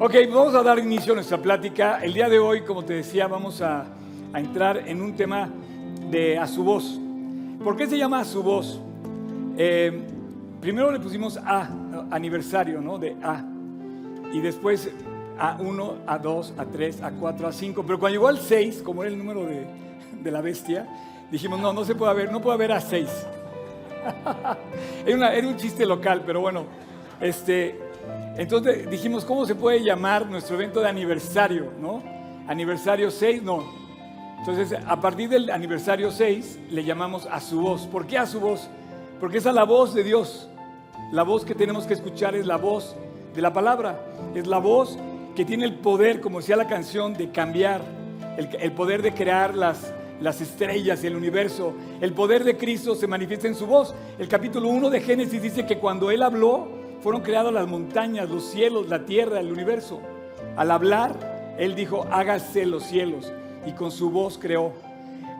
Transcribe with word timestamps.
Ok, 0.00 0.14
vamos 0.32 0.54
a 0.54 0.62
dar 0.62 0.78
inicio 0.78 1.12
a 1.12 1.16
nuestra 1.16 1.38
plática. 1.38 1.98
El 2.00 2.14
día 2.14 2.28
de 2.28 2.38
hoy, 2.38 2.60
como 2.60 2.84
te 2.84 2.92
decía, 2.92 3.26
vamos 3.26 3.60
a, 3.60 3.84
a 4.32 4.38
entrar 4.38 4.84
en 4.86 5.02
un 5.02 5.16
tema 5.16 5.48
de 6.08 6.38
a 6.38 6.46
su 6.46 6.62
voz. 6.62 7.00
¿Por 7.64 7.76
qué 7.76 7.88
se 7.88 7.98
llama 7.98 8.20
a 8.20 8.24
su 8.24 8.40
voz? 8.40 8.80
Eh, 9.56 10.00
primero 10.60 10.92
le 10.92 11.00
pusimos 11.00 11.36
A, 11.38 11.68
aniversario, 12.12 12.80
¿no? 12.80 12.96
De 12.96 13.16
A. 13.24 13.42
Y 14.32 14.38
después 14.38 14.88
A1, 15.36 16.06
A2, 16.06 16.54
A3, 16.54 17.00
A4, 17.00 17.40
A5. 17.40 17.82
Pero 17.84 17.98
cuando 17.98 18.08
llegó 18.10 18.28
al 18.28 18.38
6, 18.38 18.82
como 18.84 19.02
era 19.02 19.10
el 19.10 19.18
número 19.18 19.46
de, 19.46 19.66
de 20.22 20.30
la 20.30 20.40
bestia, 20.40 20.86
dijimos, 21.28 21.58
no, 21.58 21.72
no 21.72 21.84
se 21.84 21.96
puede 21.96 22.12
haber, 22.12 22.30
no 22.30 22.40
puede 22.40 22.54
haber 22.54 22.70
A6. 22.70 23.08
era, 25.06 25.34
era 25.34 25.48
un 25.48 25.56
chiste 25.56 25.84
local, 25.84 26.22
pero 26.24 26.40
bueno, 26.40 26.66
este, 27.20 27.87
entonces 28.38 28.88
dijimos, 28.88 29.24
¿cómo 29.24 29.44
se 29.46 29.56
puede 29.56 29.82
llamar 29.82 30.24
nuestro 30.26 30.54
evento 30.54 30.80
de 30.80 30.88
aniversario, 30.88 31.72
no? 31.80 32.00
Aniversario 32.46 33.10
6, 33.10 33.42
no. 33.42 33.64
Entonces, 34.38 34.78
a 34.86 35.00
partir 35.00 35.28
del 35.28 35.50
aniversario 35.50 36.12
6, 36.12 36.60
le 36.70 36.84
llamamos 36.84 37.26
a 37.26 37.40
su 37.40 37.60
voz. 37.60 37.88
¿Por 37.88 38.06
qué 38.06 38.16
a 38.16 38.26
su 38.26 38.38
voz? 38.38 38.70
Porque 39.18 39.38
es 39.38 39.46
a 39.46 39.52
la 39.52 39.64
voz 39.64 39.92
de 39.92 40.04
Dios. 40.04 40.48
La 41.10 41.24
voz 41.24 41.44
que 41.44 41.56
tenemos 41.56 41.84
que 41.84 41.94
escuchar 41.94 42.36
es 42.36 42.46
la 42.46 42.58
voz 42.58 42.94
de 43.34 43.42
la 43.42 43.52
palabra. 43.52 44.00
Es 44.36 44.46
la 44.46 44.58
voz 44.58 44.96
que 45.34 45.44
tiene 45.44 45.64
el 45.64 45.74
poder, 45.74 46.20
como 46.20 46.38
decía 46.38 46.54
la 46.54 46.68
canción, 46.68 47.14
de 47.14 47.32
cambiar. 47.32 47.82
El, 48.36 48.48
el 48.60 48.70
poder 48.70 49.02
de 49.02 49.14
crear 49.14 49.56
las, 49.56 49.92
las 50.20 50.40
estrellas, 50.40 51.02
el 51.02 51.16
universo. 51.16 51.74
El 52.00 52.12
poder 52.12 52.44
de 52.44 52.56
Cristo 52.56 52.94
se 52.94 53.08
manifiesta 53.08 53.48
en 53.48 53.56
su 53.56 53.66
voz. 53.66 53.92
El 54.16 54.28
capítulo 54.28 54.68
1 54.68 54.90
de 54.90 55.00
Génesis 55.00 55.42
dice 55.42 55.66
que 55.66 55.78
cuando 55.78 56.12
Él 56.12 56.22
habló, 56.22 56.77
fueron 57.00 57.22
creadas 57.22 57.52
las 57.52 57.68
montañas, 57.68 58.28
los 58.28 58.44
cielos, 58.44 58.88
la 58.88 59.04
tierra, 59.04 59.40
el 59.40 59.52
universo. 59.52 60.00
Al 60.56 60.70
hablar, 60.70 61.56
Él 61.58 61.74
dijo, 61.74 62.06
hágase 62.10 62.66
los 62.66 62.84
cielos. 62.84 63.32
Y 63.66 63.72
con 63.72 63.90
su 63.90 64.10
voz 64.10 64.38
creó. 64.38 64.72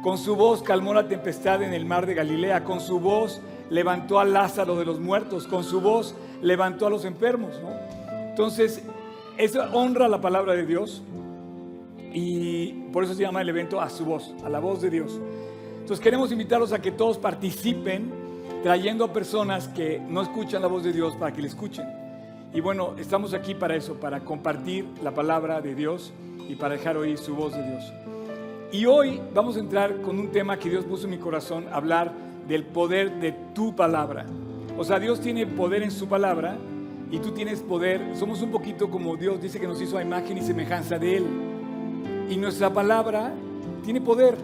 Con 0.03 0.19
su 0.19 0.37
voz 0.37 0.63
calmó 0.63 0.95
la 0.95 1.09
tempestad 1.09 1.63
en 1.63 1.75
el 1.75 1.85
mar 1.85 2.07
de 2.07 2.15
Galilea. 2.15 2.65
Con 2.65 2.81
su 2.81 3.01
voz 3.01 3.41
levantó 3.71 4.21
a 4.21 4.25
Lázaro 4.25 4.77
de 4.77 4.85
los 4.85 5.01
muertos. 5.01 5.47
Con 5.47 5.65
su 5.65 5.81
voz 5.81 6.15
levantó 6.43 6.87
a 6.87 6.91
los 6.91 7.05
enfermos. 7.05 7.55
Entonces, 8.31 8.83
eso 9.37 9.63
honra 9.73 10.09
la 10.09 10.21
palabra 10.21 10.55
de 10.55 10.67
Dios. 10.67 11.03
Y 12.13 12.73
por 12.93 13.05
eso 13.05 13.15
se 13.15 13.23
llama 13.23 13.43
el 13.43 13.49
evento 13.49 13.81
a 13.81 13.91
su 13.91 14.05
voz, 14.05 14.35
a 14.45 14.49
la 14.49 14.61
voz 14.61 14.81
de 14.81 14.91
Dios. 14.91 15.21
Entonces 15.81 16.05
queremos 16.05 16.31
invitarlos 16.33 16.73
a 16.73 16.81
que 16.81 16.91
todos 16.91 17.19
participen 17.19 18.28
trayendo 18.63 19.05
a 19.05 19.13
personas 19.13 19.69
que 19.69 20.01
no 20.01 20.23
escuchan 20.23 20.63
la 20.63 20.69
voz 20.69 20.83
de 20.83 20.93
Dios 20.93 21.15
para 21.17 21.33
que 21.33 21.43
le 21.43 21.49
escuchen. 21.49 21.87
Y 22.53 22.61
bueno, 22.61 22.95
estamos 22.99 23.35
aquí 23.35 23.55
para 23.55 23.77
eso, 23.77 23.95
para 23.95 24.21
compartir 24.21 24.87
la 25.03 25.13
palabra 25.13 25.61
de 25.61 25.75
Dios 25.75 26.13
y 26.49 26.55
para 26.55 26.75
dejar 26.75 26.97
oír 26.97 27.19
su 27.19 27.35
voz 27.35 27.55
de 27.55 27.63
Dios. 27.63 27.93
Y 28.73 28.87
hoy 28.87 29.21
vamos 29.35 29.57
a 29.57 29.61
entrar 29.61 30.01
con 30.01 30.19
un 30.19 30.31
tema 30.31 30.59
que 30.59 30.71
Dios 30.71 30.85
puso 30.85 31.05
en 31.05 31.11
mi 31.11 31.19
corazón, 31.19 31.67
hablar 31.73 32.13
del 32.49 32.65
poder 32.65 33.21
de 33.21 33.33
tu 33.55 33.77
palabra. 33.77 34.27
O 34.77 34.85
sea, 34.85 34.99
Dios 34.99 35.21
tiene 35.21 35.47
poder 35.47 35.83
en 35.83 35.91
su 35.91 36.09
palabra 36.09 36.57
y 37.11 37.19
tú 37.19 37.33
tienes 37.33 37.61
poder. 37.61 38.17
Somos 38.17 38.43
un 38.43 38.51
poquito 38.51 38.91
como 38.91 39.17
Dios 39.17 39.41
dice 39.41 39.61
que 39.61 39.67
nos 39.67 39.81
hizo 39.81 39.99
a 39.99 40.03
imagen 40.03 40.39
y 40.39 40.43
semejanza 40.43 40.99
de 40.99 41.19
Él. 41.19 41.27
Y 42.31 42.37
nuestra 42.37 42.73
palabra 42.73 43.33
tiene 43.85 44.01
poder. 44.01 44.37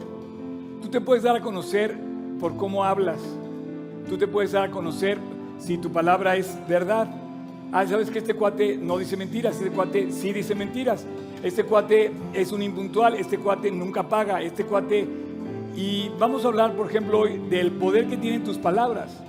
Tú 0.80 0.88
te 0.88 1.00
puedes 1.00 1.22
dar 1.22 1.36
a 1.36 1.40
conocer 1.40 1.96
por 2.38 2.56
cómo 2.56 2.84
hablas. 2.84 3.20
Tú 4.08 4.18
te 4.18 4.26
puedes 4.26 4.52
dar 4.52 4.68
a 4.68 4.70
conocer 4.70 5.18
si 5.58 5.78
tu 5.78 5.90
palabra 5.90 6.36
es 6.36 6.56
verdad. 6.68 7.08
Ah, 7.72 7.86
sabes 7.86 8.10
que 8.10 8.18
este 8.18 8.34
cuate 8.34 8.76
no 8.76 8.98
dice 8.98 9.16
mentiras, 9.16 9.56
este 9.56 9.70
cuate 9.70 10.12
sí 10.12 10.32
dice 10.32 10.54
mentiras. 10.54 11.04
Este 11.42 11.64
cuate 11.64 12.12
es 12.32 12.52
un 12.52 12.62
impuntual, 12.62 13.14
este 13.14 13.38
cuate 13.38 13.70
nunca 13.70 14.02
paga, 14.08 14.40
este 14.42 14.64
cuate... 14.64 15.06
Y 15.76 16.08
vamos 16.20 16.44
a 16.44 16.48
hablar, 16.48 16.74
por 16.74 16.88
ejemplo, 16.88 17.18
hoy 17.18 17.40
del 17.50 17.72
poder 17.72 18.06
que 18.06 18.16
tienen 18.16 18.44
tus 18.44 18.58
palabras. 18.58 19.20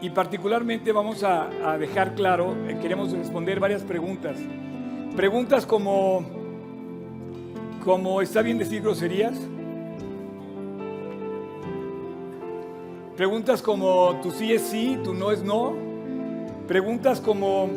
Y 0.00 0.10
particularmente 0.10 0.92
vamos 0.92 1.24
a, 1.24 1.48
a 1.68 1.76
dejar 1.78 2.14
claro, 2.14 2.54
eh, 2.68 2.78
queremos 2.80 3.10
responder 3.10 3.58
varias 3.58 3.82
preguntas. 3.82 4.38
Preguntas 5.16 5.66
como, 5.66 6.24
como 7.84 8.22
¿está 8.22 8.42
bien 8.42 8.58
decir 8.58 8.82
groserías? 8.82 9.34
Preguntas 13.16 13.62
como 13.62 14.20
tu 14.22 14.32
sí 14.32 14.52
es 14.52 14.62
sí, 14.62 14.98
tu 15.04 15.14
no 15.14 15.30
es 15.30 15.42
no. 15.44 15.72
Preguntas 16.66 17.20
como 17.20 17.68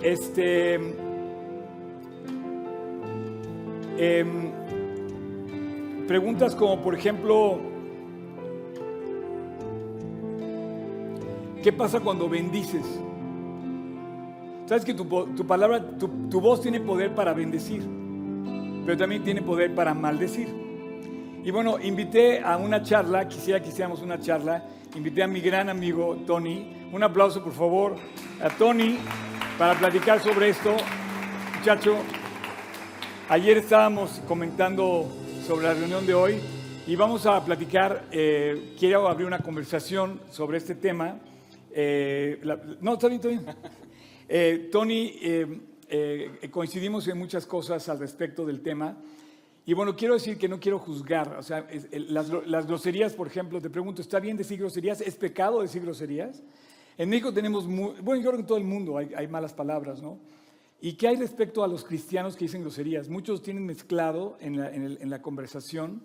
este 0.00 0.74
em, 3.98 4.52
preguntas 6.06 6.54
como 6.54 6.80
por 6.82 6.94
ejemplo 6.94 7.58
¿qué 11.64 11.72
pasa 11.72 11.98
cuando 11.98 12.28
bendices? 12.28 12.84
Sabes 14.66 14.84
que 14.84 14.94
tu, 14.94 15.08
palabra, 15.46 15.96
tu 15.98 16.40
voz 16.40 16.60
tiene 16.60 16.80
poder 16.80 17.14
para 17.14 17.32
bendecir, 17.32 17.82
pero 18.84 18.96
también 18.96 19.24
tiene 19.24 19.42
poder 19.42 19.74
para 19.74 19.94
maldecir. 19.94 20.65
Y 21.46 21.52
bueno, 21.52 21.78
invité 21.80 22.40
a 22.40 22.56
una 22.56 22.82
charla, 22.82 23.28
quisiera 23.28 23.62
que 23.62 23.68
hiciéramos 23.68 24.02
una 24.02 24.18
charla, 24.18 24.64
invité 24.96 25.22
a 25.22 25.28
mi 25.28 25.40
gran 25.40 25.68
amigo 25.68 26.16
Tony. 26.26 26.88
Un 26.92 27.04
aplauso 27.04 27.40
por 27.42 27.52
favor 27.52 27.94
a 28.42 28.50
Tony 28.50 28.98
para 29.56 29.78
platicar 29.78 30.20
sobre 30.20 30.48
esto. 30.48 30.74
Muchacho, 31.56 31.98
ayer 33.28 33.58
estábamos 33.58 34.20
comentando 34.26 35.06
sobre 35.46 35.66
la 35.66 35.74
reunión 35.74 36.04
de 36.04 36.14
hoy 36.14 36.40
y 36.84 36.96
vamos 36.96 37.26
a 37.26 37.44
platicar, 37.44 38.06
eh, 38.10 38.74
quiero 38.76 39.06
abrir 39.08 39.28
una 39.28 39.38
conversación 39.38 40.20
sobre 40.32 40.58
este 40.58 40.74
tema. 40.74 41.20
Eh, 41.70 42.40
la- 42.42 42.58
no, 42.80 42.94
está 42.94 43.06
bien, 43.06 43.20
está 43.20 43.28
bien. 43.28 43.46
Eh, 44.28 44.68
Tony, 44.72 45.12
eh, 45.22 45.60
eh, 45.88 46.48
coincidimos 46.50 47.06
en 47.06 47.16
muchas 47.16 47.46
cosas 47.46 47.88
al 47.88 48.00
respecto 48.00 48.44
del 48.44 48.60
tema. 48.62 48.96
Y 49.68 49.74
bueno, 49.74 49.96
quiero 49.96 50.14
decir 50.14 50.38
que 50.38 50.48
no 50.48 50.60
quiero 50.60 50.78
juzgar. 50.78 51.36
O 51.36 51.42
sea, 51.42 51.66
las, 52.08 52.30
las 52.46 52.66
groserías, 52.66 53.14
por 53.14 53.26
ejemplo, 53.26 53.60
te 53.60 53.68
pregunto, 53.68 54.00
¿está 54.00 54.20
bien 54.20 54.36
decir 54.36 54.58
groserías? 54.60 55.00
¿Es 55.00 55.16
pecado 55.16 55.60
decir 55.60 55.82
groserías? 55.82 56.42
En 56.96 57.08
México 57.08 57.32
tenemos, 57.32 57.66
mu- 57.66 57.92
bueno, 58.00 58.22
yo 58.22 58.30
creo 58.30 58.36
que 58.36 58.40
en 58.42 58.46
todo 58.46 58.58
el 58.58 58.64
mundo 58.64 58.96
hay, 58.96 59.12
hay 59.14 59.26
malas 59.26 59.52
palabras, 59.52 60.00
¿no? 60.00 60.18
¿Y 60.80 60.92
qué 60.92 61.08
hay 61.08 61.16
respecto 61.16 61.64
a 61.64 61.68
los 61.68 61.84
cristianos 61.84 62.36
que 62.36 62.44
dicen 62.44 62.60
groserías? 62.62 63.08
Muchos 63.08 63.42
tienen 63.42 63.66
mezclado 63.66 64.36
en 64.40 64.56
la, 64.58 64.72
en 64.72 64.82
el- 64.84 64.98
en 65.00 65.10
la 65.10 65.20
conversación, 65.20 66.02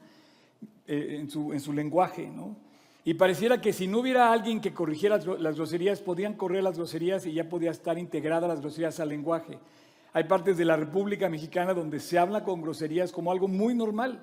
eh, 0.88 1.18
en, 1.20 1.30
su, 1.30 1.54
en 1.54 1.60
su 1.60 1.72
lenguaje, 1.72 2.28
¿no? 2.30 2.58
Y 3.06 3.14
pareciera 3.14 3.62
que 3.62 3.74
si 3.74 3.88
no 3.88 4.00
hubiera 4.00 4.32
alguien 4.32 4.60
que 4.60 4.74
corrigiera 4.74 5.18
las 5.18 5.56
groserías, 5.56 6.02
podían 6.02 6.34
correr 6.36 6.64
las 6.64 6.78
groserías 6.78 7.26
y 7.26 7.34
ya 7.34 7.48
podía 7.50 7.72
estar 7.72 7.98
integrada 7.98 8.48
las 8.48 8.62
groserías 8.62 9.00
al 9.00 9.10
lenguaje. 9.10 9.58
Hay 10.14 10.26
partes 10.26 10.58
de 10.58 10.66
la 10.66 10.76
República 10.76 11.30
Mexicana 11.30 11.74
donde 11.74 12.00
se 12.00 12.20
habla 12.20 12.44
con 12.44 12.62
groserías 12.62 13.12
como 13.12 13.32
algo 13.32 13.48
muy 13.48 13.74
normal. 13.74 14.22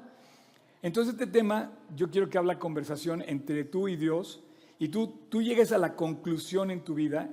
Entonces 0.82 1.14
este 1.14 1.26
tema 1.26 1.72
yo 1.96 2.10
quiero 2.10 2.28
que 2.28 2.36
hable 2.36 2.52
la 2.54 2.58
conversación 2.58 3.24
entre 3.26 3.64
tú 3.64 3.88
y 3.88 3.96
Dios 3.96 4.42
y 4.78 4.88
tú, 4.88 5.08
tú 5.28 5.42
llegues 5.42 5.72
a 5.72 5.78
la 5.78 5.96
conclusión 5.96 6.70
en 6.70 6.84
tu 6.84 6.94
vida. 6.94 7.30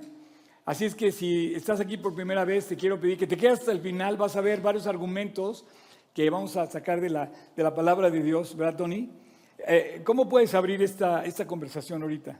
Así 0.64 0.84
es 0.84 0.94
que 0.94 1.12
si 1.12 1.54
estás 1.54 1.80
aquí 1.80 1.96
por 1.96 2.14
primera 2.14 2.44
vez, 2.44 2.66
te 2.66 2.76
quiero 2.76 2.98
pedir 2.98 3.18
que 3.18 3.26
te 3.26 3.36
quedes 3.36 3.60
hasta 3.60 3.72
el 3.72 3.80
final, 3.80 4.16
vas 4.16 4.34
a 4.36 4.40
ver 4.40 4.60
varios 4.60 4.86
argumentos 4.86 5.64
que 6.14 6.28
vamos 6.30 6.56
a 6.56 6.66
sacar 6.66 7.00
de 7.00 7.10
la, 7.10 7.30
de 7.54 7.62
la 7.62 7.74
palabra 7.74 8.10
de 8.10 8.22
Dios, 8.22 8.56
¿verdad, 8.56 8.78
Tony? 8.78 9.10
Eh, 9.58 10.00
¿Cómo 10.02 10.28
puedes 10.28 10.54
abrir 10.54 10.82
esta, 10.82 11.24
esta 11.24 11.46
conversación 11.46 12.02
ahorita? 12.02 12.38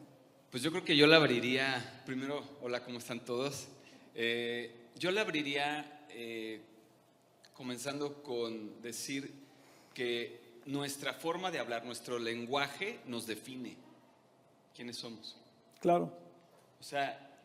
Pues 0.51 0.63
yo 0.63 0.71
creo 0.71 0.83
que 0.83 0.97
yo 0.97 1.07
la 1.07 1.17
abriría, 1.17 2.03
primero, 2.07 2.43
hola, 2.63 2.83
¿cómo 2.83 2.99
están 2.99 3.25
todos? 3.25 3.69
Eh, 4.15 4.89
yo 4.99 5.11
la 5.11 5.21
abriría 5.21 5.96
eh, 6.19 6.61
comenzando 7.55 8.23
con 8.23 8.81
decir 8.83 9.31
que 9.95 10.41
nuestra 10.65 11.13
forma 11.13 11.51
de 11.51 11.59
hablar, 11.59 11.85
nuestro 11.85 12.19
lenguaje 12.19 12.99
nos 13.07 13.27
define 13.27 13.77
quiénes 14.75 14.97
somos. 14.97 15.37
Claro. 15.81 16.11
O 16.81 16.83
sea, 16.83 17.39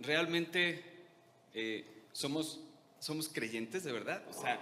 realmente 0.00 0.82
eh, 1.54 1.84
somos, 2.12 2.60
somos 2.98 3.28
creyentes 3.28 3.84
de 3.84 3.92
verdad. 3.92 4.22
O 4.28 4.32
sea, 4.32 4.60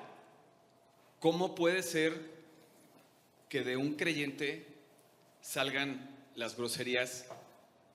¿cómo 1.20 1.54
puede 1.54 1.82
ser 1.82 2.38
que 3.48 3.62
de 3.62 3.76
un 3.76 3.94
creyente 3.94 4.66
salgan 5.40 6.16
las 6.34 6.56
groserías, 6.56 7.26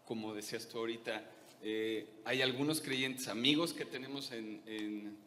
como 0.05 0.33
decías 0.33 0.67
tú 0.67 0.77
ahorita? 0.79 1.23
Eh, 1.61 2.07
hay 2.25 2.41
algunos 2.41 2.81
creyentes, 2.81 3.27
amigos 3.29 3.73
que 3.73 3.85
tenemos 3.85 4.31
en, 4.31 4.61
en- 4.65 5.17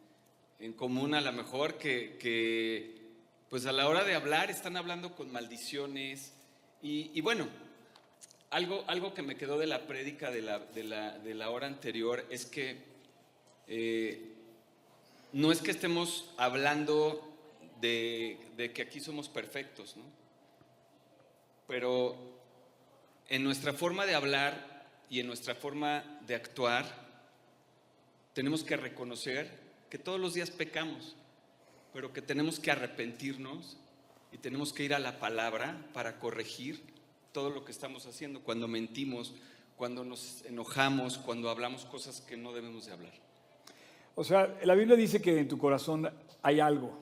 en 0.59 0.73
común 0.73 1.13
a 1.13 1.21
lo 1.21 1.31
mejor, 1.33 1.77
que, 1.77 3.01
pues 3.49 3.65
a 3.65 3.71
la 3.71 3.87
hora 3.87 4.03
de 4.03 4.15
hablar 4.15 4.49
están 4.49 4.77
hablando 4.77 5.15
con 5.15 5.31
maldiciones. 5.31 6.33
Y, 6.81 7.11
y 7.13 7.21
bueno, 7.21 7.47
algo, 8.49 8.83
algo 8.87 9.13
que 9.13 9.21
me 9.21 9.35
quedó 9.35 9.57
de 9.57 9.67
la 9.67 9.87
prédica 9.87 10.31
de 10.31 10.41
la, 10.41 10.59
de 10.59 10.83
la, 10.83 11.17
de 11.19 11.33
la 11.35 11.49
hora 11.49 11.67
anterior 11.67 12.25
es 12.29 12.45
que 12.45 12.77
eh, 13.67 14.33
no 15.33 15.51
es 15.51 15.61
que 15.61 15.71
estemos 15.71 16.31
hablando 16.37 17.21
de, 17.81 18.37
de 18.55 18.71
que 18.71 18.81
aquí 18.81 18.99
somos 18.99 19.29
perfectos, 19.29 19.97
¿no? 19.97 20.03
Pero 21.67 22.15
en 23.27 23.43
nuestra 23.43 23.73
forma 23.73 24.05
de 24.05 24.15
hablar 24.15 24.85
y 25.09 25.19
en 25.19 25.27
nuestra 25.27 25.53
forma 25.53 26.21
de 26.25 26.35
actuar, 26.35 26.85
tenemos 28.33 28.63
que 28.63 28.77
reconocer 28.77 29.66
que 29.89 29.97
todos 29.97 30.19
los 30.19 30.33
días 30.33 30.51
pecamos, 30.51 31.15
pero 31.93 32.13
que 32.13 32.21
tenemos 32.21 32.59
que 32.59 32.71
arrepentirnos 32.71 33.77
y 34.31 34.37
tenemos 34.37 34.73
que 34.73 34.83
ir 34.83 34.93
a 34.93 34.99
la 34.99 35.19
palabra 35.19 35.85
para 35.93 36.19
corregir 36.19 36.83
todo 37.31 37.49
lo 37.49 37.63
que 37.63 37.71
estamos 37.71 38.05
haciendo, 38.05 38.41
cuando 38.41 38.67
mentimos, 38.67 39.35
cuando 39.75 40.03
nos 40.03 40.43
enojamos, 40.45 41.17
cuando 41.17 41.49
hablamos 41.49 41.85
cosas 41.85 42.21
que 42.21 42.35
no 42.35 42.51
debemos 42.51 42.87
de 42.87 42.93
hablar. 42.93 43.13
O 44.15 44.23
sea, 44.23 44.57
la 44.63 44.73
Biblia 44.73 44.95
dice 44.95 45.21
que 45.21 45.39
en 45.39 45.47
tu 45.47 45.57
corazón 45.57 46.09
hay 46.41 46.59
algo. 46.59 46.97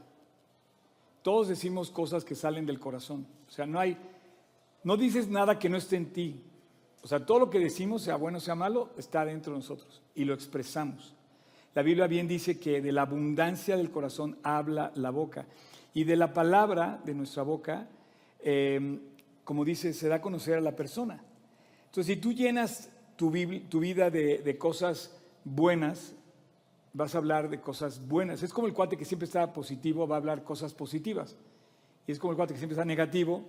Todos 1.23 1.47
decimos 1.47 1.89
cosas 1.89 2.25
que 2.25 2.35
salen 2.35 2.65
del 2.65 2.79
corazón. 2.79 3.25
O 3.47 3.51
sea, 3.51 3.65
no 3.65 3.79
hay, 3.79 3.97
no 4.83 4.97
dices 4.97 5.29
nada 5.29 5.57
que 5.57 5.69
no 5.69 5.77
esté 5.77 5.95
en 5.95 6.11
ti. 6.11 6.43
O 7.01 7.07
sea, 7.07 7.25
todo 7.25 7.39
lo 7.39 7.49
que 7.49 7.59
decimos, 7.59 8.01
sea 8.01 8.17
bueno, 8.17 8.39
sea 8.39 8.55
malo, 8.55 8.89
está 8.97 9.23
dentro 9.23 9.53
de 9.53 9.59
nosotros 9.59 10.01
y 10.13 10.25
lo 10.25 10.33
expresamos. 10.33 11.15
La 11.75 11.81
Biblia 11.81 12.07
bien 12.07 12.25
dice 12.25 12.57
que 12.57 12.81
de 12.81 12.93
la 12.93 13.01
abundancia 13.01 13.75
del 13.75 13.91
corazón 13.91 14.37
habla 14.43 14.93
la 14.95 15.09
boca 15.09 15.45
y 15.93 16.05
de 16.05 16.15
la 16.15 16.33
palabra 16.33 17.01
de 17.03 17.13
nuestra 17.13 17.43
boca, 17.43 17.89
eh, 18.39 18.99
como 19.43 19.65
dice, 19.65 19.93
se 19.93 20.07
da 20.07 20.15
a 20.15 20.21
conocer 20.21 20.57
a 20.57 20.61
la 20.61 20.73
persona. 20.73 21.21
Entonces, 21.87 22.15
si 22.15 22.21
tú 22.21 22.31
llenas 22.31 22.89
tu, 23.17 23.29
vida 23.29 24.09
de, 24.09 24.57
cosas 24.57 25.17
buenas, 25.43 26.13
vas 26.93 27.13
a 27.13 27.17
hablar 27.17 27.49
de 27.49 27.59
cosas 27.59 28.07
buenas. 28.07 28.41
Es 28.41 28.53
como 28.53 28.67
el 28.67 28.73
cuate 28.73 28.95
que 28.95 29.03
siempre 29.03 29.25
está 29.25 29.51
positivo, 29.51 30.07
va 30.07 30.15
a 30.15 30.19
hablar 30.19 30.43
cosas 30.43 30.73
positivas. 30.73 31.35
Y 32.07 32.13
es 32.13 32.19
como 32.19 32.31
el 32.31 32.37
cuate 32.37 32.53
que 32.53 32.57
siempre 32.57 32.75
está 32.75 32.85
negativo, 32.85 33.43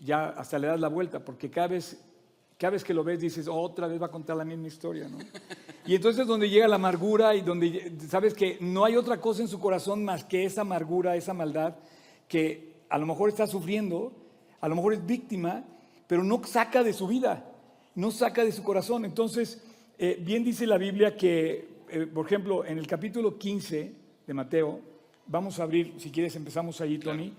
ya 0.00 0.28
hasta 0.28 0.58
le 0.58 0.66
das 0.66 0.80
la 0.80 0.88
vuelta, 0.88 1.24
porque 1.24 1.50
cada 1.50 1.68
vez 1.68 1.96
que 2.84 2.92
lo 2.92 3.02
ves 3.02 3.18
dices, 3.18 3.48
otra 3.48 3.86
vez 3.86 4.00
va 4.00 4.06
a 4.06 4.10
contar 4.10 4.36
la 4.36 4.44
misma 4.44 4.66
historia, 4.66 5.08
¿no? 5.08 5.18
Y 5.86 5.94
entonces 5.94 6.22
es 6.22 6.26
donde 6.26 6.50
llega 6.50 6.68
la 6.68 6.76
amargura 6.76 7.34
y 7.34 7.42
donde 7.42 7.92
sabes 8.08 8.34
que 8.34 8.58
no 8.60 8.84
hay 8.84 8.96
otra 8.96 9.20
cosa 9.20 9.42
en 9.42 9.48
su 9.48 9.60
corazón 9.60 10.04
más 10.04 10.24
que 10.24 10.44
esa 10.44 10.62
amargura, 10.62 11.16
esa 11.16 11.32
maldad, 11.32 11.76
que 12.28 12.74
a 12.88 12.98
lo 12.98 13.06
mejor 13.06 13.28
está 13.28 13.46
sufriendo, 13.46 14.12
a 14.60 14.68
lo 14.68 14.74
mejor 14.74 14.94
es 14.94 15.06
víctima, 15.06 15.64
pero 16.06 16.24
no 16.24 16.42
saca 16.44 16.82
de 16.82 16.92
su 16.92 17.06
vida 17.06 17.52
no 17.96 18.10
saca 18.10 18.44
de 18.44 18.52
su 18.52 18.62
corazón. 18.62 19.04
Entonces, 19.04 19.60
eh, 19.98 20.18
bien 20.20 20.44
dice 20.44 20.66
la 20.66 20.78
Biblia 20.78 21.16
que, 21.16 21.68
eh, 21.90 22.06
por 22.06 22.26
ejemplo, 22.26 22.64
en 22.64 22.78
el 22.78 22.86
capítulo 22.86 23.36
15 23.36 23.92
de 24.26 24.34
Mateo, 24.34 24.80
vamos 25.26 25.58
a 25.58 25.64
abrir, 25.64 25.94
si 25.98 26.10
quieres 26.10 26.36
empezamos 26.36 26.80
ahí, 26.80 26.98
Tony, 26.98 27.32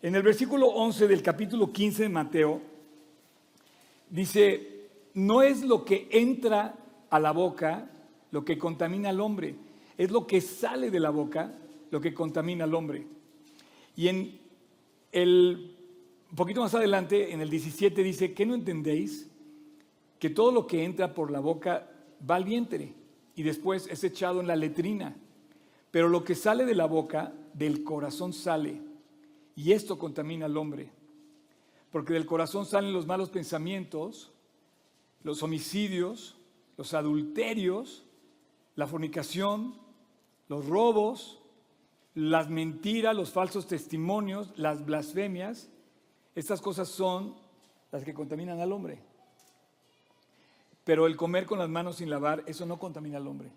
en 0.00 0.14
el 0.14 0.22
versículo 0.22 0.68
11 0.68 1.08
del 1.08 1.22
capítulo 1.22 1.72
15 1.72 2.04
de 2.04 2.08
Mateo, 2.08 2.60
dice, 4.08 4.88
no 5.14 5.42
es 5.42 5.62
lo 5.62 5.84
que 5.84 6.08
entra 6.10 6.74
a 7.10 7.20
la 7.20 7.32
boca 7.32 7.90
lo 8.30 8.44
que 8.44 8.58
contamina 8.58 9.10
al 9.10 9.20
hombre, 9.20 9.56
es 9.96 10.10
lo 10.10 10.26
que 10.26 10.40
sale 10.40 10.90
de 10.90 11.00
la 11.00 11.10
boca 11.10 11.52
lo 11.90 12.00
que 12.00 12.12
contamina 12.12 12.64
al 12.64 12.74
hombre. 12.74 13.06
Y 13.96 14.08
en 14.08 14.38
el, 15.12 15.76
un 16.30 16.36
poquito 16.36 16.60
más 16.60 16.74
adelante, 16.74 17.32
en 17.32 17.40
el 17.40 17.48
17 17.48 18.02
dice, 18.02 18.34
¿qué 18.34 18.44
no 18.44 18.54
entendéis? 18.54 19.30
que 20.18 20.30
todo 20.30 20.52
lo 20.52 20.66
que 20.66 20.84
entra 20.84 21.14
por 21.14 21.30
la 21.30 21.40
boca 21.40 21.90
va 22.28 22.36
al 22.36 22.44
vientre 22.44 22.94
y 23.34 23.42
después 23.42 23.86
es 23.88 24.02
echado 24.04 24.40
en 24.40 24.46
la 24.46 24.56
letrina. 24.56 25.16
Pero 25.90 26.08
lo 26.08 26.24
que 26.24 26.34
sale 26.34 26.64
de 26.64 26.74
la 26.74 26.86
boca, 26.86 27.32
del 27.52 27.84
corazón 27.84 28.32
sale. 28.32 28.80
Y 29.54 29.72
esto 29.72 29.98
contamina 29.98 30.46
al 30.46 30.56
hombre. 30.56 30.90
Porque 31.90 32.14
del 32.14 32.26
corazón 32.26 32.66
salen 32.66 32.92
los 32.92 33.06
malos 33.06 33.30
pensamientos, 33.30 34.32
los 35.22 35.42
homicidios, 35.42 36.35
los 36.76 36.94
adulterios, 36.94 38.04
la 38.74 38.86
fornicación, 38.86 39.78
los 40.48 40.66
robos, 40.66 41.40
las 42.14 42.48
mentiras, 42.48 43.14
los 43.14 43.30
falsos 43.30 43.66
testimonios, 43.66 44.50
las 44.56 44.84
blasfemias. 44.84 45.68
Estas 46.34 46.60
cosas 46.60 46.88
son 46.88 47.36
las 47.92 48.04
que 48.04 48.14
contaminan 48.14 48.60
al 48.60 48.72
hombre. 48.72 48.98
Pero 50.84 51.06
el 51.06 51.16
comer 51.16 51.46
con 51.46 51.58
las 51.58 51.68
manos 51.68 51.96
sin 51.96 52.10
lavar, 52.10 52.44
eso 52.46 52.64
no 52.64 52.78
contamina 52.78 53.16
al 53.18 53.26
hombre. 53.26 53.50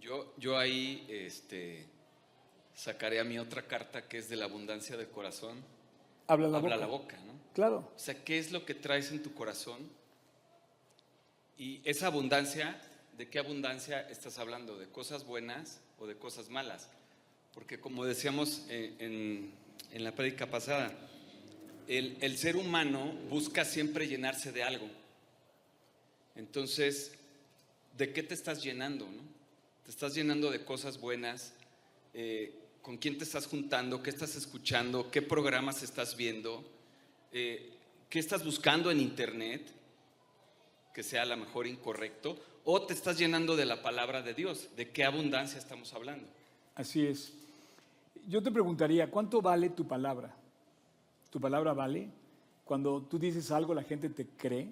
Yo, 0.00 0.34
yo 0.36 0.58
ahí 0.58 1.06
este, 1.08 1.86
sacaré 2.74 3.20
a 3.20 3.24
mi 3.24 3.38
otra 3.38 3.66
carta 3.66 4.08
que 4.08 4.18
es 4.18 4.28
de 4.28 4.36
la 4.36 4.46
abundancia 4.46 4.96
del 4.96 5.08
corazón. 5.10 5.58
Habla 6.26 6.48
la 6.48 6.58
Habla 6.58 6.76
boca. 6.76 6.80
la 6.80 6.86
boca, 6.86 7.16
¿no? 7.26 7.32
Claro. 7.54 7.90
O 7.94 7.98
sea, 7.98 8.24
¿qué 8.24 8.38
es 8.38 8.50
lo 8.50 8.64
que 8.64 8.74
traes 8.74 9.12
en 9.12 9.22
tu 9.22 9.32
corazón? 9.34 9.78
Y 11.60 11.82
esa 11.84 12.06
abundancia, 12.06 12.80
¿de 13.18 13.28
qué 13.28 13.38
abundancia 13.38 14.00
estás 14.08 14.38
hablando? 14.38 14.78
¿De 14.78 14.86
cosas 14.86 15.26
buenas 15.26 15.78
o 15.98 16.06
de 16.06 16.16
cosas 16.16 16.48
malas? 16.48 16.88
Porque 17.52 17.78
como 17.78 18.06
decíamos 18.06 18.64
eh, 18.70 18.94
en, 19.92 20.02
la 20.02 20.14
prédica 20.14 20.46
pasada, 20.46 20.90
el, 21.86 22.38
ser 22.38 22.56
humano 22.56 23.12
busca 23.28 23.66
siempre 23.66 24.08
llenarse 24.08 24.52
de 24.52 24.62
algo. 24.62 24.88
Entonces, 26.34 27.12
¿de 27.98 28.10
qué 28.14 28.22
te 28.22 28.32
estás 28.32 28.62
llenando? 28.62 29.06
¿Te 29.84 29.90
estás 29.90 30.14
llenando 30.14 30.50
de 30.50 30.64
cosas 30.64 30.98
buenas? 30.98 31.52
Eh, 32.14 32.54
¿Con 32.80 32.96
quién 32.96 33.18
te 33.18 33.24
estás 33.24 33.46
juntando? 33.46 34.02
¿Qué 34.02 34.08
estás 34.08 34.34
escuchando? 34.34 35.10
¿Qué 35.10 35.20
programas 35.20 35.82
estás 35.82 36.16
viendo? 36.16 36.64
Eh, 37.32 37.68
¿Qué 38.08 38.18
estás 38.18 38.46
buscando 38.46 38.90
en 38.90 38.98
internet? 38.98 39.79
Que 40.94 41.02
sea 41.02 41.22
a 41.22 41.26
lo 41.26 41.36
mejor 41.36 41.66
incorrecto. 41.66 42.38
¿O 42.64 42.82
te 42.82 42.94
estás 42.94 43.18
llenando 43.18 43.56
de 43.56 43.66
la 43.66 43.82
palabra 43.82 44.22
de 44.22 44.34
Dios? 44.34 44.68
¿De 44.76 44.90
qué 44.90 45.04
abundancia 45.04 45.58
estamos 45.58 45.94
hablando? 45.94 46.26
Así 46.74 47.06
es. 47.06 47.32
Yo 48.28 48.42
te 48.42 48.50
preguntaría, 48.50 49.10
¿cuánto 49.10 49.40
vale 49.40 49.70
tu 49.70 49.86
palabra? 49.86 50.34
¿Tu 51.30 51.40
palabra 51.40 51.72
vale? 51.72 52.10
Cuando 52.64 53.02
tú 53.02 53.18
dices 53.18 53.50
algo, 53.50 53.74
la 53.74 53.82
gente 53.82 54.10
te 54.10 54.26
cree. 54.26 54.68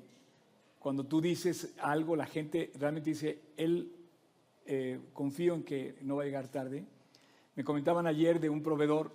Cuando 0.79 1.05
tú 1.05 1.21
dices 1.21 1.75
algo, 1.79 2.15
la 2.15 2.27
gente 2.27 2.71
realmente 2.79 3.11
dice, 3.11 3.41
él 3.57 3.93
eh, 4.67 5.01
confío 5.13 5.55
en 5.55 5.65
que 5.65 5.97
no 6.03 6.17
va 6.17 6.23
a 6.23 6.27
llegar 6.27 6.49
tarde. 6.49 6.85
Me 7.57 7.65
comentaban 7.65 8.07
ayer 8.07 8.39
de 8.39 8.49
un 8.49 8.63
proveedor, 8.63 9.11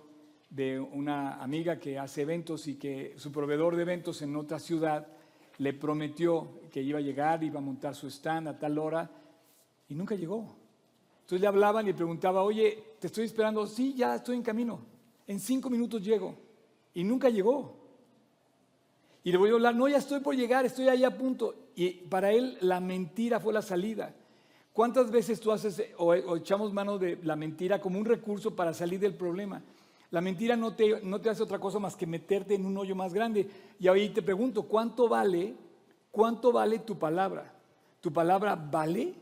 de 0.50 0.78
una 0.78 1.42
amiga 1.42 1.78
que 1.78 1.98
hace 1.98 2.22
eventos 2.22 2.66
y 2.66 2.74
que 2.74 3.14
su 3.16 3.32
proveedor 3.32 3.76
de 3.76 3.82
eventos 3.82 4.20
en 4.20 4.36
otra 4.36 4.58
ciudad 4.58 5.06
le 5.58 5.72
prometió 5.72 6.60
que 6.70 6.82
iba 6.82 6.98
a 6.98 7.02
llegar, 7.02 7.42
iba 7.44 7.58
a 7.58 7.62
montar 7.62 7.94
su 7.94 8.08
stand 8.08 8.48
a 8.48 8.58
tal 8.58 8.78
hora 8.78 9.10
y 9.88 9.94
nunca 9.94 10.14
llegó. 10.14 10.56
Entonces 11.20 11.40
le 11.40 11.46
hablaban 11.46 11.86
y 11.86 11.88
le 11.88 11.94
preguntaba, 11.94 12.42
oye, 12.42 12.96
te 12.98 13.06
estoy 13.06 13.24
esperando, 13.24 13.66
sí, 13.66 13.94
ya 13.94 14.16
estoy 14.16 14.36
en 14.36 14.42
camino, 14.42 14.80
en 15.26 15.40
cinco 15.40 15.70
minutos 15.70 16.02
llego. 16.02 16.34
Y 16.92 17.02
nunca 17.02 17.28
llegó. 17.28 17.76
Y 19.22 19.32
le 19.32 19.38
voy 19.38 19.50
a 19.50 19.54
hablar, 19.54 19.74
no, 19.74 19.88
ya 19.88 19.96
estoy 19.96 20.20
por 20.20 20.36
llegar, 20.36 20.66
estoy 20.66 20.88
ahí 20.88 21.02
a 21.02 21.16
punto. 21.16 21.54
Y 21.74 21.90
para 21.92 22.30
él 22.30 22.58
la 22.60 22.78
mentira 22.78 23.40
fue 23.40 23.52
la 23.52 23.62
salida. 23.62 24.14
¿Cuántas 24.74 25.10
veces 25.10 25.40
tú 25.40 25.50
haces 25.50 25.82
o, 25.96 26.14
echamos 26.14 26.72
mano 26.72 26.98
de 26.98 27.18
la 27.22 27.36
mentira 27.36 27.80
como 27.80 27.98
un 27.98 28.04
recurso 28.04 28.54
para 28.54 28.74
salir 28.74 29.00
del 29.00 29.14
problema? 29.14 29.62
La 30.14 30.20
mentira 30.20 30.54
no 30.54 30.76
te, 30.76 31.00
no 31.02 31.20
te 31.20 31.28
hace 31.28 31.42
otra 31.42 31.58
cosa 31.58 31.80
más 31.80 31.96
que 31.96 32.06
meterte 32.06 32.54
en 32.54 32.64
un 32.64 32.78
hoyo 32.78 32.94
más 32.94 33.12
grande. 33.12 33.48
Y 33.80 33.88
ahí 33.88 34.10
te 34.10 34.22
pregunto, 34.22 34.62
¿cuánto 34.62 35.08
vale, 35.08 35.56
cuánto 36.12 36.52
vale 36.52 36.78
tu 36.78 36.96
palabra? 36.96 37.52
¿Tu 38.00 38.12
palabra 38.12 38.54
vale 38.54 39.12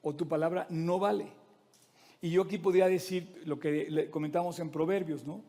o 0.00 0.14
tu 0.14 0.28
palabra 0.28 0.68
no 0.70 1.00
vale? 1.00 1.26
Y 2.22 2.30
yo 2.30 2.42
aquí 2.42 2.56
podría 2.56 2.86
decir 2.86 3.42
lo 3.46 3.58
que 3.58 4.08
comentamos 4.12 4.60
en 4.60 4.70
Proverbios, 4.70 5.26
¿no? 5.26 5.42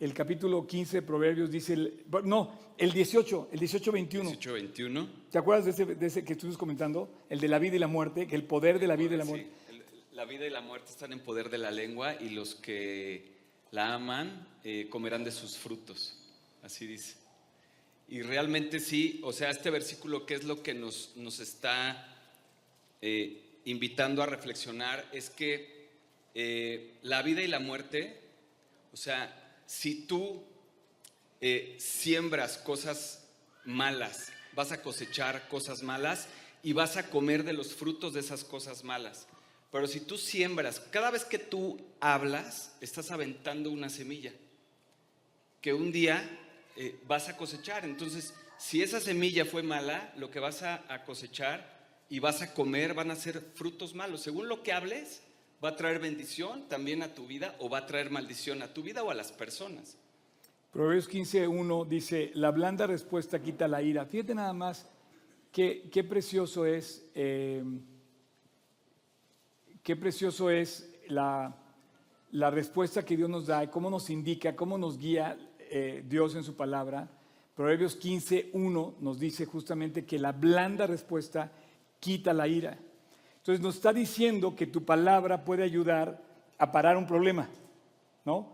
el 0.00 0.14
capítulo 0.14 0.66
15 0.66 0.96
de 0.96 1.02
Proverbios 1.02 1.50
dice, 1.50 1.74
el, 1.74 2.04
no, 2.24 2.58
el 2.78 2.90
18, 2.90 3.50
el 3.52 3.58
18, 3.58 3.92
21. 3.92 4.30
18, 4.30 4.52
21. 4.54 5.08
¿Te 5.30 5.36
acuerdas 5.36 5.66
de 5.66 5.70
ese, 5.72 5.84
de 5.84 6.06
ese, 6.06 6.24
que 6.24 6.32
estuvimos 6.32 6.56
comentando? 6.56 7.10
El 7.28 7.38
de 7.38 7.48
la 7.48 7.58
vida 7.58 7.76
y 7.76 7.78
la 7.78 7.86
muerte, 7.86 8.26
que 8.26 8.34
el 8.34 8.44
poder 8.44 8.78
de 8.78 8.86
la 8.86 8.96
vida 8.96 9.14
y 9.14 9.18
la 9.18 9.26
muerte. 9.26 9.50
Sí, 9.68 9.76
la 10.14 10.24
vida 10.24 10.46
y 10.46 10.50
la 10.50 10.62
muerte 10.62 10.90
están 10.90 11.12
en 11.12 11.20
poder 11.20 11.50
de 11.50 11.58
la 11.58 11.70
lengua 11.70 12.14
y 12.14 12.30
los 12.30 12.54
que 12.54 13.31
la 13.72 13.94
aman 13.94 14.46
eh, 14.62 14.86
comerán 14.88 15.24
de 15.24 15.32
sus 15.32 15.56
frutos. 15.56 16.14
Así 16.62 16.86
dice. 16.86 17.16
Y 18.06 18.22
realmente 18.22 18.78
sí, 18.78 19.20
o 19.24 19.32
sea, 19.32 19.50
este 19.50 19.70
versículo, 19.70 20.26
¿qué 20.26 20.34
es 20.34 20.44
lo 20.44 20.62
que 20.62 20.74
nos, 20.74 21.16
nos 21.16 21.40
está 21.40 22.14
eh, 23.00 23.60
invitando 23.64 24.22
a 24.22 24.26
reflexionar? 24.26 25.08
Es 25.12 25.30
que 25.30 25.88
eh, 26.34 26.98
la 27.02 27.22
vida 27.22 27.42
y 27.42 27.48
la 27.48 27.58
muerte, 27.58 28.20
o 28.92 28.96
sea, 28.96 29.58
si 29.66 30.06
tú 30.06 30.44
siembras 31.78 32.56
cosas 32.58 33.26
malas, 33.64 34.32
vas 34.54 34.70
a 34.70 34.80
cosechar 34.80 35.48
cosas 35.48 35.82
malas 35.82 36.28
y 36.62 36.72
vas 36.72 36.96
a 36.96 37.10
comer 37.10 37.42
de 37.42 37.52
los 37.52 37.74
frutos 37.74 38.14
de 38.14 38.20
esas 38.20 38.44
cosas 38.44 38.84
malas. 38.84 39.26
Pero 39.72 39.86
si 39.86 40.00
tú 40.00 40.18
siembras, 40.18 40.80
cada 40.90 41.10
vez 41.10 41.24
que 41.24 41.38
tú 41.38 41.80
hablas, 41.98 42.76
estás 42.82 43.10
aventando 43.10 43.70
una 43.70 43.88
semilla 43.88 44.32
que 45.62 45.72
un 45.72 45.90
día 45.90 46.22
eh, 46.76 47.00
vas 47.06 47.28
a 47.28 47.36
cosechar. 47.36 47.84
Entonces, 47.84 48.34
si 48.58 48.82
esa 48.82 49.00
semilla 49.00 49.46
fue 49.46 49.62
mala, 49.62 50.12
lo 50.16 50.30
que 50.30 50.40
vas 50.40 50.62
a, 50.62 51.04
cosechar 51.06 51.80
y 52.10 52.18
vas 52.18 52.42
a 52.42 52.52
comer 52.52 52.92
van 52.92 53.10
a 53.10 53.16
ser 53.16 53.40
frutos 53.54 53.94
malos. 53.94 54.20
Según 54.20 54.46
lo 54.46 54.62
que 54.62 54.72
hables, 54.72 55.22
va 55.64 55.70
a 55.70 55.76
traer 55.76 56.00
bendición 56.00 56.68
también 56.68 57.02
a 57.02 57.14
tu 57.14 57.26
vida 57.26 57.56
o 57.58 57.70
va 57.70 57.78
a 57.78 57.86
traer 57.86 58.10
maldición 58.10 58.62
a 58.62 58.74
tu 58.74 58.82
vida 58.82 59.02
o 59.02 59.10
a 59.10 59.14
las 59.14 59.32
personas. 59.32 59.96
Proverbios 60.70 61.08
15.1 61.08 61.86
dice, 61.86 62.30
la 62.34 62.50
blanda 62.50 62.86
respuesta 62.86 63.42
quita 63.42 63.68
la 63.68 63.82
ira. 63.82 64.04
Fíjate 64.04 64.34
nada 64.34 64.52
más 64.52 64.86
qué, 65.50 65.88
qué 65.90 66.04
precioso 66.04 66.66
es, 66.66 67.04
eh, 67.14 67.62
qué 69.82 69.96
precioso 69.96 70.50
es 70.50 70.90
la, 71.08 71.54
la 72.30 72.50
respuesta 72.50 73.04
que 73.04 73.16
Dios 73.16 73.28
nos 73.28 73.46
da, 73.46 73.70
cómo 73.70 73.90
nos 73.90 74.10
indica, 74.10 74.56
cómo 74.56 74.78
nos 74.78 74.98
guía 74.98 75.36
eh, 75.58 76.04
Dios 76.08 76.34
en 76.34 76.44
su 76.44 76.54
palabra. 76.54 77.08
Proverbios 77.54 78.00
15.1 78.00 78.94
nos 79.00 79.18
dice 79.18 79.44
justamente 79.44 80.04
que 80.04 80.18
la 80.18 80.32
blanda 80.32 80.86
respuesta 80.86 81.52
quita 82.00 82.32
la 82.32 82.48
ira. 82.48 82.78
Entonces 83.38 83.60
nos 83.60 83.76
está 83.76 83.92
diciendo 83.92 84.54
que 84.54 84.66
tu 84.66 84.84
palabra 84.84 85.44
puede 85.44 85.62
ayudar 85.62 86.22
a 86.58 86.70
parar 86.70 86.96
un 86.96 87.06
problema, 87.06 87.48
¿no? 88.24 88.46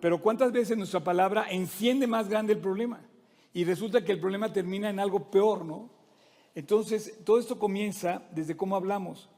Pero 0.00 0.20
¿cuántas 0.20 0.52
veces 0.52 0.76
nuestra 0.76 1.00
palabra 1.00 1.46
enciende 1.50 2.06
más 2.06 2.28
grande 2.28 2.52
el 2.52 2.58
problema? 2.58 3.00
Y 3.54 3.64
resulta 3.64 4.04
que 4.04 4.12
el 4.12 4.20
problema 4.20 4.52
termina 4.52 4.90
en 4.90 4.98
algo 4.98 5.30
peor, 5.30 5.64
¿no? 5.64 5.88
Entonces, 6.54 7.18
todo 7.24 7.38
esto 7.38 7.58
comienza 7.58 8.22
desde 8.32 8.56
cómo 8.56 8.76
hablamos. 8.76 9.28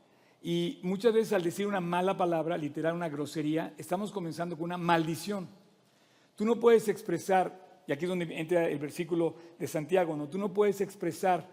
Y 0.42 0.78
muchas 0.82 1.12
veces 1.12 1.32
al 1.32 1.42
decir 1.42 1.66
una 1.66 1.80
mala 1.80 2.16
palabra, 2.16 2.56
literal 2.56 2.94
una 2.94 3.08
grosería, 3.08 3.74
estamos 3.78 4.12
comenzando 4.12 4.56
con 4.56 4.64
una 4.64 4.76
maldición. 4.76 5.48
Tú 6.36 6.44
no 6.44 6.60
puedes 6.60 6.88
expresar, 6.88 7.82
y 7.86 7.92
aquí 7.92 8.04
es 8.04 8.08
donde 8.08 8.38
entra 8.38 8.68
el 8.68 8.78
versículo 8.78 9.34
de 9.58 9.66
Santiago, 9.66 10.16
¿no? 10.16 10.28
Tú 10.28 10.38
no 10.38 10.52
puedes 10.52 10.80
expresar 10.80 11.48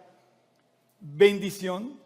bendición 1.00 2.00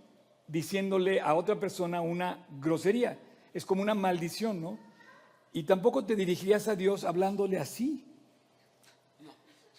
diciéndole 0.48 1.20
a 1.20 1.36
otra 1.36 1.60
persona 1.60 2.02
una 2.02 2.46
grosería. 2.60 3.18
Es 3.54 3.66
como 3.66 3.82
una 3.82 3.96
maldición, 3.96 4.62
¿no? 4.62 4.78
Y 5.54 5.64
tampoco 5.64 6.06
te 6.06 6.16
dirigirías 6.16 6.68
a 6.68 6.76
Dios 6.76 7.04
hablándole 7.04 7.58
así. 7.58 8.06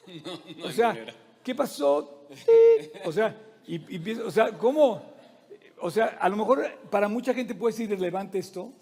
o 0.64 0.70
sea, 0.70 1.06
¿qué 1.42 1.54
pasó? 1.54 2.26
O 3.04 3.12
sea, 3.12 3.36
y, 3.66 4.10
o 4.12 4.30
sea, 4.30 4.52
¿cómo? 4.52 5.02
O 5.80 5.90
sea, 5.90 6.18
a 6.20 6.28
lo 6.28 6.36
mejor 6.36 6.64
para 6.90 7.08
mucha 7.08 7.34
gente 7.34 7.54
puede 7.54 7.74
ser 7.74 7.86
irrelevante 7.90 8.38
esto, 8.38 8.72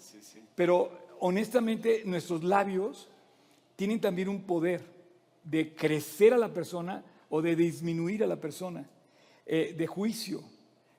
pero 0.55 0.91
honestamente 1.19 2.03
nuestros 2.05 2.43
labios 2.43 3.09
tienen 3.75 3.99
también 3.99 4.29
un 4.29 4.43
poder 4.43 4.81
de 5.43 5.75
crecer 5.75 6.33
a 6.33 6.37
la 6.37 6.53
persona 6.53 7.03
o 7.29 7.41
de 7.41 7.55
disminuir 7.55 8.23
a 8.23 8.27
la 8.27 8.37
persona, 8.37 8.89
eh, 9.45 9.75
de 9.77 9.87
juicio, 9.87 10.43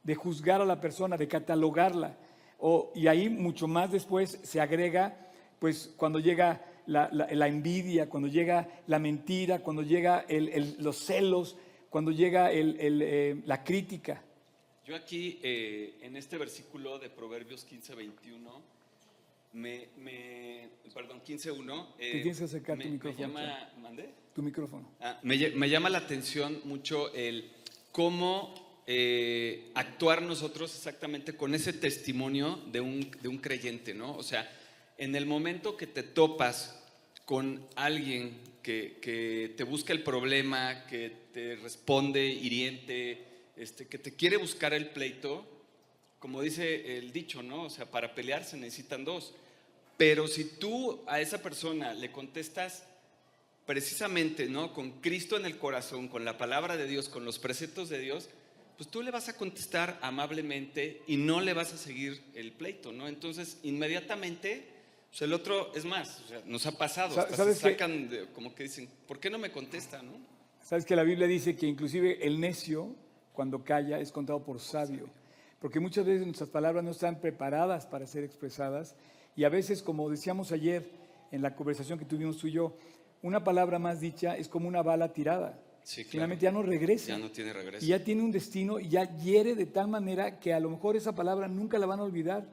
de 0.03 0.15
juzgar 0.15 0.61
a 0.61 0.65
la 0.65 0.81
persona, 0.81 1.17
de 1.17 1.29
catalogarla. 1.29 2.17
O, 2.59 2.93
y 2.95 3.07
ahí 3.07 3.29
mucho 3.29 3.69
más 3.69 3.91
después 3.91 4.39
se 4.43 4.61
agrega 4.61 5.29
pues 5.59 5.93
cuando 5.97 6.19
llega 6.19 6.65
la, 6.87 7.47
envidia, 7.47 8.09
cuando 8.09 8.29
llega 8.29 8.69
la 8.87 8.99
mentira, 8.99 9.59
cuando 9.59 9.83
llega 9.83 10.25
los 10.79 10.99
celos, 10.99 11.57
cuando 11.91 12.11
llega 12.11 12.51
eh, 12.53 13.43
la 13.45 13.65
crítica. 13.65 14.23
Yo 14.89 14.97
aquí, 14.97 15.39
eh, 15.43 15.99
en 16.01 16.17
este 16.17 16.39
versículo 16.39 16.99
de 16.99 17.11
Proverbios 17.11 17.63
15, 17.67 17.95
21, 17.95 18.63
me, 19.53 19.89
me 19.99 20.71
perdón, 20.95 21.21
15, 21.21 21.51
1. 21.51 21.95
Eh, 21.99 22.13
Te 22.13 22.21
tienes 22.21 22.39
que 22.39 22.45
acercar 22.45 22.79
tu 22.79 22.89
micrófono. 22.89 23.29
Me 23.29 23.43
llama, 23.43 23.73
¿mandé? 23.83 24.15
Tu 24.35 24.43
micrófono. 24.43 24.91
Ah, 25.01 25.21
me, 25.23 25.37
me, 25.51 25.69
llama 25.69 25.91
la 25.91 25.99
atención 25.99 26.63
mucho 26.65 27.13
el 27.13 27.51
cómo 27.93 28.67
actuar 29.75 30.23
nosotros 30.23 30.75
exactamente 30.75 31.37
con 31.37 31.55
ese 31.55 31.75
testimonio 31.75 32.59
de 32.73 32.81
un, 32.81 33.11
de 33.21 33.29
un 33.29 33.37
creyente, 33.37 33.93
¿no? 33.93 34.17
O 34.17 34.23
sea, 34.23 34.51
en 34.97 35.15
el 35.15 35.27
momento 35.27 35.77
que 35.77 35.87
te 35.87 36.03
topas 36.03 36.83
con 37.27 37.63
alguien 37.77 38.41
que, 38.63 39.55
te 39.55 39.65
busca 39.65 39.93
el 39.93 40.03
problema, 40.03 40.87
que 40.87 41.11
te 41.33 41.57
responde 41.57 42.27
hiriente, 42.27 43.28
este, 43.59 43.87
que 43.87 43.99
te 43.99 44.15
quiere 44.15 44.37
buscar 44.37 44.73
el 44.73 44.91
pleito, 44.91 45.47
como 46.19 46.43
dice 46.43 46.99
el 46.99 47.13
dicho, 47.13 47.43
¿no? 47.43 47.65
O 47.65 47.71
sea, 47.71 47.91
para 47.91 48.15
pelear 48.15 48.45
se 48.45 48.57
necesitan 48.57 49.05
dos. 49.05 49.35
Pero 49.97 50.29
si 50.29 50.45
tú 50.45 51.03
a 51.07 51.21
esa 51.21 51.43
persona 51.43 51.95
le 51.95 52.13
contestas 52.13 52.85
precisamente, 53.67 54.47
¿no? 54.47 54.73
Con 54.73 55.01
Cristo 55.01 55.37
en 55.37 55.45
el 55.45 55.59
corazón, 55.59 56.09
con 56.09 56.25
la 56.25 56.39
palabra 56.39 56.77
de 56.77 56.87
Dios, 56.87 57.09
con 57.09 57.25
los 57.25 57.39
preceptos 57.39 57.89
de 57.89 57.99
Dios, 57.99 58.29
pues 58.77 58.89
tú 58.91 59.03
le 59.03 59.11
vas 59.11 59.29
a 59.29 59.37
contestar 59.37 59.99
amablemente 60.03 61.03
y 61.07 61.17
no 61.17 61.41
le 61.41 61.53
vas 61.53 61.73
a 61.73 61.77
seguir 61.77 62.23
el 62.35 62.53
pleito, 62.53 62.93
¿no? 62.93 63.09
Entonces, 63.09 63.59
inmediatamente 63.63 64.79
o 65.21 65.25
el 65.25 65.33
otro, 65.33 65.73
es 65.75 65.85
más, 65.85 66.23
nos 66.45 66.67
ha 66.67 66.73
pasado, 66.73 67.27
se 67.35 67.55
sacan 67.55 68.09
como 68.35 68.55
que 68.55 68.65
dicen, 68.65 68.89
¿por 69.07 69.19
qué 69.19 69.31
no 69.31 69.39
me 69.39 69.51
contesta? 69.51 70.01
No? 70.03 70.13
Sabes 70.63 70.85
que 70.85 70.95
la 70.95 71.03
Biblia 71.03 71.27
dice 71.27 71.57
que 71.57 71.67
inclusive 71.67 72.25
el 72.25 72.39
necio, 72.41 72.95
cuando 73.39 73.63
calla, 73.63 74.01
es 74.01 74.11
contado 74.11 74.43
por 74.43 74.59
sabio. 74.59 75.09
Porque 75.61 75.79
muchas 75.79 76.05
veces 76.05 76.27
nuestras 76.27 76.49
palabras 76.49 76.83
no 76.83 76.91
están 76.91 77.21
preparadas 77.21 77.87
para 77.87 78.05
ser 78.05 78.25
expresadas. 78.25 78.97
Y 79.37 79.45
a 79.45 79.49
veces, 79.49 79.81
como 79.81 80.11
decíamos 80.11 80.51
ayer 80.51 80.91
en 81.31 81.41
la 81.41 81.55
conversación 81.55 82.01
que 82.01 82.05
tuvimos 82.05 82.39
tú 82.39 82.49
y 82.49 82.51
yo, 82.51 82.77
una 83.23 83.45
palabra 83.45 83.79
más 83.79 84.01
dicha 84.01 84.37
es 84.37 84.49
como 84.49 84.67
una 84.67 84.83
bala 84.83 85.13
tirada. 85.13 85.57
Finalmente 85.85 86.43
ya 86.43 86.51
no 86.51 86.65
regresa. 86.65 87.13
Ya 87.13 87.19
no 87.19 87.31
tiene 87.31 87.53
regreso. 87.53 87.87
Y 87.87 87.91
ya 87.91 88.03
tiene 88.03 88.25
un 88.25 88.33
destino 88.33 88.81
y 88.81 88.89
ya 88.89 89.05
hiere 89.19 89.55
de 89.55 89.67
tal 89.67 89.87
manera 89.87 90.41
que 90.41 90.53
a 90.53 90.59
lo 90.59 90.69
mejor 90.69 90.97
esa 90.97 91.15
palabra 91.15 91.47
nunca 91.47 91.79
la 91.79 91.87
van 91.87 92.01
a 92.01 92.03
olvidar. 92.03 92.45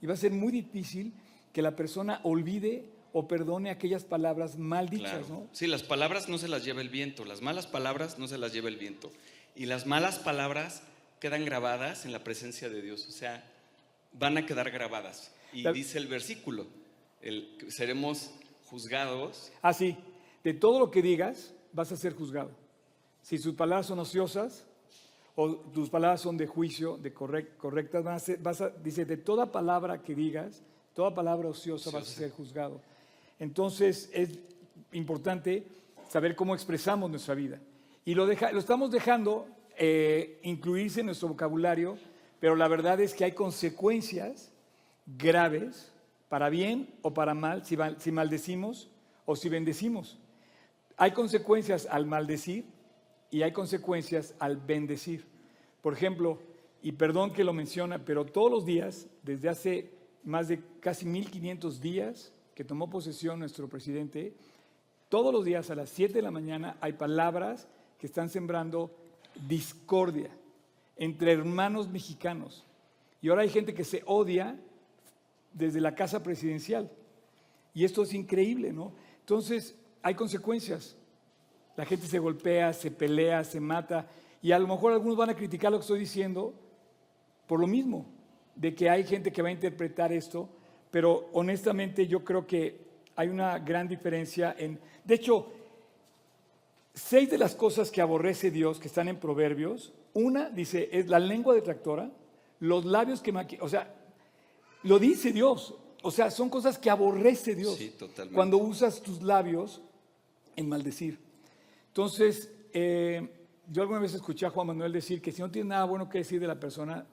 Y 0.00 0.06
va 0.06 0.14
a 0.14 0.16
ser 0.16 0.32
muy 0.32 0.52
difícil 0.52 1.12
que 1.52 1.60
la 1.60 1.76
persona 1.76 2.20
olvide 2.22 2.86
o 3.12 3.28
perdone 3.28 3.68
aquellas 3.68 4.04
palabras 4.04 4.56
mal 4.56 4.88
dichas, 4.88 5.28
¿no? 5.28 5.48
Sí, 5.52 5.66
las 5.66 5.82
palabras 5.82 6.30
no 6.30 6.38
se 6.38 6.48
las 6.48 6.64
lleva 6.64 6.80
el 6.80 6.88
viento, 6.88 7.26
las 7.26 7.42
malas 7.42 7.66
palabras 7.66 8.18
no 8.18 8.26
se 8.26 8.38
las 8.38 8.54
lleva 8.54 8.70
el 8.70 8.78
viento. 8.78 9.12
Y 9.54 9.66
las 9.66 9.86
malas 9.86 10.18
palabras 10.18 10.82
quedan 11.20 11.44
grabadas 11.44 12.04
en 12.04 12.12
la 12.12 12.24
presencia 12.24 12.68
de 12.68 12.82
Dios, 12.82 13.06
o 13.08 13.12
sea, 13.12 13.44
van 14.12 14.36
a 14.36 14.46
quedar 14.46 14.70
grabadas. 14.70 15.32
Y 15.52 15.66
dice 15.72 15.98
el 15.98 16.06
versículo, 16.06 16.66
el, 17.22 17.48
seremos 17.68 18.30
juzgados. 18.66 19.52
Ah, 19.62 19.72
sí, 19.72 19.96
de 20.42 20.54
todo 20.54 20.78
lo 20.78 20.90
que 20.90 21.02
digas 21.02 21.54
vas 21.72 21.92
a 21.92 21.96
ser 21.96 22.14
juzgado. 22.14 22.50
Si 23.22 23.38
sus 23.38 23.54
palabras 23.54 23.86
son 23.86 23.98
ociosas 23.98 24.66
o 25.34 25.56
tus 25.56 25.88
palabras 25.88 26.20
son 26.20 26.36
de 26.36 26.46
juicio, 26.46 26.96
de 26.96 27.12
correctas, 27.12 28.04
van 28.04 28.14
a 28.14 28.18
ser, 28.18 28.38
vas 28.38 28.60
a, 28.60 28.68
dice, 28.68 29.04
de 29.04 29.16
toda 29.16 29.50
palabra 29.50 30.02
que 30.02 30.14
digas, 30.14 30.62
Toda 30.94 31.12
palabra 31.12 31.48
ociosa 31.48 31.90
va 31.90 31.98
a 31.98 32.04
ser 32.04 32.30
juzgado. 32.30 32.80
Entonces 33.40 34.08
es 34.12 34.38
importante 34.92 35.66
saber 36.08 36.36
cómo 36.36 36.54
expresamos 36.54 37.10
nuestra 37.10 37.34
vida. 37.34 37.58
Y 38.04 38.14
lo, 38.14 38.26
lo 38.26 38.58
estamos 38.58 38.90
dejando 38.90 39.46
eh, 39.76 40.38
incluirse 40.42 41.00
en 41.00 41.06
nuestro 41.06 41.28
vocabulario, 41.28 41.96
pero 42.38 42.54
la 42.54 42.68
verdad 42.68 43.00
es 43.00 43.14
que 43.14 43.24
hay 43.24 43.32
consecuencias 43.32 44.52
graves, 45.06 45.90
para 46.28 46.48
bien 46.48 46.92
o 47.02 47.14
para 47.14 47.34
mal, 47.34 47.64
si, 47.64 47.76
si 47.98 48.12
maldecimos 48.12 48.90
o 49.24 49.36
si 49.36 49.48
bendecimos. 49.48 50.18
Hay 50.96 51.12
consecuencias 51.12 51.86
al 51.90 52.06
maldecir 52.06 52.66
y 53.30 53.42
hay 53.42 53.52
consecuencias 53.52 54.34
al 54.38 54.56
bendecir. 54.56 55.26
Por 55.80 55.92
ejemplo, 55.92 56.40
y 56.82 56.92
perdón 56.92 57.32
que 57.32 57.44
lo 57.44 57.52
menciona, 57.52 58.04
pero 58.04 58.26
todos 58.26 58.50
los 58.50 58.64
días, 58.64 59.06
desde 59.22 59.48
hace 59.48 59.90
más 60.22 60.48
de 60.48 60.62
casi 60.80 61.06
1500 61.06 61.80
días 61.80 62.32
que 62.54 62.64
tomó 62.64 62.90
posesión 62.90 63.38
nuestro 63.38 63.68
presidente, 63.68 64.34
todos 65.08 65.32
los 65.32 65.44
días 65.44 65.70
a 65.70 65.74
las 65.74 65.90
7 65.90 66.14
de 66.14 66.22
la 66.22 66.30
mañana 66.30 66.76
hay 66.80 66.92
palabras 66.92 67.68
que 68.04 68.08
están 68.08 68.28
sembrando 68.28 68.94
discordia 69.48 70.28
entre 70.94 71.32
hermanos 71.32 71.88
mexicanos. 71.88 72.62
Y 73.22 73.30
ahora 73.30 73.40
hay 73.40 73.48
gente 73.48 73.72
que 73.72 73.82
se 73.82 74.02
odia 74.04 74.60
desde 75.54 75.80
la 75.80 75.94
casa 75.94 76.22
presidencial. 76.22 76.90
Y 77.72 77.82
esto 77.82 78.02
es 78.02 78.12
increíble, 78.12 78.74
¿no? 78.74 78.92
Entonces, 79.20 79.74
hay 80.02 80.14
consecuencias. 80.14 80.98
La 81.78 81.86
gente 81.86 82.06
se 82.06 82.18
golpea, 82.18 82.74
se 82.74 82.90
pelea, 82.90 83.42
se 83.42 83.58
mata. 83.58 84.06
Y 84.42 84.52
a 84.52 84.58
lo 84.58 84.68
mejor 84.68 84.92
algunos 84.92 85.16
van 85.16 85.30
a 85.30 85.34
criticar 85.34 85.72
lo 85.72 85.78
que 85.78 85.84
estoy 85.84 86.00
diciendo 86.00 86.52
por 87.46 87.58
lo 87.58 87.66
mismo 87.66 88.04
de 88.54 88.74
que 88.74 88.90
hay 88.90 89.04
gente 89.04 89.32
que 89.32 89.40
va 89.40 89.48
a 89.48 89.52
interpretar 89.52 90.12
esto, 90.12 90.50
pero 90.90 91.30
honestamente 91.32 92.06
yo 92.06 92.22
creo 92.22 92.46
que 92.46 92.84
hay 93.16 93.28
una 93.28 93.58
gran 93.60 93.88
diferencia 93.88 94.54
en... 94.58 94.78
De 95.06 95.14
hecho, 95.14 95.63
seis 96.94 97.28
de 97.30 97.38
las 97.38 97.54
cosas 97.54 97.90
que 97.90 98.00
aborrece 98.00 98.50
Dios, 98.50 98.78
que 98.78 98.88
están 98.88 99.08
en 99.08 99.18
Proverbios, 99.18 99.92
una 100.14 100.48
dice, 100.48 100.88
es 100.92 101.08
la 101.08 101.18
lengua 101.18 101.54
detractora, 101.54 102.10
los 102.60 102.84
labios 102.84 103.20
que... 103.20 103.58
O 103.60 103.68
sea, 103.68 103.94
Lo 104.84 104.98
dice 104.98 105.32
Dios. 105.32 105.74
O 106.02 106.10
sea, 106.10 106.30
son 106.30 106.50
cosas 106.50 106.78
que 106.78 106.90
aborrece 106.90 107.54
Dios. 107.54 107.76
Sí, 107.76 107.94
totalmente. 107.98 108.34
Cuando 108.34 108.58
usas 108.58 109.00
tus 109.02 109.22
labios 109.22 109.80
en 110.54 110.68
maldecir. 110.68 111.18
Entonces, 111.88 112.52
eh, 112.72 113.28
yo 113.70 113.82
alguna 113.82 114.00
vez 114.00 114.14
escuché 114.14 114.46
a 114.46 114.50
Juan 114.50 114.68
Manuel 114.68 114.92
decir 114.92 115.22
que 115.22 115.32
si 115.32 115.40
no 115.40 115.50
tienes 115.50 115.68
nada 115.70 115.84
bueno 115.84 116.08
que 116.08 116.18
decir 116.18 116.40
de 116.40 116.46
la 116.46 116.60
persona, 116.60 117.06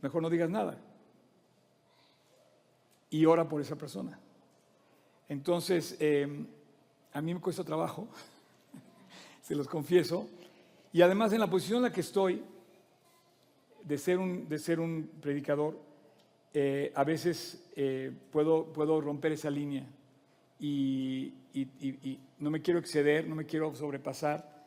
mejor 0.00 0.22
no 0.22 0.30
digas 0.30 0.48
nada. 0.50 0.78
Y 3.10 3.26
ora 3.26 3.48
por 3.48 3.60
esa 3.60 3.76
persona. 3.76 4.18
Entonces, 5.28 5.96
eh, 6.00 6.46
a 7.12 7.20
mí 7.20 7.34
me 7.34 7.40
cuesta 7.40 7.62
trabajo, 7.62 8.08
se 9.46 9.54
los 9.54 9.68
confieso. 9.68 10.28
Y 10.92 11.02
además 11.02 11.32
en 11.32 11.38
la 11.38 11.48
posición 11.48 11.76
en 11.76 11.82
la 11.84 11.92
que 11.92 12.00
estoy, 12.00 12.42
de 13.84 13.96
ser 13.96 14.18
un, 14.18 14.48
de 14.48 14.58
ser 14.58 14.80
un 14.80 15.08
predicador, 15.20 15.78
eh, 16.52 16.90
a 16.96 17.04
veces 17.04 17.64
eh, 17.76 18.10
puedo, 18.32 18.72
puedo 18.72 19.00
romper 19.00 19.32
esa 19.32 19.48
línea 19.48 19.86
y, 20.58 21.32
y, 21.54 22.18
no 22.38 22.50
me 22.50 22.60
quiero 22.60 22.80
exceder, 22.80 23.28
no 23.28 23.36
me 23.36 23.46
quiero 23.46 23.72
sobrepasar 23.74 24.66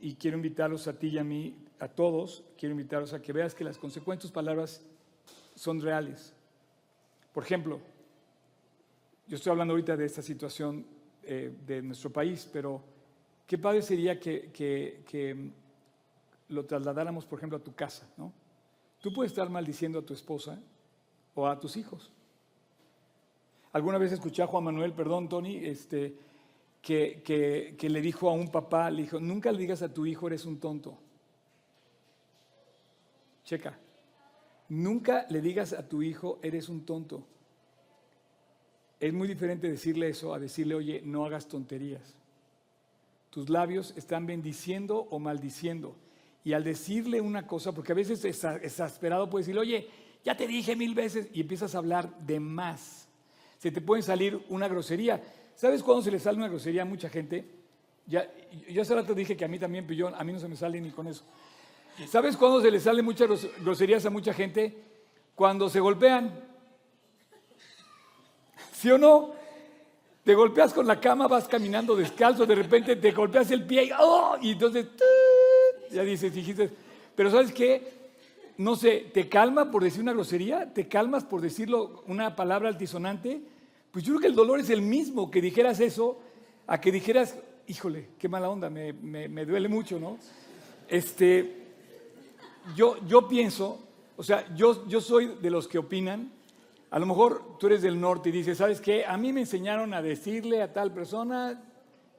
y 0.00 0.14
quiero 0.16 0.36
invitarlos 0.36 0.88
a 0.88 0.98
ti 0.98 1.08
y 1.08 1.18
a 1.18 1.24
mí, 1.24 1.54
a 1.78 1.86
todos, 1.86 2.42
quiero 2.58 2.72
invitarlos 2.72 3.12
a 3.12 3.22
que 3.22 3.32
veas 3.32 3.54
que 3.54 3.62
las 3.62 3.78
consecuencias 3.78 4.32
palabras 4.32 4.84
son 5.54 5.80
reales. 5.80 6.34
Por 7.32 7.44
ejemplo, 7.44 7.78
yo 9.28 9.36
estoy 9.36 9.50
hablando 9.50 9.74
ahorita 9.74 9.96
de 9.96 10.06
esta 10.06 10.22
situación 10.22 10.84
eh, 11.22 11.54
de 11.64 11.82
nuestro 11.82 12.10
país, 12.10 12.48
pero 12.52 12.91
qué 13.46 13.58
padre 13.58 13.82
sería 13.82 14.18
que, 14.18 14.50
que, 14.52 15.02
que, 15.06 15.50
lo 16.48 16.66
trasladáramos, 16.66 17.24
por 17.24 17.38
ejemplo, 17.38 17.56
a 17.56 17.62
tu 17.62 17.74
casa, 17.74 18.06
¿no? 18.16 18.32
Tú 19.00 19.12
puedes 19.12 19.32
estar 19.32 19.48
maldiciendo 19.48 19.98
a 19.98 20.02
tu 20.02 20.12
esposa 20.12 20.60
o 21.34 21.46
a 21.46 21.58
tus 21.58 21.76
hijos. 21.76 22.12
Alguna 23.72 23.98
vez 23.98 24.12
escuché 24.12 24.42
a 24.42 24.46
Juan 24.46 24.64
Manuel, 24.64 24.92
perdón, 24.92 25.28
Tony, 25.28 25.56
este, 25.56 26.14
que, 26.82 27.22
que, 27.24 27.74
que, 27.78 27.88
le 27.88 28.02
dijo 28.02 28.28
a 28.28 28.34
un 28.34 28.50
papá, 28.50 28.90
le 28.90 29.02
dijo, 29.02 29.18
nunca 29.18 29.50
le 29.50 29.58
digas 29.58 29.82
a 29.82 29.92
tu 29.92 30.04
hijo 30.04 30.26
eres 30.26 30.44
un 30.44 30.60
tonto. 30.60 30.98
Checa, 33.44 33.78
nunca 34.68 35.26
le 35.30 35.40
digas 35.40 35.72
a 35.72 35.88
tu 35.88 36.02
hijo 36.02 36.38
eres 36.42 36.68
un 36.68 36.84
tonto. 36.84 37.26
Es 39.00 39.12
muy 39.12 39.26
diferente 39.26 39.68
decirle 39.68 40.10
eso 40.10 40.32
a 40.32 40.38
decirle, 40.38 40.74
oye, 40.74 41.02
no 41.04 41.24
hagas 41.24 41.48
tonterías. 41.48 42.14
Tus 43.32 43.48
labios 43.48 43.94
están 43.96 44.26
bendiciendo 44.26 45.08
o 45.08 45.18
maldiciendo. 45.18 45.96
Y 46.44 46.52
al 46.52 46.64
decirle 46.64 47.18
una 47.22 47.46
cosa, 47.46 47.72
porque 47.72 47.92
a 47.92 47.94
veces 47.94 48.22
exasperado 48.26 49.30
puede 49.30 49.42
decirle, 49.42 49.62
oye, 49.62 49.88
ya 50.22 50.36
te 50.36 50.46
dije 50.46 50.76
mil 50.76 50.94
veces, 50.94 51.28
y 51.32 51.40
empiezas 51.40 51.74
a 51.74 51.78
hablar 51.78 52.14
de 52.18 52.38
más. 52.38 53.08
Se 53.56 53.70
te 53.70 53.80
puede 53.80 54.02
salir 54.02 54.44
una 54.50 54.68
grosería. 54.68 55.22
¿Sabes 55.54 55.82
cuándo 55.82 56.02
se 56.02 56.10
le 56.10 56.18
sale 56.18 56.36
una 56.36 56.48
grosería 56.48 56.82
a 56.82 56.84
mucha 56.84 57.08
gente? 57.08 57.46
Ya, 58.06 58.30
yo 58.68 58.82
hace 58.82 58.94
rato 58.94 59.14
dije 59.14 59.34
que 59.34 59.46
a 59.46 59.48
mí 59.48 59.58
también, 59.58 59.86
pero 59.86 60.14
a 60.14 60.24
mí 60.24 60.32
no 60.34 60.38
se 60.38 60.48
me 60.48 60.56
sale 60.56 60.78
ni 60.78 60.90
con 60.90 61.06
eso. 61.06 61.24
¿Sabes 62.08 62.36
cuándo 62.36 62.60
se 62.60 62.70
le 62.70 62.80
salen 62.80 63.02
muchas 63.02 63.30
groserías 63.62 64.04
a 64.04 64.10
mucha 64.10 64.34
gente? 64.34 64.76
Cuando 65.34 65.70
se 65.70 65.80
golpean. 65.80 66.38
¿Sí 68.72 68.90
o 68.90 68.98
no? 68.98 69.40
Te 70.24 70.34
golpeas 70.34 70.72
con 70.72 70.86
la 70.86 71.00
cama, 71.00 71.26
vas 71.26 71.48
caminando 71.48 71.96
descalzo, 71.96 72.46
de 72.46 72.54
repente 72.54 72.94
te 72.94 73.10
golpeas 73.10 73.50
el 73.50 73.64
pie 73.66 73.86
y, 73.86 73.90
¡oh! 73.98 74.36
y 74.40 74.52
entonces 74.52 74.86
ya 75.90 76.02
dices, 76.02 76.32
dijiste, 76.32 76.70
pero 77.16 77.30
¿sabes 77.30 77.52
qué? 77.52 78.02
No 78.58 78.76
sé, 78.76 79.10
¿te 79.12 79.28
calma 79.28 79.70
por 79.70 79.82
decir 79.82 80.00
una 80.00 80.12
grosería? 80.12 80.72
¿Te 80.72 80.86
calmas 80.86 81.24
por 81.24 81.40
decirlo 81.40 82.04
una 82.06 82.36
palabra 82.36 82.68
altisonante? 82.68 83.40
Pues 83.90 84.04
yo 84.04 84.12
creo 84.12 84.20
que 84.20 84.26
el 84.28 84.34
dolor 84.34 84.60
es 84.60 84.70
el 84.70 84.82
mismo 84.82 85.30
que 85.30 85.40
dijeras 85.40 85.80
eso 85.80 86.20
a 86.66 86.80
que 86.80 86.92
dijeras, 86.92 87.36
híjole, 87.66 88.10
qué 88.18 88.28
mala 88.28 88.48
onda, 88.48 88.70
me, 88.70 88.92
me, 88.92 89.44
duele 89.44 89.68
mucho, 89.68 89.98
¿no? 89.98 90.18
Este, 90.88 91.56
yo, 92.76 92.96
yo 93.06 93.26
pienso, 93.26 93.80
o 94.16 94.22
sea, 94.22 94.54
yo, 94.54 94.86
yo 94.86 95.00
soy 95.00 95.36
de 95.40 95.50
los 95.50 95.66
que 95.66 95.78
opinan, 95.78 96.30
a 96.92 96.98
lo 96.98 97.06
mejor 97.06 97.56
tú 97.58 97.68
eres 97.68 97.80
del 97.80 97.98
norte 97.98 98.28
y 98.28 98.32
dices, 98.32 98.58
¿sabes 98.58 98.78
qué? 98.78 99.06
A 99.06 99.16
mí 99.16 99.32
me 99.32 99.40
enseñaron 99.40 99.94
a 99.94 100.02
decirle 100.02 100.60
a 100.60 100.74
tal 100.74 100.92
persona, 100.92 101.64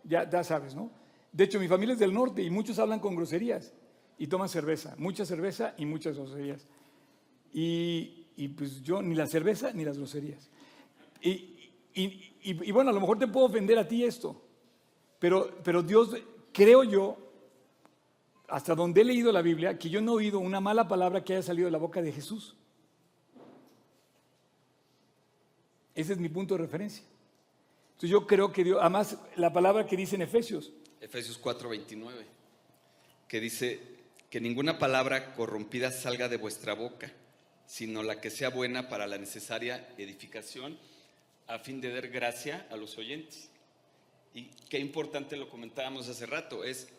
ya, 0.03 0.27
ya 0.27 0.43
sabes, 0.43 0.73
¿no? 0.73 0.89
De 1.31 1.43
hecho, 1.43 1.59
mi 1.59 1.67
familia 1.67 1.93
es 1.93 1.99
del 1.99 2.11
norte 2.11 2.41
y 2.41 2.49
muchos 2.49 2.79
hablan 2.79 2.99
con 2.99 3.15
groserías 3.15 3.71
y 4.17 4.25
toman 4.25 4.49
cerveza, 4.49 4.95
mucha 4.97 5.27
cerveza 5.27 5.75
y 5.77 5.85
muchas 5.85 6.17
groserías. 6.17 6.65
Y, 7.53 8.47
pues 8.57 8.81
yo 8.81 9.03
ni 9.03 9.13
la 9.13 9.27
cerveza 9.27 9.71
ni 9.73 9.85
las 9.85 9.99
groserías. 9.99 10.49
Y, 11.21 11.71
y, 11.93 12.33
y, 12.41 12.71
bueno, 12.71 12.89
a 12.89 12.93
lo 12.93 12.99
mejor 12.99 13.19
te 13.19 13.27
puedo 13.27 13.45
ofender 13.45 13.77
a 13.77 13.87
ti 13.87 14.03
esto, 14.03 14.41
pero, 15.19 15.51
pero 15.63 15.83
Dios, 15.83 16.17
creo 16.51 16.83
yo, 16.83 17.17
hasta 18.47 18.73
donde 18.73 19.01
he 19.01 19.05
leído 19.05 19.31
la 19.31 19.43
Biblia, 19.43 19.77
que 19.77 19.91
yo 19.91 20.01
no 20.01 20.13
he 20.13 20.15
oído 20.15 20.39
una 20.39 20.59
mala 20.59 20.87
palabra 20.87 21.23
que 21.23 21.33
haya 21.33 21.43
salido 21.43 21.67
de 21.67 21.71
la 21.71 21.77
boca 21.77 22.01
de 22.01 22.11
Jesús. 22.11 22.57
Ese 25.95 26.13
es 26.13 26.19
mi 26.19 26.29
punto 26.29 26.55
de 26.55 26.63
referencia. 26.63 27.03
Entonces 27.89 28.09
yo 28.09 28.25
creo 28.25 28.51
que 28.51 28.63
Dios, 28.63 28.79
además 28.81 29.17
la 29.35 29.53
palabra 29.53 29.85
que 29.85 29.95
dice 29.95 30.15
en 30.15 30.23
Efesios, 30.23 30.71
Efesios 30.99 31.39
4:29, 31.39 32.25
que 33.27 33.39
dice 33.39 33.79
que 34.29 34.41
ninguna 34.41 34.79
palabra 34.79 35.35
corrompida 35.35 35.91
salga 35.91 36.27
de 36.27 36.37
vuestra 36.37 36.73
boca, 36.73 37.11
sino 37.67 38.01
la 38.01 38.19
que 38.19 38.29
sea 38.29 38.49
buena 38.49 38.89
para 38.89 39.05
la 39.05 39.17
necesaria 39.17 39.87
edificación 39.97 40.77
a 41.47 41.59
fin 41.59 41.81
de 41.81 41.93
dar 41.93 42.07
gracia 42.07 42.67
a 42.71 42.77
los 42.77 42.97
oyentes. 42.97 43.49
Y 44.33 44.45
qué 44.69 44.79
importante 44.79 45.37
lo 45.37 45.49
comentábamos 45.49 46.07
hace 46.09 46.25
rato, 46.25 46.63
es 46.63 46.89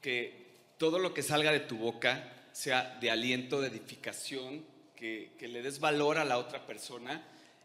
que 0.00 0.44
todo 0.76 0.98
lo 0.98 1.14
que 1.14 1.22
salga 1.22 1.52
de 1.52 1.60
tu 1.60 1.76
boca 1.76 2.32
sea 2.52 2.98
de 3.00 3.10
aliento, 3.10 3.60
de 3.60 3.68
edificación, 3.68 4.64
que, 4.96 5.32
que 5.38 5.46
le 5.46 5.62
des 5.62 5.78
valor 5.78 6.18
a 6.18 6.24
la 6.24 6.38
otra 6.38 6.66
persona 6.66 7.24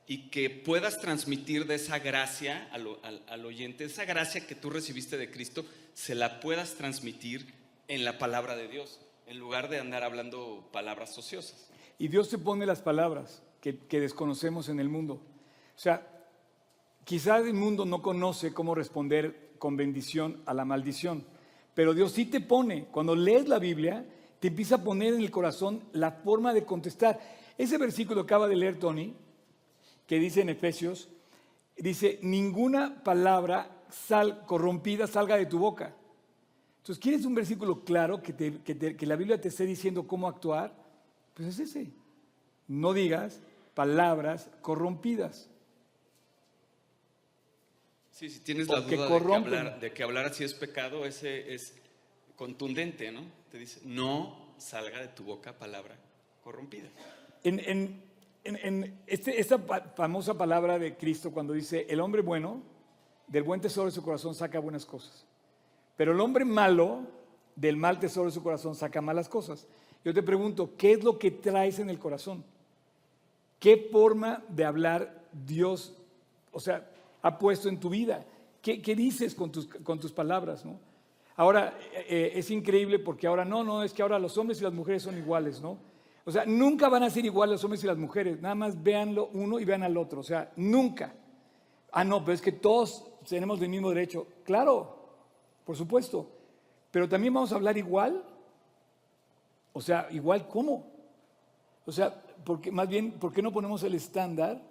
y 0.09 0.31
que 0.31 0.49
puedas 0.49 0.99
transmitir 0.99 1.67
de 1.67 1.75
esa 1.75 1.99
gracia 1.99 2.67
al, 2.71 3.45
oyente, 3.45 3.83
esa 3.83 4.05
gracia 4.05 4.47
que 4.47 4.55
tú 4.55 4.71
recibiste 4.71 5.17
de 5.17 5.29
Cristo, 5.29 5.63
se 5.93 6.15
la 6.15 6.39
puedas 6.39 6.73
transmitir 6.73 7.53
en 7.87 8.03
la 8.03 8.17
palabra 8.17 8.55
de 8.55 8.67
Dios, 8.67 8.99
en 9.27 9.37
lugar 9.37 9.69
de 9.69 9.77
andar 9.77 10.01
hablando 10.03 10.67
palabras 10.73 11.15
ociosas. 11.15 11.69
Y 11.99 12.07
Dios 12.07 12.27
te 12.27 12.39
pone 12.39 12.65
las 12.65 12.81
palabras 12.81 13.43
que, 13.61 13.77
desconocemos 13.91 14.67
en 14.67 14.79
el 14.79 14.89
mundo. 14.89 15.13
O 15.13 15.79
sea, 15.79 16.07
quizás 17.03 17.45
el 17.45 17.53
mundo 17.53 17.85
no 17.85 18.01
conoce 18.01 18.51
cómo 18.51 18.73
responder 18.73 19.51
con 19.59 19.77
bendición 19.77 20.41
a 20.47 20.55
la 20.55 20.65
maldición, 20.65 21.23
pero 21.75 21.93
Dios 21.93 22.13
sí 22.13 22.25
te 22.25 22.41
pone, 22.41 22.85
cuando 22.85 23.15
lees 23.15 23.47
la 23.47 23.59
Biblia, 23.59 24.03
te 24.39 24.47
empieza 24.47 24.77
a 24.77 24.83
poner 24.83 25.13
en 25.13 25.21
el 25.21 25.29
corazón 25.29 25.83
la 25.91 26.09
forma 26.09 26.51
de 26.51 26.65
contestar. 26.65 27.19
Ese 27.59 27.77
versículo 27.77 28.21
acaba 28.21 28.47
de 28.47 28.55
leer 28.55 28.79
Tony, 28.79 29.13
que 30.09 30.17
dice 30.17 30.41
en 30.41 30.49
Efesios, 30.49 31.07
dice, 31.77 32.17
ninguna 32.23 33.03
palabra 33.03 33.83
sal, 33.91 34.43
corrompida 34.47 35.05
salga 35.05 35.37
de 35.37 35.45
tu 35.45 35.59
boca. 35.59 35.95
Entonces, 36.77 36.99
¿quieres 36.99 37.25
un 37.25 37.35
versículo 37.35 37.83
claro 37.83 38.19
que, 38.19 38.33
que, 38.33 39.05
la 39.05 39.15
Biblia 39.15 39.39
te 39.39 39.49
esté 39.49 39.67
diciendo 39.67 40.07
cómo 40.07 40.27
actuar? 40.27 40.73
Pues 41.35 41.49
es 41.49 41.59
ese. 41.59 41.91
No 42.67 42.91
digas 42.93 43.39
palabras 43.75 44.49
corrompidas. 44.61 45.47
Sí, 48.09 48.31
si 48.31 48.39
tienes 48.39 48.67
la 48.67 48.81
duda 48.81 48.89
de 48.89 48.97
que, 48.97 49.33
hablar, 49.35 49.79
de 49.79 49.93
que, 49.93 50.01
hablar, 50.01 50.25
así 50.25 50.43
es 50.43 50.55
pecado, 50.55 51.05
ese 51.05 51.53
es 51.53 51.75
contundente, 52.35 53.11
¿no? 53.11 53.21
Te 53.51 53.59
dice, 53.59 53.81
no 53.85 54.55
salga 54.57 55.01
de 55.01 55.09
tu 55.09 55.23
boca 55.23 55.59
palabra 55.59 55.95
corrompida. 56.43 56.89
En, 57.43 57.59
en, 57.59 58.08
en, 58.43 58.99
este, 59.05 59.39
esta 59.39 59.59
famosa 59.95 60.37
palabra 60.37 60.79
de 60.79 60.95
Cristo 60.95 61.31
cuando 61.31 61.53
dice, 61.53 61.85
el 61.89 61.99
hombre 61.99 62.21
bueno, 62.21 62.61
del 63.27 63.43
buen 63.43 63.61
tesoro 63.61 63.85
de 63.85 63.91
su 63.91 64.03
corazón 64.03 64.35
saca 64.35 64.59
buenas 64.59 64.85
cosas. 64.85 65.25
Pero 65.95 66.13
el 66.13 66.19
hombre 66.21 66.45
malo, 66.45 67.01
del 67.55 67.77
mal 67.77 67.99
tesoro 67.99 68.27
de 68.27 68.31
su 68.31 68.41
corazón 68.41 68.75
saca 68.75 69.01
malas 69.01 69.27
cosas. 69.27 69.67
Yo 70.03 70.13
te 70.13 70.23
pregunto, 70.23 70.71
¿qué 70.77 70.93
es 70.93 71.03
lo 71.03 71.19
que 71.19 71.31
traes 71.31 71.79
en 71.79 71.89
el 71.89 71.99
corazón? 71.99 72.43
¿Qué 73.59 73.89
forma 73.91 74.43
de 74.47 74.63
hablar 74.63 75.23
Dios, 75.45 75.93
o 76.51 76.59
sea, 76.59 76.89
ha 77.21 77.37
puesto 77.37 77.67
en 77.67 77.79
tu 77.79 77.89
vida? 77.89 78.25
¿Qué, 78.61 78.95
dices 78.95 79.35
con 79.35 79.51
tus, 79.51 80.11
palabras? 80.13 80.63
Ahora, 81.35 81.77
eh, 81.93 82.05
eh, 82.09 82.31
es 82.35 82.49
increíble 82.51 82.99
porque 82.99 83.27
ahora 83.27 83.43
no, 83.43 83.63
no, 83.63 83.83
es 83.83 83.93
que 83.93 84.01
ahora 84.01 84.19
los 84.19 84.37
hombres 84.37 84.59
y 84.61 84.63
las 84.63 84.73
mujeres 84.73 85.03
son 85.03 85.17
iguales, 85.17 85.61
¿no? 85.61 85.77
O 86.25 86.31
sea, 86.31 86.45
nunca 86.45 86.89
van 86.89 87.03
a 87.03 87.09
ser 87.09 87.25
iguales 87.25 87.53
los 87.53 87.63
hombres 87.63 87.83
y 87.83 87.87
las 87.87 87.97
mujeres. 87.97 88.41
Nada 88.41 88.55
más 88.55 88.81
véanlo 88.81 89.29
uno 89.33 89.59
y 89.59 89.65
vean 89.65 89.83
al 89.83 89.97
otro. 89.97 90.19
O 90.19 90.23
sea, 90.23 90.51
nunca. 90.55 91.13
Ah, 91.91 92.03
no, 92.03 92.19
pero 92.23 92.33
es 92.33 92.41
que 92.41 92.51
todos 92.51 93.05
tenemos 93.27 93.61
el 93.61 93.69
mismo 93.69 93.89
derecho. 93.89 94.27
Claro, 94.43 94.95
por 95.65 95.75
supuesto. 95.75 96.29
Pero 96.91 97.07
también 97.07 97.33
vamos 97.33 97.51
a 97.51 97.55
hablar 97.55 97.77
igual. 97.77 98.23
O 99.73 99.81
sea, 99.81 100.07
igual 100.11 100.47
cómo. 100.47 100.85
O 101.85 101.91
sea, 101.91 102.21
porque, 102.43 102.71
más 102.71 102.87
bien, 102.87 103.13
¿por 103.13 103.33
qué 103.33 103.41
no 103.41 103.51
ponemos 103.51 103.81
el 103.83 103.95
estándar 103.95 104.61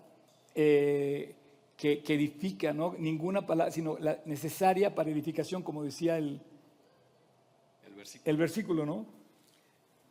eh, 0.54 1.34
que, 1.76 2.02
que 2.02 2.14
edifica, 2.14 2.72
¿no? 2.72 2.94
Ninguna 2.98 3.46
palabra, 3.46 3.72
sino 3.72 3.98
la 3.98 4.20
necesaria 4.24 4.94
para 4.94 5.11
edificación, 5.11 5.62
como 5.62 5.82
decía 5.82 6.18
el, 6.18 6.40
El 7.87 7.94
versículo. 7.94 8.30
el 8.30 8.37
versículo, 8.37 8.87
¿no? 8.87 9.17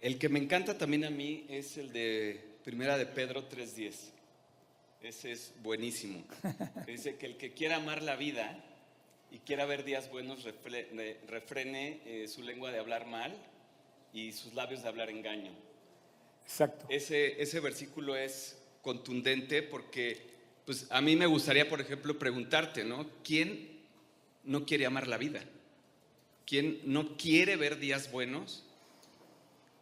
El 0.01 0.19
que 0.19 0.29
me 0.29 0.39
encanta 0.39 0.77
también 0.77 1.05
a 1.05 1.09
mí 1.09 1.45
es 1.49 1.77
el 1.77 1.91
de 1.91 2.39
Primera 2.63 2.97
de 2.97 3.05
Pedro 3.05 3.49
3.10. 3.49 3.93
Ese 5.01 5.31
es 5.31 5.53
buenísimo. 5.63 6.23
Dice 6.87 7.15
que 7.17 7.25
el 7.25 7.37
que 7.37 7.53
quiera 7.53 7.77
amar 7.77 8.01
la 8.03 8.15
vida 8.15 8.63
y 9.31 9.39
quiera 9.39 9.65
ver 9.65 9.83
días 9.83 10.09
buenos, 10.09 10.45
refre- 10.45 10.87
re- 10.93 11.19
refrene 11.27 11.99
eh, 12.05 12.27
su 12.27 12.41
lengua 12.43 12.71
de 12.71 12.79
hablar 12.79 13.05
mal 13.07 13.35
y 14.13 14.31
sus 14.33 14.53
labios 14.53 14.83
de 14.83 14.87
hablar 14.89 15.09
engaño. 15.09 15.51
Exacto. 16.45 16.85
Ese, 16.89 17.41
ese 17.41 17.59
versículo 17.59 18.15
es 18.15 18.57
contundente 18.81 19.63
porque 19.63 20.17
pues, 20.65 20.87
a 20.91 21.01
mí 21.01 21.15
me 21.15 21.25
gustaría, 21.25 21.67
por 21.67 21.81
ejemplo, 21.81 22.17
preguntarte, 22.17 22.83
¿no? 22.83 23.09
¿Quién 23.23 23.81
no 24.43 24.65
quiere 24.65 24.85
amar 24.85 25.07
la 25.07 25.17
vida? 25.17 25.43
¿Quién 26.45 26.79
no 26.85 27.17
quiere 27.17 27.55
ver 27.57 27.79
días 27.79 28.11
buenos 28.11 28.63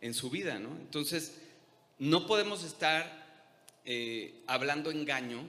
en 0.02 0.14
su 0.14 0.30
vida, 0.30 0.60
¿no? 0.60 0.70
Entonces, 0.78 1.38
no 2.00 2.28
podemos 2.28 2.64
estar 2.64 3.26
eh, 3.86 4.42
hablando 4.48 4.92
engaño 4.92 5.44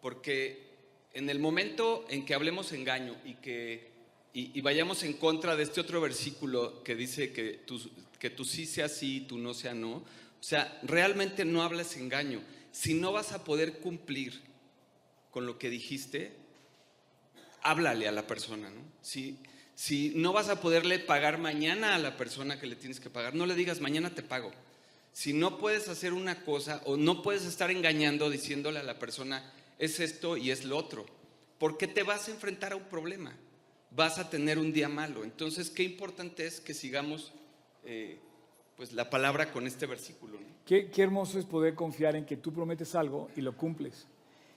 porque 0.00 0.70
en 1.12 1.28
el 1.28 1.38
momento 1.38 2.06
en 2.08 2.24
que 2.24 2.34
hablemos 2.34 2.72
engaño 2.72 3.16
y 3.24 3.34
que 3.34 3.90
y, 4.32 4.60
vayamos 4.60 5.02
en 5.02 5.14
contra 5.14 5.56
de 5.56 5.64
este 5.64 5.80
otro 5.80 6.00
versículo 6.00 6.84
que 6.84 6.94
dice 6.94 7.32
que 7.32 7.54
tú, 7.66 7.80
que 8.18 8.30
tú 8.30 8.44
sí 8.44 8.64
sea 8.64 8.88
sí 8.88 9.16
y 9.16 9.20
tú 9.22 9.38
no 9.38 9.54
sea 9.54 9.74
no, 9.74 10.04
o 10.40 10.42
sea, 10.42 10.78
realmente 10.84 11.44
no 11.44 11.62
hablas 11.62 11.96
engaño. 11.96 12.40
Si 12.70 12.94
no 12.94 13.12
vas 13.12 13.32
a 13.32 13.44
poder 13.44 13.80
cumplir 13.80 14.40
con 15.32 15.46
lo 15.46 15.58
que 15.58 15.68
dijiste, 15.68 16.32
háblale 17.62 18.06
a 18.08 18.12
la 18.12 18.26
persona, 18.26 18.70
¿no? 18.70 18.80
Si, 19.02 19.36
si 19.80 20.12
no 20.14 20.34
vas 20.34 20.50
a 20.50 20.60
poderle 20.60 20.98
pagar 20.98 21.38
mañana 21.38 21.94
a 21.94 21.98
la 21.98 22.18
persona 22.18 22.60
que 22.60 22.66
le 22.66 22.76
tienes 22.76 23.00
que 23.00 23.08
pagar, 23.08 23.34
no 23.34 23.46
le 23.46 23.54
digas 23.54 23.80
mañana 23.80 24.14
te 24.14 24.22
pago. 24.22 24.50
Si 25.10 25.32
no 25.32 25.56
puedes 25.56 25.88
hacer 25.88 26.12
una 26.12 26.44
cosa 26.44 26.82
o 26.84 26.98
no 26.98 27.22
puedes 27.22 27.46
estar 27.46 27.70
engañando 27.70 28.28
diciéndole 28.28 28.78
a 28.78 28.82
la 28.82 28.98
persona 28.98 29.42
es 29.78 29.98
esto 29.98 30.36
y 30.36 30.50
es 30.50 30.66
lo 30.66 30.76
otro, 30.76 31.06
porque 31.58 31.86
te 31.86 32.02
vas 32.02 32.28
a 32.28 32.30
enfrentar 32.30 32.72
a 32.72 32.76
un 32.76 32.90
problema, 32.90 33.34
vas 33.90 34.18
a 34.18 34.28
tener 34.28 34.58
un 34.58 34.70
día 34.70 34.90
malo. 34.90 35.24
Entonces, 35.24 35.70
qué 35.70 35.82
importante 35.82 36.46
es 36.46 36.60
que 36.60 36.74
sigamos 36.74 37.32
eh, 37.82 38.18
pues 38.76 38.92
la 38.92 39.08
palabra 39.08 39.50
con 39.50 39.66
este 39.66 39.86
versículo. 39.86 40.38
qué 40.66 40.90
hermoso 40.98 41.38
es 41.38 41.46
poder 41.46 41.74
confiar 41.74 42.16
en 42.16 42.26
que 42.26 42.36
tú 42.36 42.52
prometes 42.52 42.94
algo 42.94 43.30
y 43.34 43.40
lo 43.40 43.56
cumples, 43.56 44.06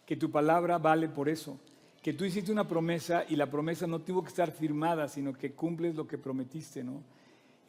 que 0.06 0.18
tu 0.18 0.30
palabra 0.30 0.80
vale 0.80 1.08
por 1.08 1.30
eso, 1.30 1.62
que 2.04 2.12
tú 2.12 2.26
hiciste 2.26 2.52
una 2.52 2.68
promesa 2.68 3.24
y 3.30 3.38
la 3.38 3.50
promesa 3.50 3.88
no 3.88 4.02
tuvo 4.02 4.22
que 4.24 4.28
estar 4.28 4.52
firmada, 4.52 5.08
sino 5.08 5.32
que 5.34 5.54
cumples 5.54 5.96
lo 5.96 6.06
que 6.06 6.18
prometiste, 6.18 6.84
¿no? 6.84 7.02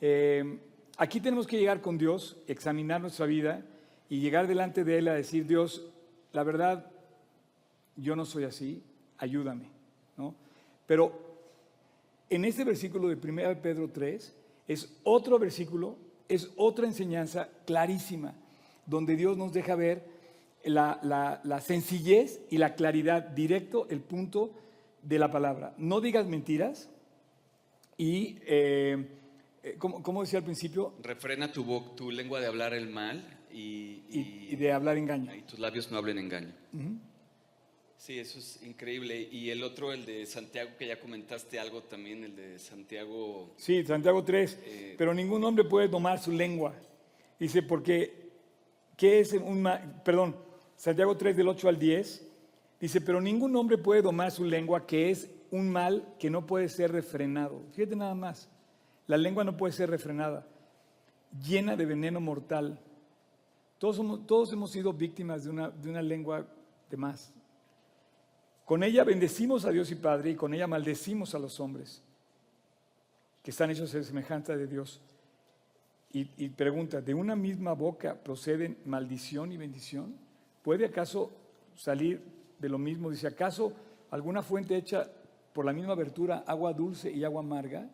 Eh, 0.01 0.59
aquí 0.99 1.21
tenemos 1.21 1.47
que 1.47 1.57
llegar 1.57 1.81
con 1.81 1.97
Dios, 1.97 2.37
examinar 2.49 3.01
nuestra 3.01 3.27
vida 3.27 3.65
y 4.11 4.19
llegar 4.19 4.49
delante 4.49 4.83
de 4.83 4.99
Él 4.99 5.07
a 5.07 5.15
decir, 5.15 5.47
Dios, 5.47 5.87
la 6.33 6.43
verdad, 6.43 6.91
yo 7.95 8.17
no 8.17 8.25
soy 8.25 8.43
así, 8.43 8.83
ayúdame, 9.19 9.69
¿no? 10.17 10.35
Pero 10.85 11.13
en 12.29 12.45
este 12.45 12.65
versículo 12.65 13.09
de 13.09 13.15
1 13.15 13.63
Pedro 13.63 13.89
3 13.89 14.35
es 14.67 14.99
otro 15.05 15.39
versículo, 15.39 15.97
es 16.29 16.51
otra 16.57 16.87
enseñanza 16.87 17.49
clarísima, 17.67 18.35
donde 18.85 19.15
Dios 19.15 19.37
nos 19.37 19.53
deja 19.53 19.77
ver 19.77 20.14
la, 20.65 20.99
la- 21.03 21.41
la 21.45 21.61
sencillez 21.61 22.41
y 22.51 22.59
la 22.59 22.75
claridad, 22.75 23.23
directo 23.23 23.87
el 23.91 24.01
punto 24.01 24.55
de 25.03 25.19
la 25.19 25.31
palabra. 25.31 25.75
No 25.79 26.01
digas 26.01 26.27
mentiras 26.27 26.89
y, 27.97 28.39
eh, 28.47 29.07
eh, 29.63 29.77
¿cómo, 29.79 30.03
cómo 30.03 30.23
decía 30.23 30.39
al 30.41 30.45
principio? 30.45 30.95
Refrena 31.03 31.53
tu, 31.53 31.65
tu 31.97 32.11
lengua 32.11 32.41
de 32.41 32.47
hablar 32.47 32.75
el 32.75 32.89
mal 32.89 33.23
y, 33.53 34.03
Y, 34.11 34.57
de 34.57 34.73
hablar 34.73 34.97
engaño. 34.99 35.35
y 35.35 35.43
tus 35.43 35.59
labios 35.59 35.91
no 35.91 35.99
hablen 35.99 36.19
engaño. 36.19 36.53
Sí, 37.97 38.19
eso 38.19 38.39
es 38.39 38.63
increíble. 38.63 39.29
Y 39.31 39.49
el 39.51 39.63
otro, 39.63 39.93
el 39.93 40.05
de 40.05 40.27
Santiago, 40.27 40.71
que 40.79 40.87
ya 40.89 41.01
comentaste 41.01 41.59
algo 41.59 41.83
también, 41.85 42.25
el 42.25 42.37
de 42.37 42.59
Santiago. 42.59 43.55
Sí, 43.57 43.83
Santiago 43.85 44.23
3. 44.23 44.59
Eh, 44.65 44.95
pero 44.99 45.15
ningún 45.15 45.43
hombre 45.45 45.65
puede 45.65 45.89
domar 45.89 46.19
su 46.19 46.31
lengua. 46.33 46.75
Dice, 47.39 47.63
porque, 47.63 48.31
¿qué 48.97 49.21
es 49.21 49.33
un 49.33 49.63
ma- 49.63 50.03
Perdón, 50.05 50.37
Santiago 50.85 51.17
3 51.17 51.35
del 51.35 51.49
8 51.49 51.67
al 51.71 51.79
10. 51.79 52.31
Dice, 52.79 53.01
pero 53.01 53.19
ningún 53.19 53.57
hombre 53.57 53.79
puede 53.79 54.03
domar 54.03 54.31
su 54.31 54.45
lengua, 54.45 54.87
que 54.87 55.11
es 55.11 55.31
un 55.51 55.71
mal 55.71 56.15
que 56.19 56.29
no 56.29 56.45
puede 56.45 56.69
ser 56.69 56.93
refrenado. 56.93 57.63
Fíjate 57.73 57.97
nada 57.97 58.15
más. 58.15 58.51
La 59.07 59.17
lengua 59.17 59.45
no 59.45 59.57
puede 59.57 59.73
ser 59.73 59.89
refrenada. 59.89 60.47
Llena 61.43 61.75
de 61.75 61.87
veneno 61.87 62.21
mortal. 62.21 62.79
Todos, 63.79 64.27
todos 64.27 64.53
hemos 64.53 64.73
sido 64.73 64.93
víctimas 64.93 65.45
de 65.45 65.51
una, 65.53 65.71
de 65.71 65.89
una 65.89 66.03
lengua 66.03 66.47
de 66.91 66.97
más. 66.99 67.33
Con 68.67 68.83
ella 68.83 69.05
bendecimos 69.05 69.65
a 69.65 69.71
Dios 69.71 69.91
y 69.91 69.95
Padre 69.95 70.33
y 70.33 70.35
con 70.35 70.53
ella 70.53 70.67
maldecimos 70.67 71.35
a 71.35 71.39
los 71.39 71.61
hombres 71.61 72.03
que 73.43 73.53
están 73.53 73.71
hechos 73.71 73.95
en 73.95 74.05
semejanza 74.05 74.55
de 74.55 74.67
Dios. 74.67 75.01
Y, 76.13 76.29
y 76.37 76.51
pregunta, 76.51 77.01
¿de 77.01 77.15
una 77.15 77.37
misma 77.37 77.73
boca 77.73 78.23
proceden 78.23 78.77
maldición 78.85 79.51
y 79.51 79.57
bendición? 79.57 80.23
¿Puede 80.65 80.87
acaso 80.87 81.31
salir 81.77 82.23
de 82.59 82.71
lo 82.71 82.79
mismo? 82.79 83.11
Dice, 83.11 83.27
¿acaso 83.27 83.75
alguna 84.11 84.43
fuente 84.43 84.75
hecha 84.75 85.11
por 85.53 85.67
la 85.67 85.75
misma 85.75 85.93
abertura 85.93 86.43
agua 86.47 86.73
dulce 86.73 87.13
y 87.13 87.23
agua 87.23 87.43
amarga? 87.43 87.87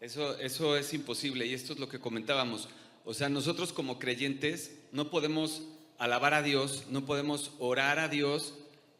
Eso, 0.00 0.36
eso 0.40 0.76
es 0.76 0.92
imposible 0.92 1.46
y 1.46 1.54
esto 1.54 1.72
es 1.72 1.78
lo 1.78 1.88
que 1.88 2.00
comentábamos. 2.00 2.68
O 3.04 3.14
sea, 3.14 3.28
nosotros 3.28 3.72
como 3.72 4.00
creyentes 4.00 4.80
no 4.90 5.10
podemos 5.10 5.62
alabar 5.96 6.34
a 6.34 6.42
Dios, 6.42 6.86
no 6.90 7.06
podemos 7.06 7.52
orar 7.60 8.00
a 8.00 8.08
Dios, 8.08 8.54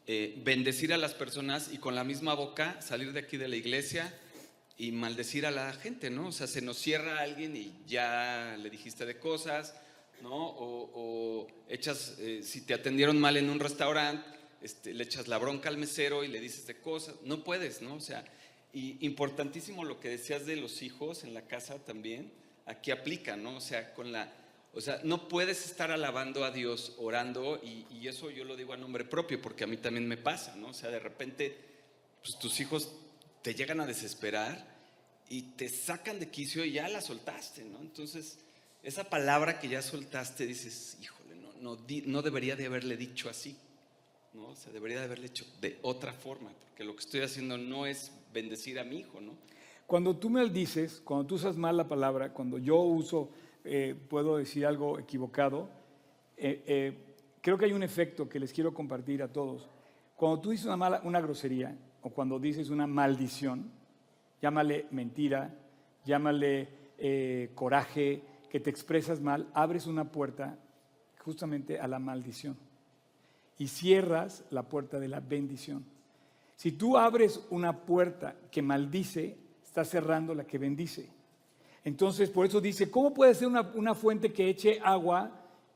eh, 0.07 0.41
bendecir 0.45 0.93
a 0.93 0.97
las 0.97 1.15
personas 1.15 1.73
y 1.73 1.79
con 1.79 1.97
la 1.97 2.05
misma 2.05 2.35
boca 2.35 2.81
salir 2.81 3.13
de 3.13 3.19
aquí 3.19 3.37
de 3.37 3.49
la 3.49 3.57
iglesia 3.57 4.15
y 4.77 4.93
maldecir 4.93 5.45
a 5.45 5.51
la 5.51 5.73
gente, 5.73 6.09
¿no? 6.09 6.29
O 6.29 6.33
sea, 6.33 6.47
se 6.47 6.63
nos 6.63 6.79
cierra 6.79 7.19
a 7.19 7.23
alguien 7.23 7.57
y 7.57 7.75
ya 7.89 8.57
le 8.61 8.71
dijiste 8.71 9.07
de 9.07 9.19
cosas, 9.19 9.75
¿no? 10.23 10.35
O, 10.35 10.91
o 10.95 11.47
echas, 11.69 12.17
eh, 12.19 12.41
si 12.43 12.63
te 12.63 12.75
atendieron 12.75 13.19
mal 13.19 13.37
en 13.37 13.51
un 13.51 13.61
restaurante, 13.61 14.29
este, 14.63 14.93
le 14.93 15.05
echas 15.05 15.29
la 15.29 15.39
bronca 15.39 15.69
al 15.69 15.79
mesero 15.79 16.25
y 16.25 16.29
le 16.29 16.41
dices 16.41 16.67
de 16.67 16.79
cosas. 16.81 17.17
No 17.25 17.45
puedes, 17.45 17.83
¿no? 17.83 17.95
O 17.95 18.01
sea, 18.01 18.25
y 18.73 19.05
importantísimo 19.05 19.85
lo 19.85 20.01
que 20.01 20.09
decías 20.09 20.47
de 20.47 20.57
los 20.57 20.83
hijos 20.83 21.25
en 21.25 21.35
la 21.35 21.43
casa 21.43 21.79
también, 21.79 22.33
aquí 22.67 22.91
aplica, 22.91 23.37
¿no? 23.37 23.57
O 23.57 23.61
sea, 23.61 23.95
con 23.95 24.13
la, 24.13 24.33
o 24.73 24.81
sea, 24.81 25.01
no 25.03 25.29
puedes 25.29 25.65
estar 25.65 25.91
alabando 25.91 26.45
a 26.45 26.51
Dios, 26.51 26.95
orando, 26.99 27.61
y, 27.63 27.87
y 27.91 28.07
eso 28.07 28.31
yo 28.31 28.45
lo 28.45 28.57
digo 28.57 28.73
a 28.73 28.77
nombre 28.77 29.05
propio, 29.05 29.41
porque 29.41 29.65
a 29.65 29.67
mí 29.67 29.77
también 29.77 30.07
me 30.07 30.17
pasa, 30.17 30.55
¿no? 30.57 30.69
O 30.69 30.75
sea, 30.75 30.91
de 30.91 31.01
repente, 31.01 31.57
pues 32.23 32.39
tus 32.39 32.61
hijos 32.61 32.93
te 33.43 33.55
llegan 33.55 33.81
a 33.81 33.87
desesperar 33.87 34.79
y 35.29 35.43
te 35.43 35.69
sacan 35.69 36.21
de 36.21 36.29
quicio 36.29 36.65
y 36.65 36.73
ya 36.73 36.89
la 36.89 37.01
soltaste, 37.01 37.65
¿no? 37.65 37.81
Entonces, 37.81 38.39
esa 38.83 39.05
palabra 39.05 39.59
que 39.59 39.69
ya 39.69 39.83
soltaste, 39.83 40.47
dices, 40.47 40.99
híjole, 41.03 41.37
no, 41.37 41.77
no, 41.77 41.79
no 42.07 42.23
debería 42.23 42.57
de 42.57 42.67
haberle 42.67 42.97
dicho 42.97 43.29
así, 43.29 43.57
¿no? 44.33 44.49
O 44.49 44.57
sea, 44.57 44.73
debería 44.73 44.99
de 44.99 45.05
haberle 45.05 45.27
hecho 45.27 45.45
de 45.61 45.79
otra 45.83 46.13
forma, 46.13 46.51
porque 46.69 46.85
lo 46.85 46.95
que 46.95 47.01
estoy 47.01 47.21
haciendo 47.21 47.59
no 47.59 47.87
es 47.87 48.13
bendecir 48.33 48.79
a 48.79 48.85
mi 48.85 49.01
hijo, 49.01 49.21
¿no? 49.21 49.35
Cuando 49.87 50.17
tú 50.17 50.31
maldices, 50.31 51.01
cuando 51.05 51.27
tú 51.27 51.35
usas 51.35 51.57
mal 51.57 51.77
la 51.77 51.89
palabra, 51.89 52.33
cuando 52.33 52.59
yo 52.59 52.77
uso, 52.77 53.31
eh, 53.65 53.95
puedo 54.09 54.37
decir 54.37 54.65
algo 54.65 54.99
equivocado, 54.99 55.69
eh, 56.37 56.63
eh, 56.67 56.99
creo 57.41 57.59
que 57.59 57.65
hay 57.67 57.73
un 57.73 57.83
efecto 57.83 58.29
que 58.29 58.39
les 58.39 58.53
quiero 58.53 58.73
compartir 58.73 59.23
a 59.23 59.29
todos. 59.29 59.69
Cuando 60.15 60.41
tú 60.41 60.51
dices 60.51 60.67
una, 60.67 60.77
mala, 60.77 61.01
una 61.05 61.21
grosería 61.21 61.77
o 62.03 62.11
cuando 62.11 62.39
dices 62.39 62.71
una 62.71 62.87
maldición, 62.87 63.71
llámale 64.41 64.87
mentira, 64.91 65.55
llámale 66.05 66.69
eh, 66.99 67.51
coraje, 67.55 68.23
que 68.51 68.61
te 68.61 68.69
expresas 68.71 69.21
mal, 69.21 69.49
abres 69.55 69.87
una 69.87 70.11
puerta 70.13 70.59
justamente 71.25 71.79
a 71.79 71.87
la 71.87 71.99
maldición 71.99 72.57
y 73.59 73.69
cierras 73.69 74.45
la 74.51 74.65
puerta 74.65 74.99
de 74.99 75.09
la 75.09 75.21
bendición. 75.21 75.85
Si 76.57 76.73
tú 76.73 76.99
abres 76.99 77.41
una 77.51 77.75
puerta 77.85 78.35
que 78.51 78.61
maldice, 78.61 79.37
estás 79.65 79.89
cerrando 79.89 80.35
la 80.35 80.45
que 80.45 80.59
bendice. 80.59 81.09
Entonces, 81.85 82.29
por 82.29 82.45
eso 82.45 82.61
dice, 82.61 82.91
¿cómo 82.91 83.15
puede 83.15 83.35
ser 83.35 83.49
una, 83.49 83.63
una 83.75 83.95
fuente 83.95 84.33
que 84.33 84.49
eche 84.51 84.81
agua, 84.83 85.31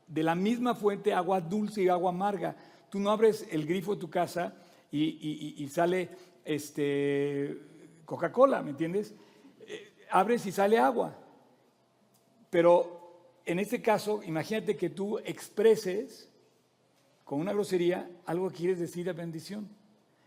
de 0.07 0.21
la 0.21 0.35
misma 0.35 0.75
fuente, 0.75 1.13
agua 1.13 1.41
dulce 1.41 1.81
y 1.83 1.87
agua 1.87 2.09
amarga? 2.11 2.55
Tú 2.89 2.99
no 2.99 3.09
abres 3.09 3.47
el 3.51 3.65
grifo 3.65 3.95
de 3.95 4.01
tu 4.01 4.09
casa 4.09 4.53
y, 4.91 5.55
y- 5.57 5.67
sale 5.69 6.09
este, 6.43 7.57
Coca-Cola, 8.05 8.61
¿me 8.61 8.71
entiendes? 8.71 9.15
Eh, 9.61 9.93
abres 10.11 10.45
y 10.45 10.51
sale 10.51 10.77
agua. 10.77 11.17
Pero 12.55 13.11
en 13.45 13.59
este 13.59 13.81
caso, 13.81 14.23
imagínate 14.23 14.77
que 14.77 14.89
tú 14.89 15.17
expreses 15.19 16.29
con 17.25 17.41
una 17.41 17.51
grosería 17.51 18.09
algo 18.25 18.49
que 18.49 18.55
quieres 18.55 18.79
decir 18.79 19.03
de 19.05 19.11
bendición. 19.11 19.67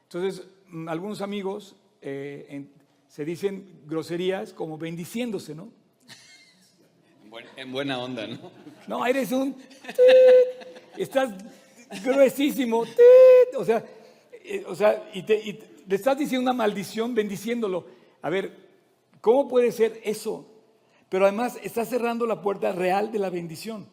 Entonces, 0.02 0.46
mm, 0.68 0.90
algunos 0.90 1.22
amigos 1.22 1.74
eh, 2.02 2.44
en- 2.50 2.70
se 3.08 3.24
dicen 3.24 3.80
groserías 3.86 4.52
como 4.52 4.76
bendiciéndose, 4.76 5.54
¿no? 5.54 5.70
En 7.24 7.30
buen- 7.30 7.46
En 7.56 7.72
buena 7.72 7.98
onda, 7.98 8.26
¿no? 8.26 8.52
No, 8.86 9.06
eres 9.06 9.32
un... 9.32 9.56
estás 10.98 11.32
gruesísimo. 12.04 12.84
o 13.56 13.64
sea, 13.64 13.82
eh, 14.44 14.64
o 14.66 14.74
sea 14.74 15.08
y, 15.14 15.22
te- 15.22 15.42
y 15.42 15.54
te- 15.54 15.66
le 15.88 15.96
estás 15.96 16.18
diciendo 16.18 16.42
una 16.42 16.52
maldición 16.52 17.14
bendiciéndolo. 17.14 17.86
A 18.20 18.28
ver, 18.28 18.52
¿cómo 19.22 19.48
puede 19.48 19.72
ser 19.72 19.98
eso? 20.04 20.47
Pero 21.08 21.24
además 21.24 21.58
estás 21.62 21.88
cerrando 21.88 22.26
la 22.26 22.42
puerta 22.42 22.72
real 22.72 23.10
de 23.10 23.18
la 23.18 23.30
bendición. 23.30 23.86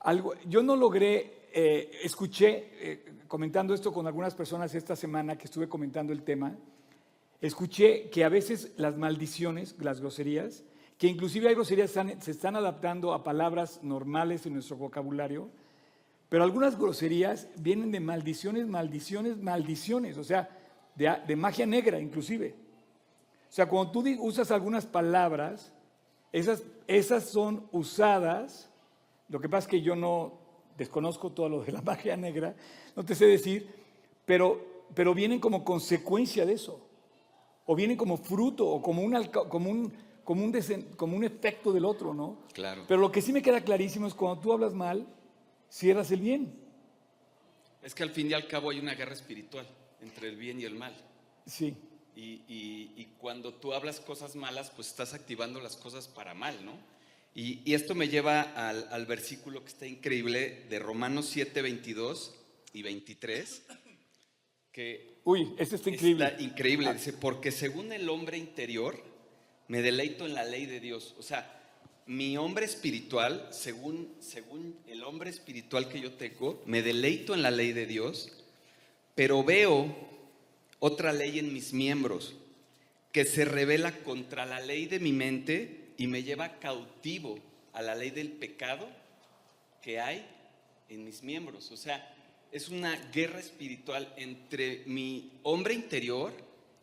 Algo, 0.00 0.34
yo 0.48 0.62
no 0.62 0.74
logré, 0.74 1.48
eh, 1.52 1.90
escuché, 2.02 2.70
eh, 2.80 3.04
comentando 3.28 3.74
esto 3.74 3.92
con 3.92 4.06
algunas 4.06 4.34
personas 4.34 4.74
esta 4.74 4.96
semana 4.96 5.38
que 5.38 5.44
estuve 5.44 5.68
comentando 5.68 6.12
el 6.12 6.22
tema, 6.22 6.56
escuché 7.40 8.10
que 8.10 8.24
a 8.24 8.28
veces 8.28 8.72
las 8.76 8.98
maldiciones, 8.98 9.76
las 9.78 10.00
groserías, 10.00 10.64
que 10.98 11.06
inclusive 11.06 11.48
hay 11.48 11.54
groserías 11.54 11.92
que 11.92 12.20
se 12.20 12.30
están 12.32 12.56
adaptando 12.56 13.12
a 13.12 13.24
palabras 13.24 13.80
normales 13.82 14.44
en 14.46 14.54
nuestro 14.54 14.76
vocabulario, 14.76 15.48
pero 16.28 16.44
algunas 16.44 16.78
groserías 16.78 17.48
vienen 17.56 17.92
de 17.92 18.00
maldiciones, 18.00 18.66
maldiciones, 18.66 19.36
maldiciones, 19.38 20.16
o 20.16 20.24
sea, 20.24 20.48
de, 20.94 21.12
de 21.26 21.36
magia 21.36 21.66
negra 21.66 22.00
inclusive. 22.00 22.54
O 23.48 23.54
sea, 23.54 23.68
cuando 23.68 23.92
tú 23.92 24.04
usas 24.20 24.50
algunas 24.50 24.86
palabras, 24.86 25.72
esas, 26.32 26.62
esas 26.86 27.24
son 27.24 27.66
usadas, 27.72 28.68
lo 29.28 29.40
que 29.40 29.48
pasa 29.48 29.66
es 29.66 29.70
que 29.70 29.82
yo 29.82 29.94
no 29.96 30.32
desconozco 30.78 31.30
todo 31.30 31.48
lo 31.48 31.62
de 31.62 31.72
la 31.72 31.82
magia 31.82 32.16
negra, 32.16 32.54
no 32.96 33.04
te 33.04 33.14
sé 33.14 33.26
decir, 33.26 33.68
pero, 34.24 34.84
pero 34.94 35.14
vienen 35.14 35.40
como 35.40 35.64
consecuencia 35.64 36.44
de 36.46 36.54
eso, 36.54 36.80
o 37.66 37.74
vienen 37.74 37.96
como 37.96 38.16
fruto, 38.16 38.66
o 38.66 38.82
como 38.82 39.02
un, 39.02 39.12
como 39.48 39.70
un, 39.70 39.92
como 40.24 40.44
un, 40.44 40.52
desen- 40.52 40.96
como 40.96 41.16
un 41.16 41.24
efecto 41.24 41.72
del 41.72 41.84
otro, 41.84 42.12
¿no? 42.14 42.38
Claro. 42.52 42.84
Pero 42.88 43.00
lo 43.00 43.12
que 43.12 43.20
sí 43.22 43.32
me 43.32 43.42
queda 43.42 43.60
clarísimo 43.60 44.06
es 44.06 44.14
cuando 44.14 44.40
tú 44.40 44.52
hablas 44.52 44.74
mal, 44.74 45.06
cierras 45.70 46.10
el 46.10 46.20
bien. 46.20 46.52
Es 47.82 47.94
que 47.94 48.02
al 48.02 48.10
fin 48.10 48.30
y 48.30 48.32
al 48.34 48.46
cabo 48.46 48.70
hay 48.70 48.78
una 48.78 48.94
guerra 48.94 49.12
espiritual 49.12 49.66
entre 50.00 50.28
el 50.28 50.36
bien 50.36 50.60
y 50.60 50.64
el 50.64 50.74
mal. 50.74 50.94
Sí. 51.46 51.74
Y, 52.14 52.42
y- 52.48 52.92
y 52.96 53.04
cuando 53.18 53.54
tú 53.54 53.72
hablas 53.72 54.00
cosas 54.00 54.36
malas, 54.36 54.70
pues 54.70 54.88
estás 54.88 55.14
activando 55.14 55.60
las 55.60 55.76
cosas 55.76 56.08
para 56.08 56.34
mal, 56.34 56.64
¿no? 56.64 56.72
Y, 57.34 57.60
y 57.64 57.72
esto 57.74 57.94
me 57.94 58.08
lleva 58.08 58.42
al, 58.42 58.86
al 58.90 59.06
versículo 59.06 59.62
que 59.62 59.68
está 59.70 59.86
increíble 59.86 60.66
de 60.68 60.78
Romanos 60.78 61.26
7, 61.30 61.62
22 61.62 62.34
y 62.74 62.82
23, 62.82 63.62
que 64.72 65.12
Uy, 65.24 65.54
este 65.58 65.76
está 65.76 65.88
increíble. 65.90 66.26
Está 66.26 66.42
increíble. 66.42 66.92
Dice, 66.92 67.12
porque 67.12 67.52
según 67.52 67.92
el 67.92 68.08
hombre 68.08 68.36
interior, 68.38 69.02
me 69.68 69.80
deleito 69.80 70.26
en 70.26 70.34
la 70.34 70.44
ley 70.44 70.66
de 70.66 70.80
Dios. 70.80 71.14
O 71.18 71.22
sea, 71.22 71.60
mi 72.06 72.36
hombre 72.36 72.66
espiritual, 72.66 73.48
según, 73.52 74.12
según 74.20 74.76
el 74.88 75.04
hombre 75.04 75.30
espiritual 75.30 75.88
que 75.88 76.00
yo 76.00 76.12
tengo, 76.14 76.60
me 76.66 76.82
deleito 76.82 77.34
en 77.34 77.42
la 77.42 77.50
ley 77.52 77.72
de 77.72 77.86
Dios, 77.86 78.32
pero 79.14 79.44
veo 79.44 79.94
otra 80.84 81.12
ley 81.12 81.38
en 81.38 81.52
mis 81.52 81.72
miembros 81.72 82.34
que 83.12 83.24
se 83.24 83.44
revela 83.44 84.02
contra 84.02 84.44
la 84.46 84.58
ley 84.58 84.86
de 84.86 84.98
mi 84.98 85.12
mente 85.12 85.92
y 85.96 86.08
me 86.08 86.24
lleva 86.24 86.58
cautivo 86.58 87.38
a 87.72 87.82
la 87.82 87.94
ley 87.94 88.10
del 88.10 88.32
pecado 88.32 88.88
que 89.80 90.00
hay 90.00 90.26
en 90.88 91.04
mis 91.04 91.22
miembros. 91.22 91.70
O 91.70 91.76
sea, 91.76 92.12
es 92.50 92.68
una 92.68 92.96
guerra 93.12 93.38
espiritual 93.38 94.12
entre 94.16 94.82
mi 94.86 95.30
hombre 95.44 95.74
interior 95.74 96.32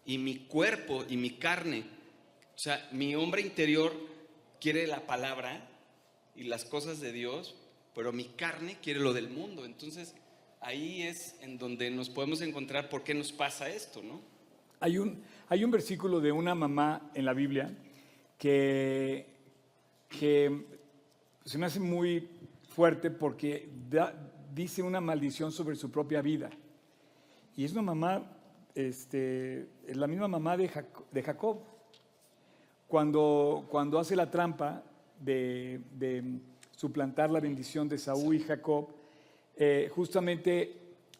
y 0.05 0.17
mi 0.17 0.45
cuerpo 0.47 1.03
y 1.09 1.17
mi 1.17 1.31
carne. 1.31 1.83
O 2.55 2.57
sea, 2.57 2.87
mi 2.93 3.15
hombre 3.15 3.41
interior 3.41 3.93
quiere 4.61 4.87
la 4.87 5.05
palabra 5.07 5.67
y 6.37 6.43
las 6.43 6.63
cosas 6.63 7.01
de 7.01 7.11
Dios, 7.11 7.53
pero 7.93 8.13
mi 8.13 8.29
carne 8.29 8.77
quiere 8.81 9.01
lo 9.01 9.11
del 9.11 9.27
mundo. 9.27 9.65
Entonces, 9.65 10.15
ahí 10.61 11.03
es 11.03 11.35
en 11.41 11.57
donde 11.57 11.89
nos 11.89 12.09
podemos 12.09 12.41
encontrar 12.41 12.89
por 12.89 13.03
qué 13.03 13.13
nos 13.13 13.31
pasa 13.31 13.69
esto, 13.69 14.01
¿no? 14.03 14.21
Hay 14.79 14.97
un, 14.97 15.21
hay 15.47 15.63
un 15.63 15.71
versículo 15.71 16.19
de 16.21 16.31
una 16.31 16.55
mamá 16.55 17.11
en 17.13 17.25
la 17.25 17.33
Biblia 17.33 17.73
que, 18.37 19.25
que 20.07 20.65
se 21.45 21.57
me 21.57 21.65
hace 21.65 21.79
muy 21.79 22.29
fuerte 22.69 23.11
porque 23.11 23.69
dice 24.53 24.81
una 24.81 25.01
maldición 25.01 25.51
sobre 25.51 25.75
su 25.75 25.91
propia 25.91 26.21
vida. 26.21 26.49
Y 27.57 27.65
es 27.65 27.73
una 27.73 27.81
mamá, 27.81 28.23
este, 28.75 29.67
es 29.85 29.97
la 29.97 30.07
misma 30.07 30.27
mamá 30.29 30.55
de 30.55 30.69
Jac- 30.69 31.03
de 31.11 31.23
Jacob. 31.23 31.59
Cuando, 32.87 33.67
cuando 33.69 33.99
hace 33.99 34.15
la 34.15 34.31
trampa 34.31 34.83
de 35.19 35.81
suplantar 36.75 37.29
la 37.29 37.41
bendición 37.41 37.89
de 37.89 37.97
Saúl 37.97 38.35
y 38.35 38.39
Jacob, 38.39 38.87
eh, 39.59 39.91
justamente 39.93 40.73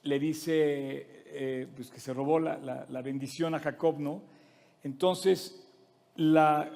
le 0.04 0.18
dice 0.18 1.06
eh, 1.32 1.68
pues 1.76 1.92
que 1.92 2.00
se 2.00 2.14
robó 2.14 2.40
la, 2.40 2.58
la- 2.58 3.02
bendición 3.02 3.54
a 3.54 3.60
Jacob, 3.60 4.00
¿no? 4.00 4.24
Entonces, 4.84 5.62
la, 6.16 6.72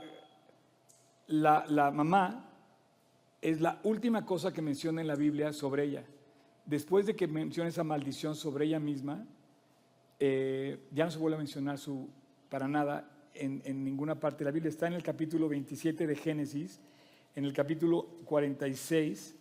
la, 1.28 1.66
la 1.70 1.90
mamá 1.90 2.50
es 3.42 3.62
la 3.62 3.80
última 3.84 4.26
cosa 4.26 4.54
que 4.54 4.62
menciona 4.62 5.02
en 5.02 5.08
la 5.08 5.16
Biblia 5.16 5.54
sobre 5.54 5.86
ella. 5.86 6.04
Después 6.66 7.06
de 7.06 7.16
que 7.16 7.28
menciona 7.28 7.70
esa 7.70 7.84
maldición 7.84 8.36
sobre 8.36 8.66
ella 8.66 8.80
misma, 8.80 9.26
eh, 10.20 10.80
ya 10.92 11.06
no 11.06 11.12
se 11.12 11.18
vuelve 11.18 11.36
a 11.36 11.40
mencionar 11.40 11.78
su, 11.78 12.10
para 12.50 12.68
nada 12.68 13.10
en, 13.34 13.62
en 13.66 13.84
ninguna 13.84 14.20
parte 14.20 14.40
de 14.40 14.46
la 14.46 14.52
Biblia. 14.52 14.70
Está 14.70 14.88
en 14.88 14.94
el 14.94 15.04
capítulo 15.04 15.48
27 15.50 16.06
de 16.08 16.16
Génesis, 16.16 16.80
en 17.36 17.46
el 17.46 17.54
capítulo 17.54 18.06
46, 18.26 19.36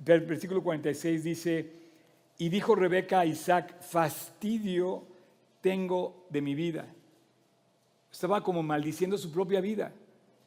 ver- 0.00 0.26
versículo 0.26 0.62
46 0.62 1.24
dice, 1.24 1.72
y 2.38 2.48
dijo 2.48 2.74
Rebeca 2.74 3.20
a 3.20 3.26
Isaac, 3.26 3.80
fastidio 3.80 5.04
tengo 5.60 6.26
de 6.30 6.40
mi 6.40 6.54
vida. 6.54 6.86
Estaba 8.10 8.42
como 8.42 8.62
maldiciendo 8.62 9.16
su 9.16 9.30
propia 9.30 9.60
vida. 9.60 9.92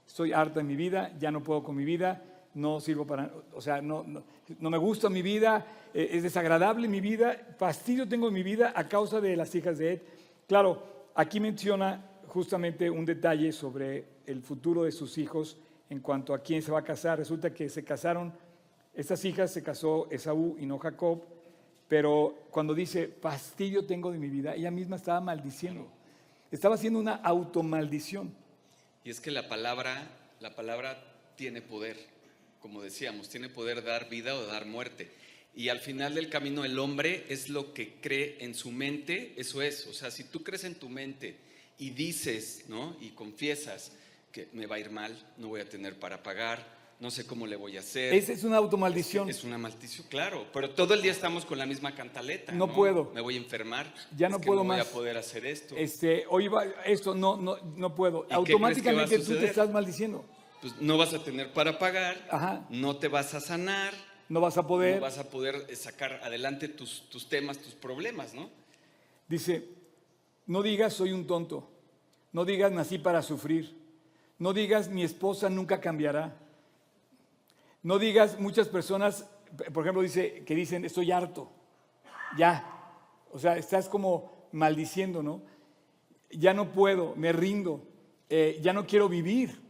Estoy 0.05 0.33
harta 0.33 0.59
de 0.59 0.65
mi 0.65 0.75
vida, 0.75 1.13
ya 1.17 1.31
no 1.31 1.41
puedo 1.41 1.63
con 1.63 1.75
mi 1.75 1.85
vida, 1.85 2.21
no 2.55 2.79
sirvo 2.79 3.05
para, 3.07 3.31
o 3.53 3.61
sea, 3.61 3.81
no, 3.81 4.03
no, 4.03 4.23
no 4.59 4.69
me 4.69 4.77
gusta 4.77 5.09
mi 5.09 5.21
vida, 5.21 5.65
eh, 5.93 6.09
es 6.11 6.23
desagradable 6.23 6.87
mi 6.87 6.99
vida, 6.99 7.55
fastidio 7.57 8.07
tengo 8.07 8.27
en 8.27 8.33
mi 8.33 8.43
vida 8.43 8.73
a 8.75 8.87
causa 8.87 9.21
de 9.21 9.35
las 9.37 9.55
hijas 9.55 9.77
de 9.77 9.93
Ed. 9.93 10.01
Claro, 10.47 10.83
aquí 11.15 11.39
menciona 11.39 12.03
justamente 12.27 12.89
un 12.89 13.05
detalle 13.05 13.51
sobre 13.51 14.05
el 14.25 14.41
futuro 14.41 14.83
de 14.83 14.91
sus 14.91 15.17
hijos 15.17 15.57
en 15.89 15.99
cuanto 15.99 16.33
a 16.33 16.39
quién 16.39 16.61
se 16.61 16.71
va 16.71 16.79
a 16.79 16.83
casar. 16.83 17.17
Resulta 17.17 17.53
que 17.53 17.69
se 17.69 17.83
casaron, 17.83 18.33
estas 18.93 19.25
hijas 19.25 19.51
se 19.51 19.63
casó 19.63 20.07
Esaú 20.11 20.57
y 20.59 20.65
no 20.65 20.77
Jacob, 20.77 21.23
pero 21.87 22.47
cuando 22.51 22.73
dice 22.73 23.07
fastidio 23.07 23.85
tengo 23.85 24.11
de 24.11 24.19
mi 24.19 24.29
vida, 24.29 24.55
ella 24.55 24.71
misma 24.71 24.95
estaba 24.95 25.19
maldiciendo. 25.21 25.87
Estaba 26.51 26.75
haciendo 26.75 26.99
una 26.99 27.15
automaldición. 27.15 28.33
Y 29.03 29.09
es 29.09 29.19
que 29.19 29.31
la 29.31 29.47
palabra, 29.47 30.07
la 30.39 30.55
palabra 30.55 31.03
tiene 31.35 31.61
poder, 31.61 31.97
como 32.61 32.81
decíamos, 32.81 33.29
tiene 33.29 33.49
poder 33.49 33.83
dar 33.83 34.09
vida 34.09 34.35
o 34.35 34.45
dar 34.45 34.65
muerte. 34.65 35.11
Y 35.55 35.69
al 35.69 35.79
final 35.79 36.15
del 36.15 36.29
camino 36.29 36.65
el 36.65 36.77
hombre 36.79 37.25
es 37.29 37.49
lo 37.49 37.73
que 37.73 37.95
cree 37.99 38.37
en 38.39 38.55
su 38.55 38.71
mente, 38.71 39.33
eso 39.37 39.61
es. 39.61 39.87
O 39.87 39.93
sea, 39.93 40.11
si 40.11 40.23
tú 40.25 40.43
crees 40.43 40.63
en 40.63 40.75
tu 40.75 40.89
mente 40.89 41.37
y 41.77 41.91
dices, 41.91 42.65
¿no? 42.69 42.95
Y 43.01 43.09
confiesas 43.09 43.91
que 44.31 44.47
me 44.53 44.65
va 44.65 44.77
a 44.77 44.79
ir 44.79 44.89
mal, 44.89 45.15
no 45.37 45.49
voy 45.49 45.61
a 45.61 45.69
tener 45.69 45.99
para 45.99 46.23
pagar, 46.23 46.82
no 46.99 47.11
sé 47.11 47.25
cómo 47.27 47.45
le 47.45 47.55
voy 47.55 47.75
a 47.75 47.81
hacer. 47.81 48.13
Esa 48.13 48.31
es 48.33 48.43
una 48.43 48.57
automaldición. 48.57 49.29
Es 49.29 49.43
una 49.43 49.57
maldición, 49.57 50.07
claro, 50.09 50.45
pero 50.53 50.69
todo 50.69 50.93
el 50.93 51.01
día 51.01 51.11
estamos 51.11 51.43
con 51.45 51.57
la 51.57 51.65
misma 51.65 51.93
cantaleta. 51.93 52.51
No 52.53 52.71
puedo. 52.73 53.11
Me 53.13 53.21
voy 53.21 53.35
a 53.35 53.37
enfermar. 53.37 53.93
Ya 54.15 54.27
es 54.27 54.31
no 54.31 54.39
que 54.39 54.45
puedo 54.47 54.63
no 54.63 54.69
voy 54.69 54.77
más. 54.77 54.87
a 54.87 54.91
poder 54.91 55.17
hacer 55.17 55.45
esto. 55.45 55.75
Este, 55.75 56.25
hoy 56.29 56.47
va, 56.47 56.63
esto 56.85 57.13
no, 57.13 57.35
no, 57.37 57.57
no 57.75 57.93
puedo. 57.95 58.25
Automáticamente 58.29 59.19
tú 59.19 59.35
te 59.37 59.45
estás 59.45 59.69
maldiciendo. 59.69 60.23
Pues 60.61 60.79
no 60.79 60.97
vas 60.97 61.13
a 61.13 61.21
tener 61.21 61.51
para 61.51 61.77
pagar, 61.77 62.25
Ajá. 62.31 62.65
no 62.69 62.95
te 62.95 63.09
vas 63.09 63.33
a 63.33 63.41
sanar, 63.41 63.93
No 64.29 64.39
vas 64.39 64.57
a 64.57 64.65
poder. 64.65 64.95
no 64.95 65.01
vas 65.01 65.17
a 65.17 65.29
poder 65.29 65.65
eh, 65.67 65.75
sacar 65.75 66.21
adelante 66.23 66.69
tus, 66.69 67.09
tus 67.09 67.27
temas, 67.27 67.57
tus 67.57 67.73
problemas, 67.73 68.33
¿no? 68.33 68.49
Dice, 69.27 69.67
no 70.45 70.63
digas 70.63 70.93
soy 70.93 71.11
un 71.11 71.27
tonto. 71.27 71.69
No 72.31 72.45
digas 72.45 72.71
nací 72.71 72.97
para 72.97 73.21
sufrir. 73.21 73.77
No 74.39 74.53
digas 74.53 74.87
mi 74.89 75.03
esposa 75.03 75.49
nunca 75.49 75.81
cambiará. 75.81 76.39
No 77.83 77.99
digas 77.99 78.39
muchas 78.39 78.67
personas, 78.69 79.29
por 79.73 79.83
ejemplo, 79.83 80.01
dice 80.01 80.43
que 80.45 80.55
dicen 80.55 80.85
estoy 80.85 81.11
harto. 81.11 81.51
Ya. 82.37 82.69
O 83.31 83.39
sea, 83.39 83.57
estás 83.57 83.89
como 83.89 84.31
maldiciendo, 84.51 85.21
¿no? 85.21 85.41
Ya 86.31 86.53
no 86.53 86.71
puedo, 86.71 87.15
me 87.15 87.31
rindo. 87.33 87.87
eh, 88.29 88.59
ya 88.63 88.73
no 88.73 88.87
quiero 88.87 89.07
vivir. 89.09 89.61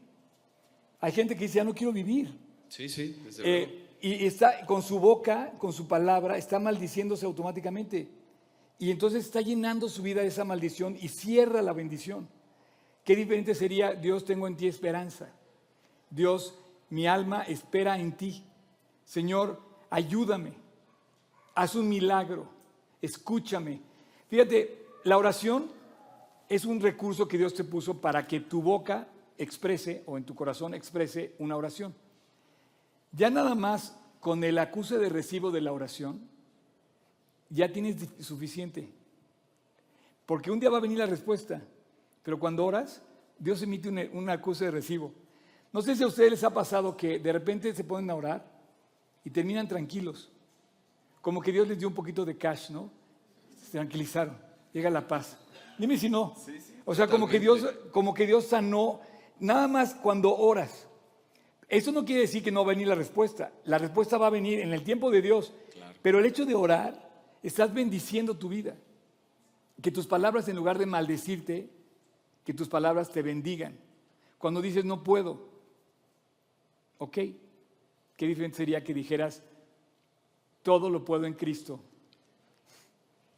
Hay 1.02 1.12
gente 1.12 1.36
que 1.36 1.42
dice 1.46 1.56
ya 1.58 1.64
no 1.66 1.74
quiero 1.74 1.92
vivir. 1.92 2.34
Sí, 2.70 2.88
sí, 2.88 3.20
desde 3.26 3.44
Eh, 3.44 3.66
luego. 3.68 3.84
y 4.02 4.26
está 4.26 4.66
con 4.66 4.82
su 4.82 5.00
boca, 5.00 5.52
con 5.58 5.74
su 5.74 5.86
palabra, 5.88 6.38
está 6.38 6.60
maldiciéndose 6.60 7.26
automáticamente. 7.26 8.08
Y 8.80 8.90
entonces 8.92 9.26
está 9.26 9.42
llenando 9.42 9.90
su 9.90 10.02
vida 10.02 10.22
de 10.22 10.28
esa 10.28 10.46
maldición 10.46 10.98
y 11.02 11.10
cierra 11.10 11.62
la 11.62 11.74
bendición. 11.74 12.30
Qué 13.04 13.16
diferente 13.18 13.54
sería, 13.54 13.94
Dios, 13.96 14.24
tengo 14.24 14.48
en 14.48 14.56
ti 14.56 14.68
esperanza. 14.68 15.30
Dios, 16.10 16.58
mi 16.94 17.08
alma 17.08 17.42
espera 17.42 17.98
en 17.98 18.12
ti. 18.16 18.46
Señor, 19.04 19.60
ayúdame. 19.90 20.54
Haz 21.56 21.74
un 21.74 21.90
milagro. 21.90 22.48
Escúchame. 23.02 23.82
Fíjate, 24.28 24.86
la 25.04 25.18
oración 25.18 25.72
es 26.48 26.66
un 26.66 26.80
recurso 26.80 27.28
que 27.28 27.40
Dios 27.40 27.56
te 27.56 27.64
puso 27.64 28.00
para 28.00 28.28
que 28.28 28.42
tu 28.42 28.62
boca 28.62 29.08
exprese 29.40 30.04
o 30.06 30.20
en 30.20 30.24
tu 30.24 30.36
corazón 30.36 30.76
exprese 30.76 31.34
una 31.40 31.58
oración. 31.58 31.96
Ya 33.12 33.32
nada 33.32 33.56
más 33.56 33.98
con 34.20 34.44
el 34.44 34.60
acuse 34.60 35.00
de 35.00 35.10
recibo 35.10 35.50
de 35.50 35.62
la 35.62 35.74
oración, 35.74 36.30
ya 37.50 37.74
tienes 37.74 38.08
suficiente. 38.20 38.88
Porque 40.28 40.52
un 40.52 40.60
día 40.60 40.70
va 40.70 40.78
a 40.78 40.82
venir 40.82 41.00
la 41.00 41.08
respuesta, 41.08 41.66
pero 42.22 42.38
cuando 42.38 42.64
oras, 42.64 43.02
Dios 43.40 43.64
emite 43.64 43.90
un, 43.90 43.98
un 44.14 44.30
acuse 44.30 44.66
de 44.66 44.72
recibo. 44.72 45.23
No 45.74 45.82
sé 45.82 45.96
si 45.96 46.04
a 46.04 46.08
ustedes 46.08 46.30
les 46.30 46.44
ha 46.44 46.54
pasado 46.54 46.96
que 46.96 47.18
de 47.18 47.34
repente 47.34 47.74
se 47.74 47.84
ponen 47.84 48.12
a 48.12 48.16
orar 48.16 48.46
y 49.26 49.32
terminan 49.32 49.68
tranquilos. 49.68 50.32
Como 51.20 51.42
que 51.42 51.52
Dios 51.52 51.68
les 51.68 51.80
dio 51.80 51.88
un 51.88 51.96
poquito 51.96 52.24
de 52.24 52.38
cash, 52.38 52.70
¿no? 52.70 52.92
Se 53.60 53.72
tranquilizaron, 53.72 54.38
llega 54.72 54.92
la 54.92 55.08
paz. 55.08 55.36
Dime 55.80 55.98
si 55.98 56.10
no. 56.10 56.36
o 56.86 56.94
sea, 56.94 57.08
como 57.08 57.28
que, 57.28 57.40
Dios, 57.40 57.66
como 57.92 58.14
que 58.14 58.28
Dios 58.28 58.46
sanó, 58.46 59.02
nada 59.40 59.68
más 59.68 59.96
cuando 59.96 60.38
oras. 60.38 60.88
Eso 61.68 61.92
no 61.92 62.06
quiere 62.06 62.22
decir 62.22 62.44
que 62.44 62.52
no 62.52 62.64
va 62.64 62.72
a 62.72 62.76
venir 62.76 62.88
la 62.88 62.96
respuesta. 62.96 63.52
La 63.66 63.80
respuesta 63.80 64.20
va 64.20 64.28
a 64.28 64.30
venir 64.30 64.60
en 64.60 64.74
el 64.74 64.84
tiempo 64.84 65.10
de 65.10 65.24
Dios. 65.24 65.54
Claro. 65.72 65.98
Pero 66.04 66.20
el 66.20 66.26
hecho 66.28 66.46
de 66.46 66.54
orar, 66.54 67.10
estás 67.42 67.74
bendiciendo 67.74 68.38
tu 68.38 68.48
vida. 68.48 68.76
Que 69.82 69.90
tus 69.90 70.06
palabras, 70.06 70.48
en 70.48 70.56
lugar 70.56 70.78
de 70.78 70.86
maldecirte, 70.86 71.72
que 72.46 72.54
tus 72.54 72.68
palabras 72.68 73.12
te 73.12 73.24
bendigan. 73.24 73.80
Cuando 74.38 74.62
dices 74.62 74.86
no 74.86 75.04
puedo, 75.04 75.53
ok, 77.04 77.18
qué 78.16 78.28
diferente 78.28 78.58
sería 78.58 78.84
que 78.84 78.94
dijeras 78.94 79.42
todo 80.62 80.90
lo 80.90 81.04
puedo 81.04 81.26
en 81.26 81.34
Cristo. 81.34 81.84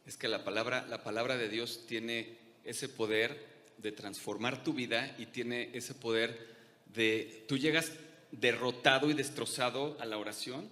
Es 0.06 0.16
que 0.16 0.28
la 0.28 0.44
palabra, 0.44 0.86
la 0.86 1.02
palabra 1.02 1.36
de 1.36 1.48
Dios 1.48 1.84
tiene 1.86 2.38
ese 2.64 2.88
poder 2.88 3.44
de 3.78 3.90
transformar 3.90 4.62
tu 4.62 4.72
vida 4.72 5.16
y 5.18 5.26
tiene 5.26 5.70
ese 5.74 5.94
poder 5.94 6.54
de, 6.94 7.44
tú 7.48 7.58
llegas 7.58 7.92
derrotado 8.30 9.10
y 9.10 9.14
destrozado 9.14 9.96
a 10.00 10.06
la 10.06 10.18
oración 10.18 10.68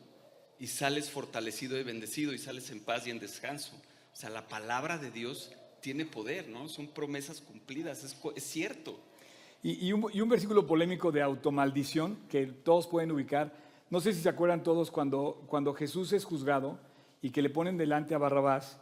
y 0.60 0.68
sales 0.68 1.10
fortalecido 1.10 1.78
y 1.78 1.82
bendecido 1.82 2.32
y 2.32 2.38
sales 2.38 2.70
en 2.70 2.80
paz 2.80 3.08
y 3.08 3.10
en 3.10 3.18
descanso. 3.18 3.72
O 4.12 4.16
sea, 4.16 4.30
la 4.30 4.46
palabra 4.46 4.98
de 4.98 5.10
Dios 5.10 5.50
tiene 5.80 6.06
poder, 6.06 6.48
¿no? 6.48 6.68
Son 6.68 6.86
promesas 6.86 7.40
cumplidas, 7.40 8.04
es, 8.04 8.44
cierto. 8.44 9.00
Y, 9.64 9.86
y 9.86 9.92
un, 9.94 10.06
y 10.12 10.20
un 10.20 10.28
versículo 10.28 10.66
polémico 10.66 11.10
de 11.10 11.22
automaldición 11.22 12.18
que 12.28 12.46
todos 12.46 12.86
pueden 12.86 13.10
ubicar. 13.10 13.54
No 13.88 13.98
sé 13.98 14.12
si 14.12 14.20
se 14.20 14.28
acuerdan 14.28 14.62
todos 14.62 14.90
cuando, 14.90 15.42
cuando 15.46 15.72
Jesús 15.72 16.12
es 16.12 16.26
juzgado 16.26 16.78
y 17.22 17.30
que 17.30 17.40
le 17.40 17.48
ponen 17.48 17.78
delante 17.78 18.14
a 18.14 18.18
Barrabás. 18.18 18.78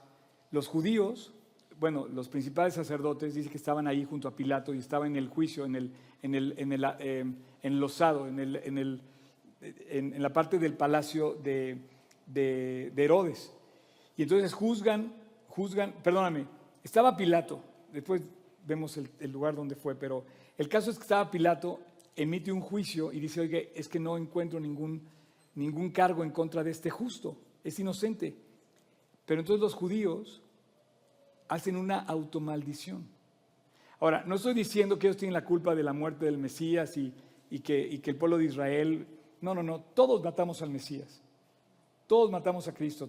Los 0.51 0.67
judíos, 0.67 1.33
bueno, 1.79 2.09
los 2.09 2.29
principales 2.29 2.75
sacerdotes, 2.75 3.35
dice 3.35 3.49
que 3.49 3.59
estaban 3.59 3.87
ahí 3.87 4.05
junto 4.05 4.27
a 4.27 4.35
Pilato 4.35 4.75
y 4.75 4.79
estaban 4.79 5.13
en 5.13 5.17
el 5.19 5.29
juicio, 5.29 5.65
en 5.65 5.77
el, 5.77 5.93
en 6.21 6.35
el, 6.35 6.55
en 6.59 6.73
el, 6.73 6.85
eh, 6.99 7.25
enlosado, 7.63 8.27
en, 8.27 8.41
el, 8.41 8.57
en, 8.57 8.79
el, 8.79 9.01
en, 9.61 10.15
en 10.15 10.23
la 10.23 10.33
parte 10.33 10.59
del 10.59 10.75
palacio 10.75 11.35
de, 11.35 11.79
de, 12.27 12.91
de 12.93 13.05
Herodes. 13.05 13.55
Y 14.17 14.25
entonces 14.25 14.53
juzgan, 14.53 15.13
juzgan, 15.47 15.95
perdóname, 16.03 16.47
estaba 16.83 17.17
Pilato, 17.17 17.63
después 17.93 18.23
vemos 18.67 18.97
el 18.97 19.31
lugar 19.31 19.55
donde 19.55 19.77
fue, 19.77 19.95
pero 19.95 20.25
el 20.59 20.69
caso 20.69 20.91
es 20.91 20.97
que 20.99 21.03
estaba 21.03 21.31
Pilato, 21.31 21.81
emite 22.17 22.53
un 22.53 22.61
juicio 22.61 23.13
y 23.13 23.21
dice, 23.21 23.41
oye, 23.41 23.73
es 23.75 23.89
que 23.89 23.99
no 23.99 24.17
encuentro 24.17 24.61
ningún, 24.61 25.03
ningún 25.55 25.91
cargo 25.91 26.23
en 26.25 26.31
contra 26.31 26.63
de 26.63 26.71
este 26.71 26.91
justo, 26.91 27.37
es 27.65 27.79
inocente. 27.79 28.37
Pero 29.25 29.41
entonces 29.41 29.61
los 29.61 29.75
judíos 29.75 30.43
hacen 31.49 31.77
una 31.77 32.01
automaldición. 32.01 33.07
Ahora, 34.01 34.25
no 34.27 34.35
estoy 34.35 34.55
diciendo 34.55 34.99
que 34.99 35.07
ellos 35.07 35.17
tienen 35.17 35.35
la 35.35 35.45
culpa 35.45 35.75
de 35.75 35.83
la 35.83 35.93
muerte 35.93 36.25
del 36.25 36.39
Mesías 36.39 36.97
y, 36.97 37.13
y 37.51 37.61
que, 37.61 37.81
y 37.81 37.99
que 37.99 38.11
el 38.11 38.17
pueblo 38.17 38.37
de 38.39 38.47
Israel, 38.47 39.07
no, 39.41 39.55
no, 39.55 39.63
no, 39.63 39.81
todos 39.95 40.23
matamos 40.25 40.61
al 40.61 40.71
Mesías, 40.71 41.23
todos 42.07 42.31
matamos 42.31 42.67
a 42.69 42.75
Cristo, 42.75 43.09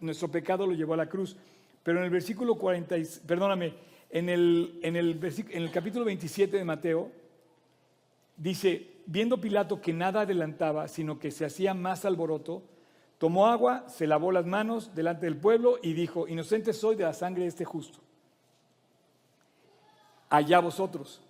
nuestro 0.00 0.28
pecado 0.28 0.66
lo 0.66 0.72
llevó 0.74 0.94
a 0.94 0.98
la 0.98 1.08
cruz, 1.08 1.36
pero 1.82 1.98
en 1.98 2.04
el 2.04 2.10
versículo 2.10 2.56
40, 2.56 2.98
y- 2.98 3.04
perdóname, 3.26 3.74
en 4.14 4.28
el, 4.28 4.78
en, 4.82 4.94
el 4.94 5.20
en 5.50 5.62
el 5.62 5.72
capítulo 5.72 6.04
27 6.04 6.56
de 6.56 6.64
Mateo, 6.64 7.10
dice, 8.36 8.92
viendo 9.06 9.40
Pilato 9.40 9.80
que 9.80 9.92
nada 9.92 10.20
adelantaba, 10.20 10.86
sino 10.86 11.18
que 11.18 11.32
se 11.32 11.44
hacía 11.44 11.74
más 11.74 12.04
alboroto, 12.04 12.62
tomó 13.18 13.48
agua, 13.48 13.88
se 13.88 14.06
lavó 14.06 14.30
las 14.30 14.46
manos 14.46 14.94
delante 14.94 15.26
del 15.26 15.36
pueblo 15.36 15.80
y 15.82 15.94
dijo, 15.94 16.28
inocente 16.28 16.72
soy 16.72 16.94
de 16.94 17.02
la 17.02 17.12
sangre 17.12 17.42
de 17.42 17.48
este 17.48 17.64
justo. 17.64 17.98
Allá 20.30 20.60
vosotros. 20.60 21.20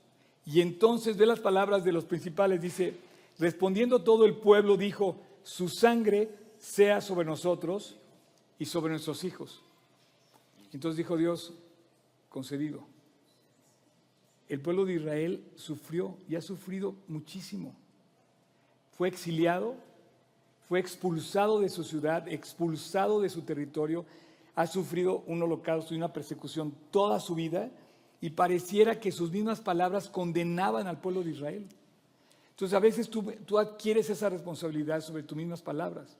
Y 0.44 0.60
entonces 0.60 1.16
ve 1.16 1.24
las 1.24 1.40
palabras 1.40 1.84
de 1.84 1.92
los 1.92 2.04
principales, 2.04 2.60
dice, 2.60 2.98
respondiendo 3.38 4.02
todo 4.02 4.26
el 4.26 4.36
pueblo, 4.36 4.76
dijo, 4.76 5.16
su 5.42 5.70
sangre 5.70 6.28
sea 6.58 7.00
sobre 7.00 7.24
nosotros 7.24 7.96
y 8.58 8.66
sobre 8.66 8.90
nuestros 8.90 9.24
hijos. 9.24 9.62
Entonces 10.74 10.98
dijo 10.98 11.16
Dios, 11.16 11.54
concedido. 12.34 12.84
El 14.48 14.60
pueblo 14.60 14.84
de 14.84 14.94
Israel 14.94 15.44
sufrió 15.54 16.16
y 16.28 16.34
ha 16.34 16.40
sufrido 16.40 16.96
muchísimo. 17.06 17.72
Fue 18.98 19.06
exiliado, 19.06 19.76
fue 20.68 20.80
expulsado 20.80 21.60
de 21.60 21.68
su 21.68 21.84
ciudad, 21.84 22.26
expulsado 22.26 23.20
de 23.20 23.28
su 23.28 23.42
territorio, 23.42 24.04
ha 24.56 24.66
sufrido 24.66 25.22
un 25.28 25.44
holocausto 25.44 25.94
y 25.94 25.96
una 25.96 26.12
persecución 26.12 26.74
toda 26.90 27.20
su 27.20 27.36
vida 27.36 27.70
y 28.20 28.30
pareciera 28.30 28.98
que 28.98 29.12
sus 29.12 29.30
mismas 29.30 29.60
palabras 29.60 30.08
condenaban 30.08 30.88
al 30.88 31.00
pueblo 31.00 31.22
de 31.22 31.30
Israel. 31.30 31.68
Entonces 32.50 32.74
a 32.74 32.80
veces 32.80 33.08
tú, 33.08 33.22
tú 33.46 33.60
adquieres 33.60 34.10
esa 34.10 34.28
responsabilidad 34.28 35.02
sobre 35.02 35.22
tus 35.22 35.36
mismas 35.36 35.62
palabras. 35.62 36.16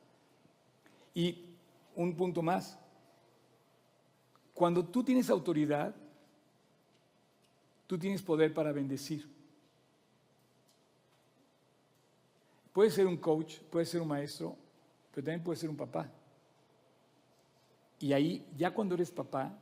Y 1.13 1.45
un 1.97 2.15
punto 2.15 2.41
más, 2.41 2.79
cuando 4.53 4.85
tú 4.85 5.03
tienes 5.03 5.29
autoridad, 5.29 5.93
tú 7.87 7.99
tienes 7.99 8.23
poder 8.23 8.53
para 8.53 8.73
bendecir. 8.73 9.29
Puedes 12.73 12.95
ser 12.95 13.07
un 13.07 13.17
coach, 13.17 13.61
puedes 13.71 13.89
ser 13.89 14.01
un 14.01 14.09
maestro, 14.09 14.57
pero 15.13 15.25
también 15.25 15.45
puedes 15.45 15.61
ser 15.61 15.71
un 15.71 15.77
papá. 15.77 16.11
Y 18.01 18.13
ahí, 18.13 18.45
ya 18.57 18.73
cuando 18.73 18.97
eres 18.97 19.11
papá, 19.11 19.57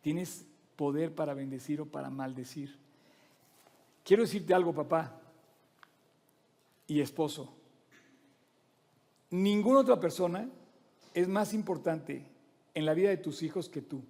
tienes 0.00 0.46
poder 0.76 1.14
para 1.14 1.34
bendecir 1.34 1.80
o 1.80 1.86
para 1.86 2.08
maldecir. 2.08 2.78
Quiero 4.04 4.22
decirte 4.22 4.54
algo, 4.54 4.72
papá 4.72 5.20
y 6.86 7.00
esposo. 7.00 7.52
Ninguna 9.30 9.80
otra 9.80 10.00
persona 10.00 10.48
es 11.12 11.28
más 11.28 11.52
importante 11.54 12.24
en 12.74 12.86
la 12.86 12.94
vida 12.94 13.10
de 13.10 13.16
tus 13.16 13.42
hijos 13.42 13.68
que 13.68 13.82
tú. 13.82 14.02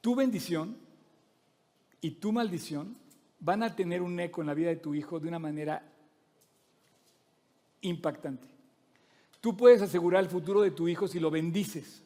Tu 0.00 0.14
bendición 0.14 0.76
y 2.00 2.12
tu 2.12 2.32
maldición 2.32 2.96
van 3.40 3.62
a 3.62 3.74
tener 3.74 4.02
un 4.02 4.18
eco 4.20 4.40
en 4.40 4.46
la 4.46 4.54
vida 4.54 4.68
de 4.68 4.76
tu 4.76 4.94
hijo 4.94 5.20
de 5.20 5.28
una 5.28 5.38
manera 5.38 5.82
impactante. 7.80 8.48
Tú 9.40 9.56
puedes 9.56 9.82
asegurar 9.82 10.22
el 10.22 10.30
futuro 10.30 10.62
de 10.62 10.70
tu 10.70 10.88
hijo 10.88 11.06
si 11.06 11.20
lo 11.20 11.30
bendices 11.30 12.02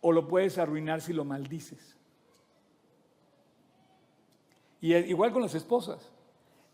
o 0.00 0.12
lo 0.12 0.28
puedes 0.28 0.58
arruinar 0.58 1.00
si 1.00 1.12
lo 1.12 1.24
maldices. 1.24 1.96
Y 4.80 4.94
igual 4.94 5.32
con 5.32 5.42
las 5.42 5.54
esposas. 5.54 6.12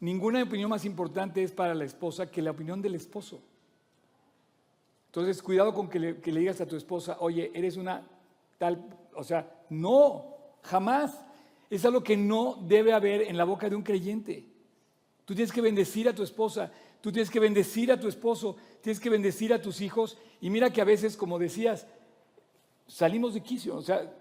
Ninguna 0.00 0.42
opinión 0.42 0.68
más 0.68 0.84
importante 0.84 1.42
es 1.42 1.52
para 1.52 1.74
la 1.74 1.84
esposa 1.84 2.30
que 2.30 2.42
la 2.42 2.50
opinión 2.50 2.82
del 2.82 2.94
esposo. 2.94 3.40
Entonces, 5.06 5.42
cuidado 5.42 5.72
con 5.72 5.88
que 5.88 5.98
le, 5.98 6.20
que 6.20 6.32
le 6.32 6.40
digas 6.40 6.60
a 6.60 6.66
tu 6.66 6.76
esposa, 6.76 7.16
oye, 7.20 7.50
eres 7.54 7.76
una 7.76 8.02
tal, 8.58 8.84
o 9.14 9.22
sea, 9.22 9.64
no, 9.70 10.31
jamás. 10.62 11.18
Es 11.70 11.84
algo 11.84 12.02
que 12.02 12.16
no 12.16 12.58
debe 12.66 12.92
haber 12.92 13.22
en 13.22 13.36
la 13.36 13.44
boca 13.44 13.68
de 13.68 13.76
un 13.76 13.82
creyente. 13.82 14.46
Tú 15.24 15.34
tienes 15.34 15.52
que 15.52 15.60
bendecir 15.60 16.08
a 16.08 16.14
tu 16.14 16.22
esposa, 16.22 16.70
tú 17.00 17.10
tienes 17.10 17.30
que 17.30 17.40
bendecir 17.40 17.90
a 17.90 17.98
tu 17.98 18.08
esposo, 18.08 18.56
tienes 18.82 19.00
que 19.00 19.08
bendecir 19.08 19.52
a 19.52 19.62
tus 19.62 19.80
hijos. 19.80 20.18
Y 20.40 20.50
mira 20.50 20.72
que 20.72 20.80
a 20.80 20.84
veces, 20.84 21.16
como 21.16 21.38
decías, 21.38 21.86
salimos 22.86 23.34
de 23.34 23.42
quicio, 23.42 23.76
o 23.76 23.82
sea, 23.82 24.12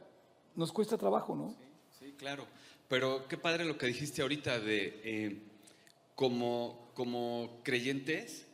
nos 0.56 0.72
cuesta 0.72 0.98
trabajo, 0.98 1.36
¿no? 1.36 1.56
Sí, 2.00 2.14
claro. 2.18 2.46
Pero 2.88 3.28
qué 3.28 3.38
padre 3.38 3.66
lo 3.66 3.78
que 3.78 3.88
dijiste 3.88 4.22
ahorita 4.22 4.60
de 4.60 5.02
eh, 5.04 5.42
como, 6.16 6.92
como 6.94 7.62
creyentes, 7.64 8.48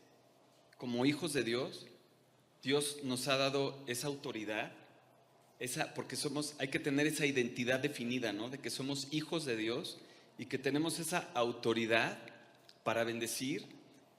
como 0.77 1.05
hijos 1.05 1.33
de 1.33 1.43
Dios, 1.43 1.87
Dios 2.61 2.99
nos 3.03 3.27
ha 3.27 3.37
dado 3.37 3.83
esa 3.87 4.07
autoridad, 4.07 4.71
esa, 5.59 5.93
porque 5.93 6.15
somos, 6.15 6.55
hay 6.59 6.67
que 6.67 6.79
tener 6.79 7.07
esa 7.07 7.25
identidad 7.25 7.79
definida, 7.79 8.31
¿no? 8.33 8.49
De 8.49 8.59
que 8.59 8.69
somos 8.69 9.07
hijos 9.11 9.45
de 9.45 9.55
Dios 9.55 9.99
y 10.37 10.45
que 10.45 10.57
tenemos 10.57 10.99
esa 10.99 11.29
autoridad 11.33 12.17
para 12.83 13.03
bendecir 13.03 13.65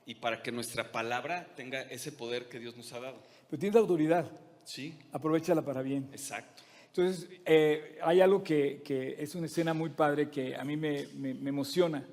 y 0.04 0.16
para 0.16 0.42
que 0.42 0.50
nuestra 0.52 0.90
palabra 0.90 1.46
tenga 1.54 1.82
ese 1.82 2.10
poder 2.12 2.48
que 2.48 2.58
Dios 2.58 2.76
nos 2.76 2.92
ha 2.92 3.00
dado. 3.00 3.18
Pero 3.48 3.60
tienes 3.60 3.76
autoridad, 3.76 4.30
Sí, 4.64 4.94
aprovechala 5.12 5.62
para 5.62 5.80
bien. 5.82 6.08
exacto. 6.12 6.62
Entonces, 6.88 7.28
eh, 7.46 7.98
hay 8.02 8.20
algo 8.20 8.42
que, 8.42 8.82
que 8.84 9.14
es 9.22 9.34
una 9.34 9.46
escena 9.46 9.72
muy 9.72 9.90
padre 9.90 10.28
que 10.30 10.56
a 10.56 10.64
mí 10.64 10.76
me, 10.76 11.06
me- 11.14 11.34
me 11.34 11.50
emociona. 11.50 12.04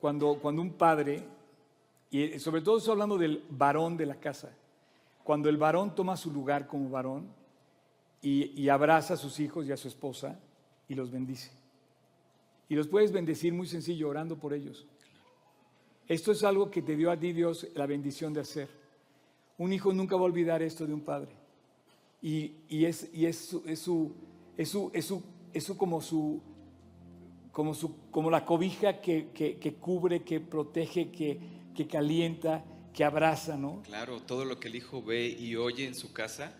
Cuando, 0.00 0.38
cuando 0.40 0.62
un 0.62 0.72
padre, 0.72 1.22
y 2.10 2.38
sobre 2.38 2.62
todo 2.62 2.78
estoy 2.78 2.92
hablando 2.92 3.18
del 3.18 3.42
varón 3.50 3.96
de 3.96 4.06
la 4.06 4.14
casa, 4.16 4.50
cuando 5.22 5.48
el 5.48 5.56
varón 5.58 5.94
toma 5.94 6.16
su 6.16 6.30
lugar 6.32 6.66
como 6.66 6.88
varón 6.88 7.28
y, 8.22 8.68
abraza 8.68 9.14
a 9.14 9.16
sus 9.16 9.38
hijos 9.38 9.66
y 9.66 9.72
a 9.72 9.76
su 9.76 9.88
esposa 9.88 10.40
y 10.88 10.94
los 10.94 11.10
bendice. 11.10 11.50
Y 12.68 12.74
los 12.74 12.88
puedes 12.88 13.12
bendecir 13.12 13.52
muy 13.52 13.66
sencillo, 13.66 14.08
orando 14.08 14.36
por 14.36 14.52
ellos. 14.52 14.86
Esto 16.08 16.32
es 16.32 16.42
algo 16.42 16.70
que 16.70 16.82
te 16.82 16.96
dio 16.96 17.10
a 17.10 17.16
ti 17.18 17.32
Dios 17.32 17.68
la 17.74 17.86
bendición 17.86 18.32
de 18.32 18.40
hacer. 18.40 18.68
Un 19.58 19.72
hijo 19.72 19.92
nunca 19.92 20.16
va 20.16 20.22
a 20.22 20.24
olvidar 20.24 20.62
esto 20.62 20.86
de 20.86 20.94
un 20.94 21.02
padre. 21.02 21.32
Y, 22.20 22.54
y 22.68 22.84
es, 22.86 23.08
y 23.12 23.26
es, 23.26 23.54
es, 23.66 23.78
su, 23.78 24.12
es, 24.56 24.68
su, 24.68 24.90
es, 24.92 25.04
su, 25.04 25.22
es 25.52 25.64
su 25.64 25.76
como 25.76 26.00
su 26.00 26.42
como, 27.56 27.72
su, 27.72 28.10
como 28.10 28.30
la 28.30 28.44
cobija 28.44 29.00
que, 29.00 29.30
que, 29.32 29.56
que 29.56 29.74
cubre, 29.76 30.22
que 30.22 30.40
protege, 30.40 31.10
que, 31.10 31.40
que 31.74 31.86
calienta, 31.86 32.62
que 32.92 33.02
abraza, 33.02 33.56
¿no? 33.56 33.82
Claro, 33.84 34.20
todo 34.20 34.44
lo 34.44 34.60
que 34.60 34.68
el 34.68 34.76
hijo 34.76 35.02
ve 35.02 35.26
y 35.28 35.56
oye 35.56 35.86
en 35.86 35.94
su 35.94 36.12
casa 36.12 36.52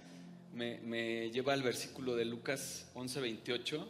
me, 0.57 1.30
lleva 1.30 1.52
al 1.52 1.62
versículo 1.62 2.16
de 2.16 2.24
Lucas 2.24 2.90
11:28 2.94 3.86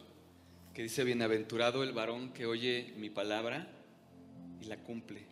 que 0.73 0.83
dice, 0.83 1.03
bienaventurado 1.03 1.81
el 1.83 1.91
varón 1.91 2.33
que 2.33 2.45
oye 2.45 2.93
mi 2.97 3.09
palabra 3.09 3.67
y 4.61 4.65
la 4.65 4.77
cumple. 4.77 5.25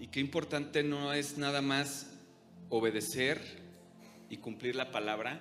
Y 0.00 0.08
qué 0.08 0.18
importante 0.18 0.82
no 0.82 1.12
es 1.12 1.38
nada 1.38 1.62
más 1.62 2.10
obedecer 2.68 3.40
y 4.28 4.38
cumplir 4.38 4.74
la 4.74 4.90
palabra, 4.90 5.40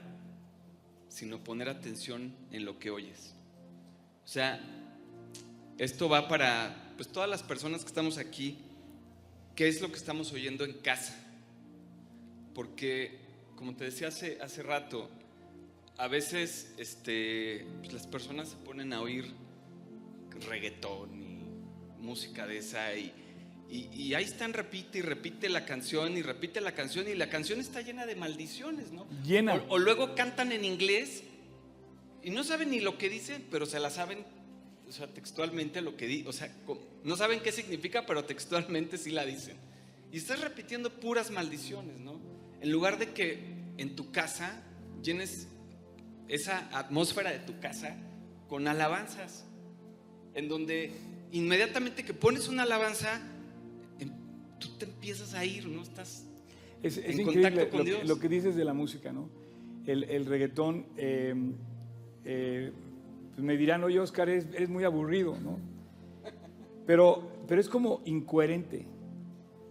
sino 1.09 1.43
poner 1.43 1.69
atención 1.69 2.35
en 2.51 2.65
lo 2.65 2.77
que 2.77 2.91
oyes. 2.91 3.33
O 4.23 4.27
sea, 4.27 4.61
esto 5.79 6.07
va 6.07 6.27
para 6.27 6.93
pues, 6.97 7.07
todas 7.07 7.29
las 7.29 7.41
personas 7.41 7.81
que 7.81 7.87
estamos 7.87 8.19
aquí. 8.19 8.59
¿Qué 9.55 9.67
es 9.67 9.81
lo 9.81 9.89
que 9.89 9.97
estamos 9.97 10.31
oyendo 10.33 10.65
en 10.65 10.73
casa? 10.73 11.15
Porque, 12.53 13.22
como 13.63 13.77
te 13.77 13.85
decía 13.85 14.09
hace, 14.09 14.39
hace 14.41 14.61
rato, 14.61 15.09
a 15.97 16.09
veces 16.09 16.73
este, 16.77 17.65
pues, 17.79 17.93
las 17.93 18.07
personas 18.07 18.49
se 18.49 18.57
ponen 18.57 18.91
a 18.91 18.99
oír 18.99 19.31
reggaetón 20.49 21.09
y 21.15 22.03
música 22.03 22.45
de 22.45 22.57
esa 22.57 22.93
y, 22.93 23.13
y, 23.69 23.87
y 23.93 24.13
ahí 24.15 24.25
están, 24.25 24.51
repite 24.51 24.97
y 24.97 25.01
repite 25.01 25.47
la 25.47 25.63
canción 25.63 26.17
y 26.17 26.21
repite 26.21 26.59
la 26.59 26.73
canción 26.75 27.07
y 27.07 27.15
la 27.15 27.29
canción 27.29 27.61
está 27.61 27.79
llena 27.79 28.05
de 28.05 28.17
maldiciones, 28.17 28.91
¿no? 28.91 29.07
Llena. 29.23 29.55
O, 29.55 29.75
o 29.75 29.77
luego 29.77 30.13
cantan 30.13 30.51
en 30.51 30.65
inglés 30.65 31.23
y 32.21 32.31
no 32.31 32.43
saben 32.43 32.69
ni 32.69 32.81
lo 32.81 32.97
que 32.97 33.07
dicen, 33.07 33.45
pero 33.49 33.65
se 33.65 33.79
la 33.79 33.89
saben, 33.89 34.25
o 34.89 34.91
sea, 34.91 35.07
textualmente 35.07 35.79
lo 35.79 35.95
que 35.95 36.07
di, 36.07 36.25
o 36.27 36.33
sea, 36.33 36.53
no 37.05 37.15
saben 37.15 37.39
qué 37.39 37.53
significa, 37.53 38.05
pero 38.05 38.25
textualmente 38.25 38.97
sí 38.97 39.11
la 39.11 39.25
dicen. 39.25 39.55
Y 40.11 40.17
estás 40.17 40.41
repitiendo 40.41 40.89
puras 40.99 41.31
maldiciones, 41.31 41.97
¿no? 41.99 42.19
En 42.63 42.71
lugar 42.71 42.97
de 42.97 43.11
que 43.11 43.52
en 43.77 43.95
tu 43.95 44.11
casa 44.11 44.61
llenes 45.01 45.47
esa 46.27 46.69
atmósfera 46.77 47.31
de 47.31 47.39
tu 47.39 47.59
casa 47.59 47.95
con 48.47 48.67
alabanzas, 48.67 49.45
en 50.35 50.47
donde 50.47 50.91
inmediatamente 51.31 52.03
que 52.05 52.13
pones 52.13 52.47
una 52.47 52.63
alabanza, 52.63 53.21
em- 53.99 54.11
tú 54.59 54.69
te 54.77 54.85
empiezas 54.85 55.33
a 55.33 55.43
ir, 55.45 55.67
¿no? 55.67 55.81
Estás 55.81 56.25
Es, 56.81 56.97
es 56.97 57.05
En 57.15 57.21
increíble 57.21 57.43
contacto 57.49 57.69
con 57.69 57.79
lo, 57.79 57.85
Dios. 57.85 58.07
lo 58.07 58.19
que 58.19 58.29
dices 58.29 58.55
de 58.55 58.65
la 58.65 58.73
música, 58.73 59.11
¿no? 59.11 59.29
El, 59.85 60.03
el 60.05 60.25
reggaetón, 60.25 60.85
eh, 60.97 61.33
eh, 62.25 62.71
pues 63.33 63.43
me 63.43 63.57
dirán, 63.57 63.83
oye, 63.83 63.99
Oscar, 63.99 64.29
eres, 64.29 64.45
eres 64.53 64.69
muy 64.69 64.83
aburrido, 64.83 65.37
¿no? 65.41 65.57
Pero, 66.85 67.31
pero 67.47 67.59
es 67.61 67.69
como 67.69 68.01
incoherente. 68.05 68.85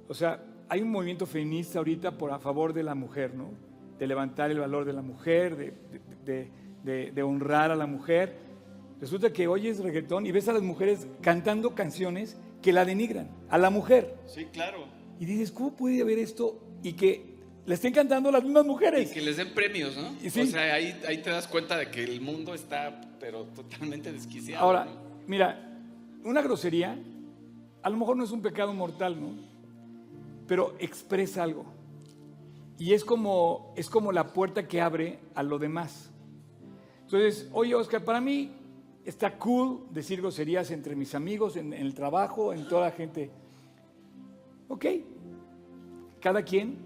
O 0.09 0.15
sea, 0.15 0.43
hay 0.69 0.81
un 0.83 0.91
movimiento 0.91 1.27
feminista 1.27 1.79
ahorita 1.79 2.17
por 2.19 2.31
a 2.33 2.39
favor 2.39 2.73
de 2.73 2.83
la 2.83 2.95
mujer, 2.95 3.35
¿no? 3.35 3.51
De 4.03 4.09
levantar 4.09 4.51
el 4.51 4.59
valor 4.59 4.85
de 4.85 4.93
la 4.93 5.01
mujer, 5.01 5.55
de, 5.55 5.73
de- 6.25 6.51
de- 6.83 7.13
de 7.13 7.23
honrar 7.23 7.71
a 7.71 7.77
la 7.77 7.87
mujer. 7.87 8.37
Resulta 9.01 9.33
que 9.33 9.47
oyes 9.47 9.79
reggaetón 9.79 10.27
y 10.27 10.33
ves 10.33 10.49
a 10.49 10.53
las 10.53 10.63
mujeres 10.63 11.07
cantando 11.21 11.77
canciones 11.77 12.37
que 12.61 12.73
la 12.73 12.85
denigran, 12.85 13.29
a 13.49 13.59
la 13.59 13.71
mujer. 13.71 14.17
Sí, 14.27 14.47
claro. 14.47 14.87
Y 15.21 15.25
dices, 15.25 15.53
¿cómo 15.53 15.77
puede 15.77 16.03
haber 16.03 16.19
esto 16.19 16.59
y 16.83 16.95
que 16.95 17.37
le 17.65 17.75
estén 17.75 17.93
cantando 17.93 18.33
las 18.33 18.43
mismas 18.43 18.65
Y 18.65 18.69
mujeres? 18.69 19.13
que 19.13 19.21
les 19.21 19.37
den 19.37 19.55
premios, 19.55 19.97
¿no? 19.97 20.17
Y 20.21 20.31
sí. 20.31 20.41
O 20.41 20.47
sea, 20.47 20.75
ahí, 20.75 21.01
ahí 21.07 21.19
te 21.19 21.31
das 21.31 21.47
cuenta 21.47 21.77
de 21.77 21.89
que 21.89 22.03
el 22.03 22.21
mundo 22.21 22.55
está, 22.55 23.01
pero 23.21 23.45
totalmente 23.55 24.11
desquiciado. 24.13 24.65
Ahora, 24.65 24.87
¿no? 24.87 24.91
mira, 25.29 25.79
una 26.25 26.43
grosería 26.43 26.99
a 27.85 27.89
lo 27.89 27.97
mejor 27.97 28.17
no 28.17 28.25
es 28.25 28.33
un 28.33 28.43
pecado 28.43 28.75
mortal, 28.75 29.21
¿no? 29.21 29.29
Pero 30.49 30.75
expresa 30.81 31.45
algo. 31.45 31.67
Y 32.83 32.95
es 32.95 33.05
como, 33.05 33.73
es 33.77 33.89
como 33.89 34.11
la 34.11 34.33
puerta 34.33 34.67
que 34.67 34.81
abre 34.81 35.21
a 35.37 35.45
lo 35.45 35.61
demás. 35.61 36.11
Entonces, 37.03 37.49
oye, 37.53 37.77
Oscar, 37.77 38.03
para 38.05 38.21
mí 38.21 38.51
está 39.05 39.39
cool 39.39 39.85
decir 39.93 40.21
groserías 40.21 40.69
entre 40.73 40.97
mis 40.97 41.15
amigos, 41.15 41.55
en, 41.55 41.73
en 41.73 41.81
el 41.87 41.95
trabajo, 41.95 42.53
en 42.53 42.67
toda 42.67 42.87
la 42.87 42.91
gente. 42.91 43.31
Ok, 44.67 44.85
cada 46.21 46.43
quien 46.43 46.77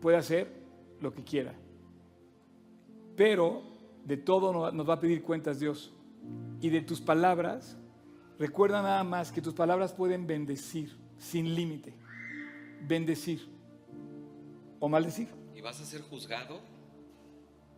puede 0.00 0.16
hacer 0.16 0.46
lo 1.00 1.12
que 1.12 1.24
quiera. 1.24 1.54
Pero 3.16 3.62
de 4.04 4.16
todo 4.16 4.52
no- 4.52 4.70
nos 4.70 4.88
va 4.88 4.94
a 4.94 5.00
pedir 5.00 5.24
cuentas 5.24 5.58
Dios. 5.58 5.92
Y 6.60 6.68
de 6.68 6.82
tus 6.82 7.00
palabras, 7.00 7.76
recuerda 8.38 8.80
nada 8.80 9.02
más 9.02 9.32
que 9.32 9.42
tus 9.42 9.54
palabras 9.54 9.92
pueden 9.92 10.28
bendecir 10.28 10.96
sin 11.18 11.52
límite. 11.56 11.94
Bendecir 12.86 13.58
o 14.80 14.88
maldecir. 14.88 15.28
Y 15.54 15.60
vas 15.60 15.80
a 15.80 15.84
ser 15.84 16.02
juzgado 16.02 16.58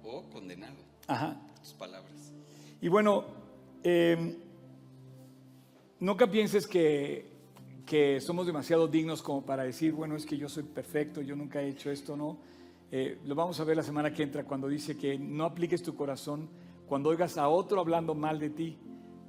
o 0.03 0.23
condenado 0.31 0.77
Ajá. 1.07 1.37
tus 1.61 1.75
palabras. 1.75 2.33
Y 2.81 2.89
bueno, 2.89 3.25
eh, 3.83 4.39
nunca 6.01 6.27
pienses 6.27 6.67
que, 6.67 7.31
que 7.85 8.21
somos 8.21 8.47
demasiado 8.47 8.89
dignos 8.89 9.21
como 9.23 9.45
para 9.45 9.65
decir, 9.65 9.93
bueno, 9.93 10.17
es 10.17 10.25
que 10.25 10.39
yo 10.39 10.49
soy 10.49 10.63
perfecto, 10.63 11.21
yo 11.21 11.37
nunca 11.37 11.61
he 11.61 11.69
hecho 11.69 11.91
esto, 11.91 12.17
¿no? 12.17 12.39
Eh, 12.91 13.19
lo 13.25 13.35
vamos 13.35 13.59
a 13.59 13.65
ver 13.65 13.77
la 13.77 13.83
semana 13.83 14.13
que 14.13 14.23
entra 14.23 14.45
cuando 14.45 14.69
dice 14.69 14.97
que 14.97 15.19
no 15.19 15.45
apliques 15.45 15.83
tu 15.83 15.95
corazón 15.95 16.49
cuando 16.87 17.09
oigas 17.09 17.39
a 17.39 17.49
otro 17.49 17.81
hablando 17.81 18.15
mal 18.15 18.39
de 18.39 18.51
ti, 18.51 18.77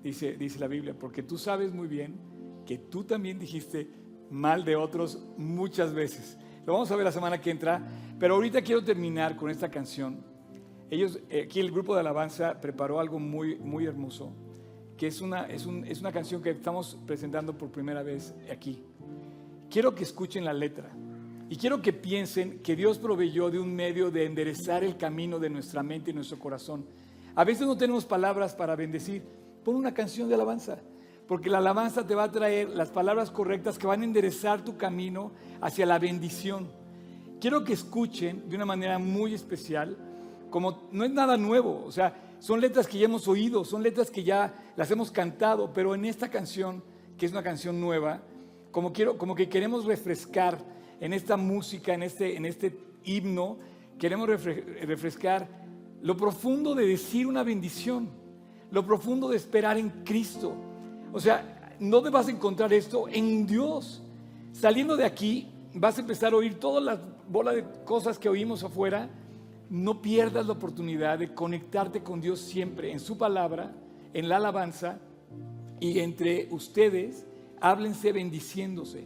dice, 0.03 0.33
dice 0.33 0.59
la 0.59 0.67
Biblia, 0.67 0.93
porque 0.99 1.23
tú 1.23 1.37
sabes 1.37 1.73
muy 1.73 1.87
bien 1.87 2.19
que 2.65 2.77
tú 2.77 3.05
también 3.05 3.39
dijiste 3.39 3.89
mal 4.29 4.65
de 4.65 4.75
otros 4.75 5.19
muchas 5.37 5.93
veces. 5.93 6.37
Lo 6.65 6.73
vamos 6.73 6.89
a 6.91 6.95
ver 6.95 7.05
la 7.05 7.11
semana 7.11 7.39
que 7.41 7.51
entra, 7.51 7.81
pero 8.19 8.35
ahorita 8.35 8.61
quiero 8.61 8.83
terminar 8.83 9.35
con 9.35 9.49
esta 9.49 9.69
canción. 9.69 10.23
Ellos, 10.89 11.19
eh, 11.29 11.43
aquí 11.45 11.59
el 11.59 11.71
grupo 11.71 11.93
de 11.93 12.01
alabanza 12.01 12.59
preparó 12.61 12.99
algo 12.99 13.19
muy, 13.19 13.55
muy 13.57 13.85
hermoso, 13.85 14.31
que 14.97 15.07
es 15.07 15.21
una, 15.21 15.45
es, 15.47 15.65
un- 15.65 15.85
es 15.85 15.99
una 16.01 16.11
canción 16.11 16.41
que 16.41 16.51
estamos 16.51 16.97
presentando 17.05 17.57
por 17.57 17.69
primera 17.69 18.03
vez 18.03 18.33
aquí. 18.51 18.83
Quiero 19.69 19.93
que 19.95 20.03
escuchen 20.03 20.45
la 20.45 20.53
letra 20.53 20.89
y 21.49 21.57
quiero 21.57 21.81
que 21.81 21.91
piensen 21.93 22.59
que 22.59 22.75
Dios 22.75 22.97
proveyó 22.99 23.49
de 23.49 23.59
un 23.59 23.75
medio 23.75 24.11
de 24.11 24.25
enderezar 24.25 24.83
el 24.83 24.95
camino 24.97 25.39
de 25.39 25.49
nuestra 25.49 25.83
mente 25.83 26.11
y 26.11 26.13
nuestro 26.13 26.37
corazón. 26.39 26.85
A 27.35 27.43
veces 27.43 27.65
no 27.67 27.75
tenemos 27.75 28.05
palabras 28.05 28.53
para 28.55 28.75
bendecir. 28.75 29.23
Pon 29.65 29.75
una 29.75 29.93
canción 29.93 30.29
de 30.29 30.35
alabanza, 30.35 30.77
porque 31.33 31.49
la 31.49 31.57
alabanza 31.57 32.05
te 32.05 32.13
va 32.13 32.25
a 32.25 32.31
traer 32.31 32.69
las 32.69 32.91
palabras 32.91 33.31
correctas 33.31 33.79
que 33.79 33.87
van 33.87 34.01
a 34.01 34.03
enderezar 34.03 34.63
tu 34.63 34.77
camino 34.77 35.31
hacia 35.61 35.83
la 35.83 35.97
bendición. 35.97 36.67
Quiero 37.41 37.63
que 37.63 37.73
escuchen 37.73 38.47
de 38.47 38.55
una 38.55 38.67
manera 38.67 38.99
muy 38.99 39.33
especial, 39.33 39.97
como 40.51 40.87
no 40.91 41.03
es 41.03 41.09
nada 41.09 41.35
nuevo, 41.35 41.83
o 41.87 41.91
sea, 41.91 42.35
son 42.37 42.61
letras 42.61 42.85
que 42.85 42.99
ya 42.99 43.05
hemos 43.05 43.27
oído, 43.27 43.65
son 43.65 43.81
letras 43.81 44.11
que 44.11 44.23
ya 44.23 44.53
las 44.75 44.91
hemos 44.91 45.09
cantado, 45.09 45.73
pero 45.73 45.95
en 45.95 46.05
esta 46.05 46.29
canción, 46.29 46.83
que 47.17 47.25
es 47.25 47.31
una 47.31 47.41
canción 47.41 47.81
nueva, 47.81 48.21
como, 48.69 48.93
quiero, 48.93 49.17
como 49.17 49.33
que 49.33 49.49
queremos 49.49 49.85
refrescar 49.85 50.59
en 50.99 51.13
esta 51.13 51.35
música, 51.35 51.95
en 51.95 52.03
este, 52.03 52.37
en 52.37 52.45
este 52.45 52.77
himno, 53.05 53.57
queremos 53.97 54.29
refre- 54.29 54.85
refrescar 54.85 55.49
lo 56.03 56.15
profundo 56.15 56.75
de 56.75 56.85
decir 56.85 57.25
una 57.25 57.41
bendición, 57.41 58.11
lo 58.69 58.85
profundo 58.85 59.29
de 59.29 59.37
esperar 59.37 59.79
en 59.79 59.89
Cristo. 60.03 60.69
O 61.13 61.19
sea, 61.19 61.75
¿dónde 61.79 62.09
vas 62.09 62.27
a 62.27 62.31
encontrar 62.31 62.73
esto? 62.73 63.07
En 63.07 63.45
Dios. 63.45 64.01
Saliendo 64.51 64.97
de 64.97 65.05
aquí, 65.05 65.47
vas 65.73 65.97
a 65.97 66.01
empezar 66.01 66.33
a 66.33 66.37
oír 66.37 66.59
todas 66.59 66.83
las 66.83 66.99
bolas 67.29 67.55
de 67.55 67.65
cosas 67.85 68.17
que 68.17 68.27
oímos 68.27 68.63
afuera. 68.63 69.09
No 69.69 70.01
pierdas 70.01 70.47
la 70.47 70.53
oportunidad 70.53 71.19
de 71.19 71.33
conectarte 71.33 72.01
con 72.01 72.19
Dios 72.19 72.39
siempre 72.39 72.91
en 72.91 72.99
su 72.99 73.17
palabra, 73.17 73.73
en 74.13 74.27
la 74.27 74.37
alabanza 74.37 74.99
y 75.79 75.99
entre 75.99 76.47
ustedes, 76.51 77.25
háblense 77.61 78.11
bendiciéndose. 78.11 79.05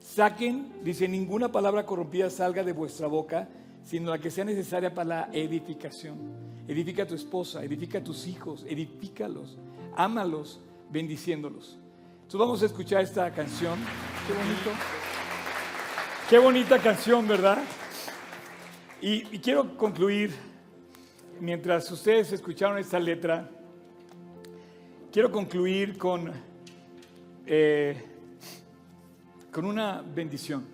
Saquen, 0.00 0.72
dice, 0.82 1.08
ninguna 1.08 1.50
palabra 1.50 1.86
corrompida 1.86 2.28
salga 2.28 2.62
de 2.62 2.72
vuestra 2.72 3.06
boca, 3.06 3.48
sino 3.82 4.10
la 4.10 4.18
que 4.18 4.30
sea 4.30 4.44
necesaria 4.44 4.92
para 4.92 5.08
la 5.08 5.28
edificación. 5.32 6.18
Edifica 6.66 7.04
a 7.04 7.06
tu 7.06 7.14
esposa, 7.14 7.62
edifica 7.62 7.98
a 7.98 8.04
tus 8.04 8.26
hijos, 8.26 8.64
edifícalos, 8.68 9.56
ámalos, 9.96 10.60
bendiciéndolos. 10.90 11.78
Entonces 12.14 12.38
vamos 12.38 12.62
a 12.62 12.66
escuchar 12.66 13.02
esta 13.02 13.30
canción. 13.32 13.78
Qué 14.26 14.32
bonito. 14.32 14.70
Qué 16.30 16.38
bonita 16.38 16.78
canción, 16.78 17.28
¿verdad? 17.28 17.58
Y, 19.00 19.34
y 19.34 19.38
quiero 19.38 19.76
concluir, 19.76 20.34
mientras 21.40 21.90
ustedes 21.90 22.32
escucharon 22.32 22.78
esta 22.78 22.98
letra, 22.98 23.50
quiero 25.12 25.30
concluir 25.30 25.98
con, 25.98 26.32
eh, 27.46 28.02
con 29.52 29.64
una 29.64 30.02
bendición. 30.02 30.64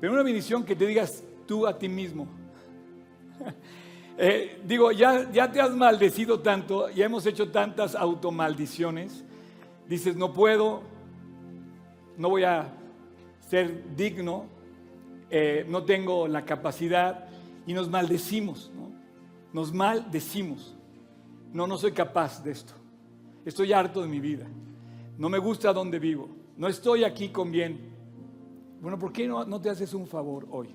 Pero 0.00 0.12
una 0.12 0.22
bendición 0.22 0.64
que 0.64 0.76
te 0.76 0.86
digas 0.86 1.24
tú 1.46 1.66
a 1.66 1.78
ti 1.78 1.88
mismo. 1.88 2.28
Eh, 4.22 4.60
digo, 4.66 4.92
ya, 4.92 5.32
ya 5.32 5.50
te 5.50 5.62
has 5.62 5.70
maldecido 5.70 6.40
tanto, 6.40 6.90
ya 6.90 7.06
hemos 7.06 7.24
hecho 7.24 7.50
tantas 7.50 7.94
automaldiciones. 7.94 9.24
Dices, 9.88 10.14
no 10.14 10.34
puedo, 10.34 10.82
no 12.18 12.28
voy 12.28 12.44
a 12.44 12.70
ser 13.48 13.96
digno, 13.96 14.44
eh, 15.30 15.64
no 15.66 15.84
tengo 15.84 16.28
la 16.28 16.44
capacidad 16.44 17.30
y 17.66 17.72
nos 17.72 17.88
maldecimos, 17.88 18.70
¿no? 18.74 18.90
Nos 19.54 19.72
maldecimos. 19.72 20.76
No, 21.54 21.66
no 21.66 21.78
soy 21.78 21.92
capaz 21.92 22.44
de 22.44 22.50
esto. 22.50 22.74
Estoy 23.46 23.72
harto 23.72 24.02
de 24.02 24.08
mi 24.08 24.20
vida. 24.20 24.46
No 25.16 25.30
me 25.30 25.38
gusta 25.38 25.72
donde 25.72 25.98
vivo. 25.98 26.28
No 26.58 26.68
estoy 26.68 27.04
aquí 27.04 27.30
con 27.30 27.50
bien. 27.50 27.80
Bueno, 28.82 28.98
¿por 28.98 29.14
qué 29.14 29.26
no, 29.26 29.46
no 29.46 29.58
te 29.62 29.70
haces 29.70 29.94
un 29.94 30.06
favor 30.06 30.46
hoy? 30.50 30.74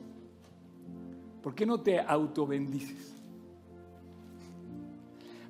¿Por 1.43 1.53
qué 1.53 1.67
no 1.67 1.79
te 1.79 1.99
autobendices? 1.99 3.14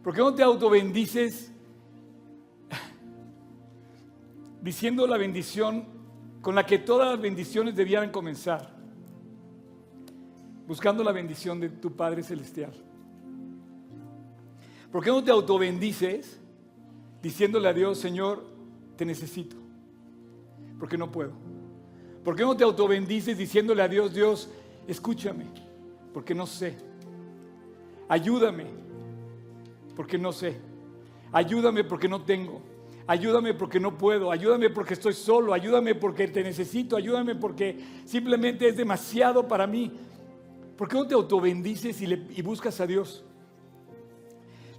¿Por 0.06 0.14
qué 0.14 0.22
no 0.22 0.36
te 0.36 0.44
autobendices 0.44 1.52
diciendo 4.62 5.08
la 5.08 5.18
bendición 5.18 5.84
con 6.44 6.54
la 6.54 6.64
que 6.64 6.78
todas 6.78 7.10
las 7.10 7.20
bendiciones 7.20 7.76
debieran 7.76 8.12
comenzar? 8.12 8.70
Buscando 10.68 11.04
la 11.04 11.12
bendición 11.12 11.60
de 11.60 11.70
tu 11.70 11.96
Padre 11.96 12.22
Celestial. 12.22 12.72
¿Por 14.92 15.04
qué 15.04 15.10
no 15.10 15.24
te 15.24 15.32
autobendices 15.32 16.40
diciéndole 17.24 17.68
a 17.68 17.74
Dios, 17.74 17.98
Señor, 17.98 18.46
te 18.96 19.06
necesito? 19.06 19.56
Porque 20.78 21.00
no 21.00 21.12
puedo. 21.12 21.32
¿Por 22.24 22.36
qué 22.36 22.44
no 22.44 22.56
te 22.56 22.64
autobendices 22.64 23.40
diciéndole 23.40 23.82
a 23.82 23.88
Dios, 23.88 24.14
Dios, 24.14 24.52
escúchame? 24.88 25.46
Porque 26.14 26.36
no 26.36 26.46
sé. 26.46 26.78
Ayúdame 28.08 28.85
porque 29.96 30.18
no 30.18 30.32
sé. 30.32 30.58
Ayúdame 31.32 31.84
porque 31.84 32.08
no 32.08 32.24
tengo. 32.24 32.62
Ayúdame 33.08 33.54
porque 33.54 33.80
no 33.80 33.98
puedo. 33.98 34.32
Ayúdame 34.32 34.70
porque 34.70 34.94
estoy 34.96 35.14
solo. 35.14 35.54
Ayúdame 35.54 35.96
porque 35.96 36.28
te 36.28 36.44
necesito. 36.44 36.98
Ayúdame 36.98 37.36
porque 37.36 37.80
simplemente 38.06 38.68
es 38.68 38.78
demasiado 38.78 39.48
para 39.48 39.68
mí. 39.68 39.92
¿Por 40.78 40.88
qué 40.88 40.96
no 40.96 41.08
te 41.08 41.14
autobendices 41.14 42.02
y, 42.02 42.06
y 42.06 42.42
buscas 42.42 42.80
a 42.82 42.88
Dios? 42.88 43.24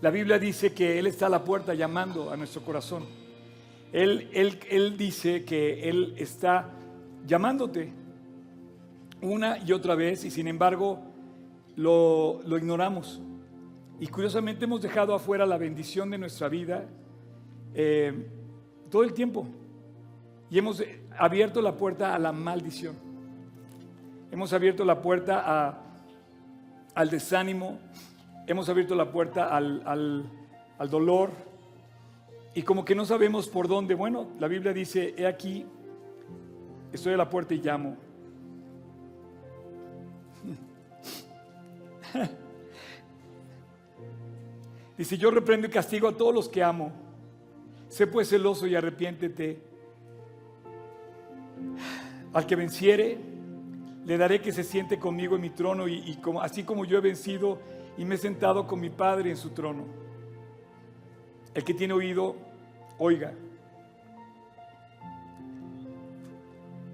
La 0.01 0.11
Biblia 0.11 0.39
dice 0.39 0.75
que 0.75 0.99
Él 0.99 1.07
está 1.07 1.27
a 1.27 1.31
la 1.31 1.45
puerta 1.45 1.73
llamando 1.75 2.31
a 2.31 2.37
nuestro 2.37 2.63
corazón. 2.63 3.05
Él, 3.93 4.29
él, 4.33 4.61
él 4.69 4.97
dice 4.97 5.45
que 5.45 5.89
Él 5.89 6.15
está 6.19 6.71
llamándote 7.27 7.93
una 9.23 9.59
y 9.59 9.73
otra 9.73 9.95
vez 9.95 10.25
y 10.25 10.31
sin 10.31 10.49
embargo 10.49 11.01
lo, 11.77 12.41
lo 12.45 12.59
ignoramos. 12.59 13.21
Y 13.99 14.09
curiosamente 14.09 14.65
hemos 14.67 14.83
dejado 14.83 15.15
afuera 15.15 15.47
la 15.47 15.57
bendición 15.57 16.11
de 16.11 16.19
nuestra 16.19 16.49
vida 16.49 16.85
eh, 17.75 18.13
todo 18.91 19.03
el 19.03 19.15
tiempo. 19.15 19.47
Y 20.51 20.59
hemos 20.59 20.83
abierto 21.19 21.63
la 21.63 21.77
puerta 21.77 22.15
a 22.15 22.19
la 22.19 22.33
maldición. 22.33 22.95
Hemos 24.31 24.53
abierto 24.53 24.85
la 24.85 25.01
puerta 25.01 25.81
al 26.95 27.11
desánimo. 27.11 27.79
Hemos 28.47 28.69
abierto 28.69 28.95
la 28.95 29.11
puerta 29.11 29.49
al, 29.57 29.83
al 30.79 30.91
dolor. 30.91 31.31
Y 32.55 32.63
como 32.63 32.85
que 32.85 32.95
no 32.95 33.07
sabemos 33.07 33.49
por 33.49 33.67
dónde. 33.67 33.95
Bueno, 33.95 34.29
la 34.39 34.49
Biblia 34.49 34.73
dice, 34.73 35.15
he 35.17 35.27
aquí, 35.27 35.65
estoy 36.93 37.15
a 37.15 37.17
la 37.17 37.31
puerta 37.31 37.55
y 37.55 37.59
llamo. 37.59 37.97
Dice, 44.97 45.19
yo 45.19 45.31
reprendo 45.31 45.67
y 45.67 45.71
castigo 45.71 46.09
a 46.09 46.17
todos 46.17 46.35
los 46.35 46.49
que 46.49 46.63
amo. 46.63 46.93
Sé 47.89 48.07
pues 48.07 48.29
celoso 48.29 48.67
y 48.67 48.75
arrepiéntete. 48.75 49.61
Al 52.33 52.47
que 52.47 52.57
venciere, 52.57 53.19
le 54.05 54.17
daré 54.17 54.41
que 54.41 54.53
se 54.53 54.65
siente 54.65 54.99
conmigo 54.99 55.37
en 55.37 55.43
mi 55.43 55.51
trono 55.51 55.89
y, 55.89 56.19
así 56.41 56.63
como 56.63 56.85
yo 56.85 56.99
he 56.99 57.01
vencido 57.01 57.59
y 57.99 58.05
me 58.05 58.15
he 58.15 58.19
sentado 58.19 58.67
con 58.67 58.81
mi 58.81 58.91
Padre 58.91 59.31
en 59.31 59.37
su 59.37 59.51
trono. 59.51 59.85
El 61.55 61.65
que 61.65 61.75
tiene 61.75 61.93
oído, 61.93 62.37
oiga. 62.99 63.33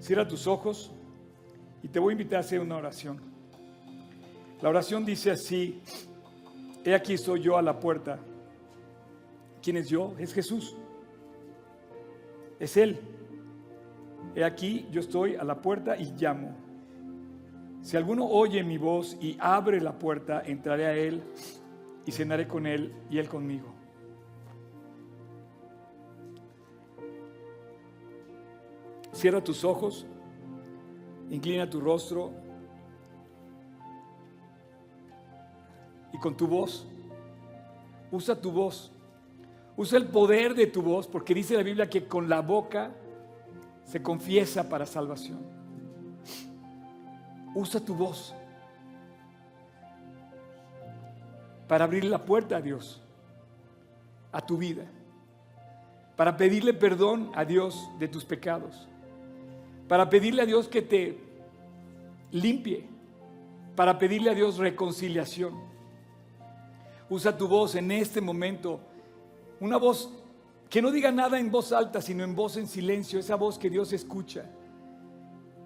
Cierra 0.01 0.27
tus 0.27 0.47
ojos 0.47 0.91
y 1.83 1.89
te 1.89 1.99
voy 1.99 2.13
a 2.13 2.15
invitar 2.15 2.39
a 2.39 2.41
hacer 2.41 2.61
una 2.61 2.77
oración. 2.77 3.21
La 4.61 4.69
oración 4.69 5.05
dice 5.05 5.33
así, 5.33 5.81
He 6.85 6.95
aquí 6.95 7.17
soy 7.17 7.41
yo 7.41 7.57
a 7.57 7.63
la 7.63 7.79
puerta. 7.79 8.19
¿Quién 9.63 9.77
es 9.77 9.89
yo? 9.89 10.15
Es 10.19 10.35
Jesús. 10.35 10.77
Es 12.59 12.77
Él. 12.77 12.99
He 14.35 14.45
aquí 14.45 14.87
yo 14.91 15.01
estoy 15.01 15.37
a 15.37 15.45
la 15.45 15.61
puerta 15.61 15.97
y 15.97 16.13
llamo. 16.19 16.57
Si 17.83 17.97
alguno 17.97 18.27
oye 18.27 18.63
mi 18.63 18.79
voz 18.79 19.17
y 19.21 19.37
abre 19.41 19.81
la 19.81 19.99
puerta, 19.99 20.43
entraré 20.45 20.87
a 20.87 20.95
Él 20.95 21.23
y 22.07 22.13
cenaré 22.13 22.47
con 22.47 22.67
Él 22.67 22.95
y 23.11 23.19
Él 23.19 23.29
conmigo. 23.29 23.73
Cierra 29.13 29.43
tus 29.43 29.65
ojos, 29.65 30.07
inclina 31.31 31.69
tu 31.69 31.81
rostro 31.81 32.33
y 36.13 36.19
con 36.19 36.37
tu 36.37 36.47
voz. 36.47 36.87
Usa 38.11 38.35
tu 38.41 38.51
voz. 38.51 38.93
Usa 39.77 39.99
el 39.99 40.07
poder 40.07 40.55
de 40.55 40.67
tu 40.67 40.83
voz, 40.83 41.07
porque 41.07 41.35
dice 41.35 41.57
la 41.57 41.63
Biblia 41.63 41.89
que 41.89 42.07
con 42.07 42.29
la 42.29 42.41
boca 42.41 42.93
se 43.85 44.03
confiesa 44.03 44.69
para 44.69 44.87
salvación. 44.87 45.41
Usa 47.55 47.81
tu 47.81 47.95
voz 47.95 48.35
para 51.69 51.85
abrir 51.85 52.05
la 52.05 52.19
puerta 52.19 52.57
a 52.57 52.61
Dios, 52.61 53.01
a 54.31 54.41
tu 54.45 54.59
vida, 54.59 54.85
para 56.17 56.37
pedirle 56.37 56.75
perdón 56.75 57.31
a 57.35 57.45
Dios 57.45 57.89
de 57.99 58.09
tus 58.09 58.25
pecados, 58.25 58.89
para 59.89 60.11
pedirle 60.11 60.43
a 60.43 60.47
Dios 60.47 60.69
que 60.69 60.83
te 60.83 61.19
limpie, 62.31 62.87
para 63.75 63.99
pedirle 63.99 64.31
a 64.31 64.35
Dios 64.35 64.59
reconciliación. 64.59 65.72
Usa 67.13 67.37
tu 67.37 67.47
voz 67.47 67.75
en 67.75 67.91
este 67.91 68.23
momento. 68.23 68.81
Una 69.61 69.77
voz 69.77 70.11
que 70.71 70.81
no 70.81 70.91
diga 70.91 71.13
nada 71.13 71.39
en 71.39 71.51
voz 71.51 71.71
alta, 71.71 72.01
sino 72.01 72.25
en 72.25 72.35
voz 72.35 72.57
en 72.57 72.67
silencio. 72.67 73.21
Esa 73.21 73.37
voz 73.37 73.59
que 73.59 73.69
Dios 73.69 73.93
escucha. 73.93 74.47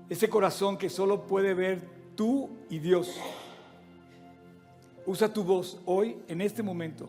Ese 0.08 0.28
corazón 0.28 0.76
que 0.76 0.90
solo 0.90 1.24
puede 1.24 1.54
ver 1.54 1.88
tú 2.16 2.50
y 2.68 2.80
Dios. 2.80 3.14
Usa 5.06 5.32
tu 5.32 5.44
voz 5.44 5.80
hoy, 5.84 6.16
en 6.26 6.40
este 6.40 6.64
momento, 6.64 7.08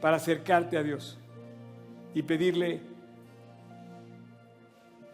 para 0.00 0.16
acercarte 0.16 0.76
a 0.76 0.82
Dios 0.82 1.16
y 2.14 2.22
pedirle 2.22 2.80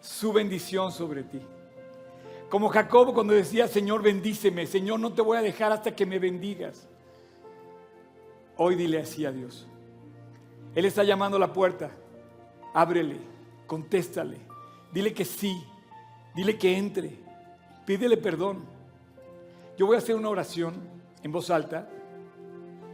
su 0.01 0.33
bendición 0.33 0.91
sobre 0.91 1.23
ti. 1.23 1.43
Como 2.49 2.71
Jacob 2.71 3.13
cuando 3.13 3.35
decía, 3.35 3.69
Señor, 3.69 4.01
bendíceme, 4.01 4.67
Señor, 4.67 5.01
no 5.01 5.13
te 5.13 5.21
voy 5.21 5.37
a 5.37 5.43
dejar 5.43 5.71
hasta 5.71 5.95
que 5.95 6.07
me 6.07 6.19
bendigas. 6.19 6.89
Hoy 8.65 8.77
dile 8.77 9.01
así 9.01 9.27
a 9.27 9.33
Dios. 9.33 9.67
Él 10.77 10.85
está 10.85 11.03
llamando 11.03 11.37
a 11.37 11.41
la 11.41 11.53
puerta. 11.53 11.91
ábrele, 12.73 13.17
contéstale, 13.67 14.37
dile 14.93 15.13
que 15.13 15.25
sí, 15.25 15.61
dile 16.33 16.57
que 16.57 16.79
entre, 16.79 17.19
pídele 17.85 18.17
perdón. 18.17 18.63
Yo 19.77 19.87
voy 19.87 19.97
a 19.97 19.99
hacer 19.99 20.15
una 20.15 20.29
oración 20.29 20.75
en 21.25 21.33
voz 21.33 21.51
alta 21.51 21.91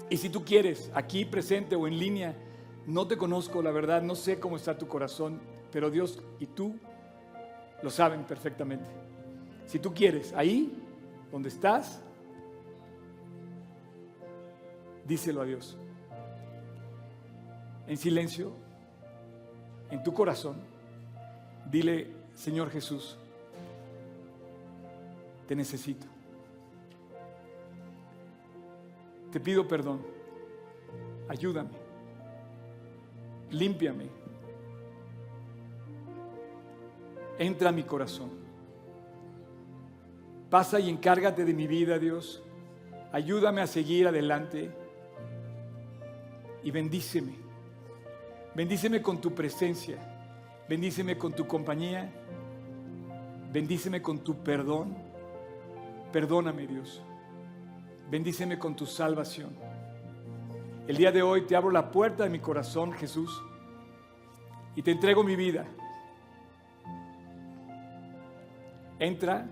y 0.09 0.17
si 0.17 0.31
tú 0.31 0.43
quieres, 0.43 0.91
aquí 0.95 1.27
presente 1.27 1.77
o 1.77 1.87
en 1.87 1.99
línea, 1.99 2.35
no 2.87 3.07
te 3.07 3.19
conozco, 3.19 3.61
la 3.61 3.71
verdad, 3.71 4.01
no 4.01 4.15
sé 4.15 4.41
cómo 4.41 4.57
está 4.57 4.79
tu 4.79 4.89
corazón, 4.89 5.39
pero 5.71 5.91
Dios 5.91 6.19
y 6.41 6.47
tú 6.47 6.77
lo 7.83 7.91
saben 7.91 8.25
perfectamente. 8.25 8.89
Si 9.67 9.79
tú 9.79 9.93
quieres, 9.93 10.33
ahí 10.33 10.73
donde 11.31 11.51
estás, 11.51 12.03
díselo 15.09 15.41
a 15.41 15.45
Dios. 15.47 15.77
En 17.87 17.97
silencio, 17.97 18.53
en 19.91 20.03
tu 20.03 20.13
corazón, 20.13 20.57
dile, 21.71 22.09
Señor 22.35 22.71
Jesús, 22.71 23.17
te 25.49 25.57
necesito. 25.57 26.07
Te 29.33 29.41
pido 29.41 29.67
perdón. 29.67 30.03
Ayúdame. 31.29 31.71
Límpiame. 33.51 34.07
Entra 37.39 37.71
a 37.71 37.73
mi 37.73 37.85
corazón. 37.85 38.31
Pasa 40.51 40.81
y 40.81 40.91
encárgate 40.91 41.45
de 41.45 41.55
mi 41.55 41.67
vida, 41.67 41.99
Dios. 41.99 42.43
Ayúdame 43.13 43.63
a 43.63 43.67
seguir 43.67 44.07
adelante. 44.07 44.71
Y 46.63 46.71
bendíceme. 46.71 47.35
Bendíceme 48.55 49.01
con 49.03 49.21
tu 49.21 49.35
presencia. 49.35 49.97
Bendíceme 50.69 51.17
con 51.17 51.33
tu 51.33 51.47
compañía. 51.47 52.13
Bendíceme 53.53 54.03
con 54.03 54.19
tu 54.19 54.43
perdón. 54.43 54.97
Perdóname, 56.13 56.67
Dios. 56.67 57.03
Bendíceme 58.11 58.59
con 58.59 58.75
tu 58.75 58.87
salvación. 58.87 59.51
El 60.87 60.97
día 60.97 61.13
de 61.13 61.23
hoy 61.23 61.43
te 61.43 61.55
abro 61.55 61.71
la 61.71 61.91
puerta 61.91 62.25
de 62.25 62.31
mi 62.31 62.39
corazón, 62.39 62.93
Jesús, 62.93 63.43
y 64.75 64.83
te 64.83 64.91
entrego 64.91 65.23
mi 65.23 65.37
vida. 65.37 65.67
Entra 68.99 69.47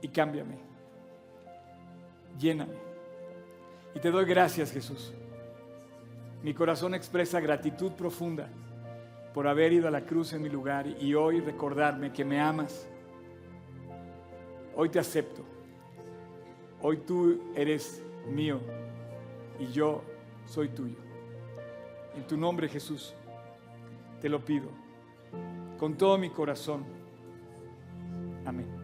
y 0.00 0.08
cámbiame. 0.08 0.58
Lléname. 2.38 2.74
Y 3.94 4.00
te 4.00 4.10
doy 4.10 4.24
gracias, 4.24 4.72
Jesús. 4.72 5.12
Mi 6.44 6.52
corazón 6.52 6.92
expresa 6.92 7.40
gratitud 7.40 7.92
profunda 7.92 8.50
por 9.32 9.48
haber 9.48 9.72
ido 9.72 9.88
a 9.88 9.90
la 9.90 10.04
cruz 10.04 10.34
en 10.34 10.42
mi 10.42 10.50
lugar 10.50 10.86
y 10.86 11.14
hoy 11.14 11.40
recordarme 11.40 12.12
que 12.12 12.22
me 12.22 12.38
amas. 12.38 12.86
Hoy 14.76 14.90
te 14.90 14.98
acepto. 14.98 15.42
Hoy 16.82 16.98
tú 16.98 17.40
eres 17.56 18.02
mío 18.30 18.60
y 19.58 19.72
yo 19.72 20.02
soy 20.44 20.68
tuyo. 20.68 20.98
En 22.14 22.26
tu 22.26 22.36
nombre, 22.36 22.68
Jesús, 22.68 23.14
te 24.20 24.28
lo 24.28 24.44
pido 24.44 24.68
con 25.78 25.96
todo 25.96 26.18
mi 26.18 26.28
corazón. 26.28 26.84
Amén. 28.44 28.83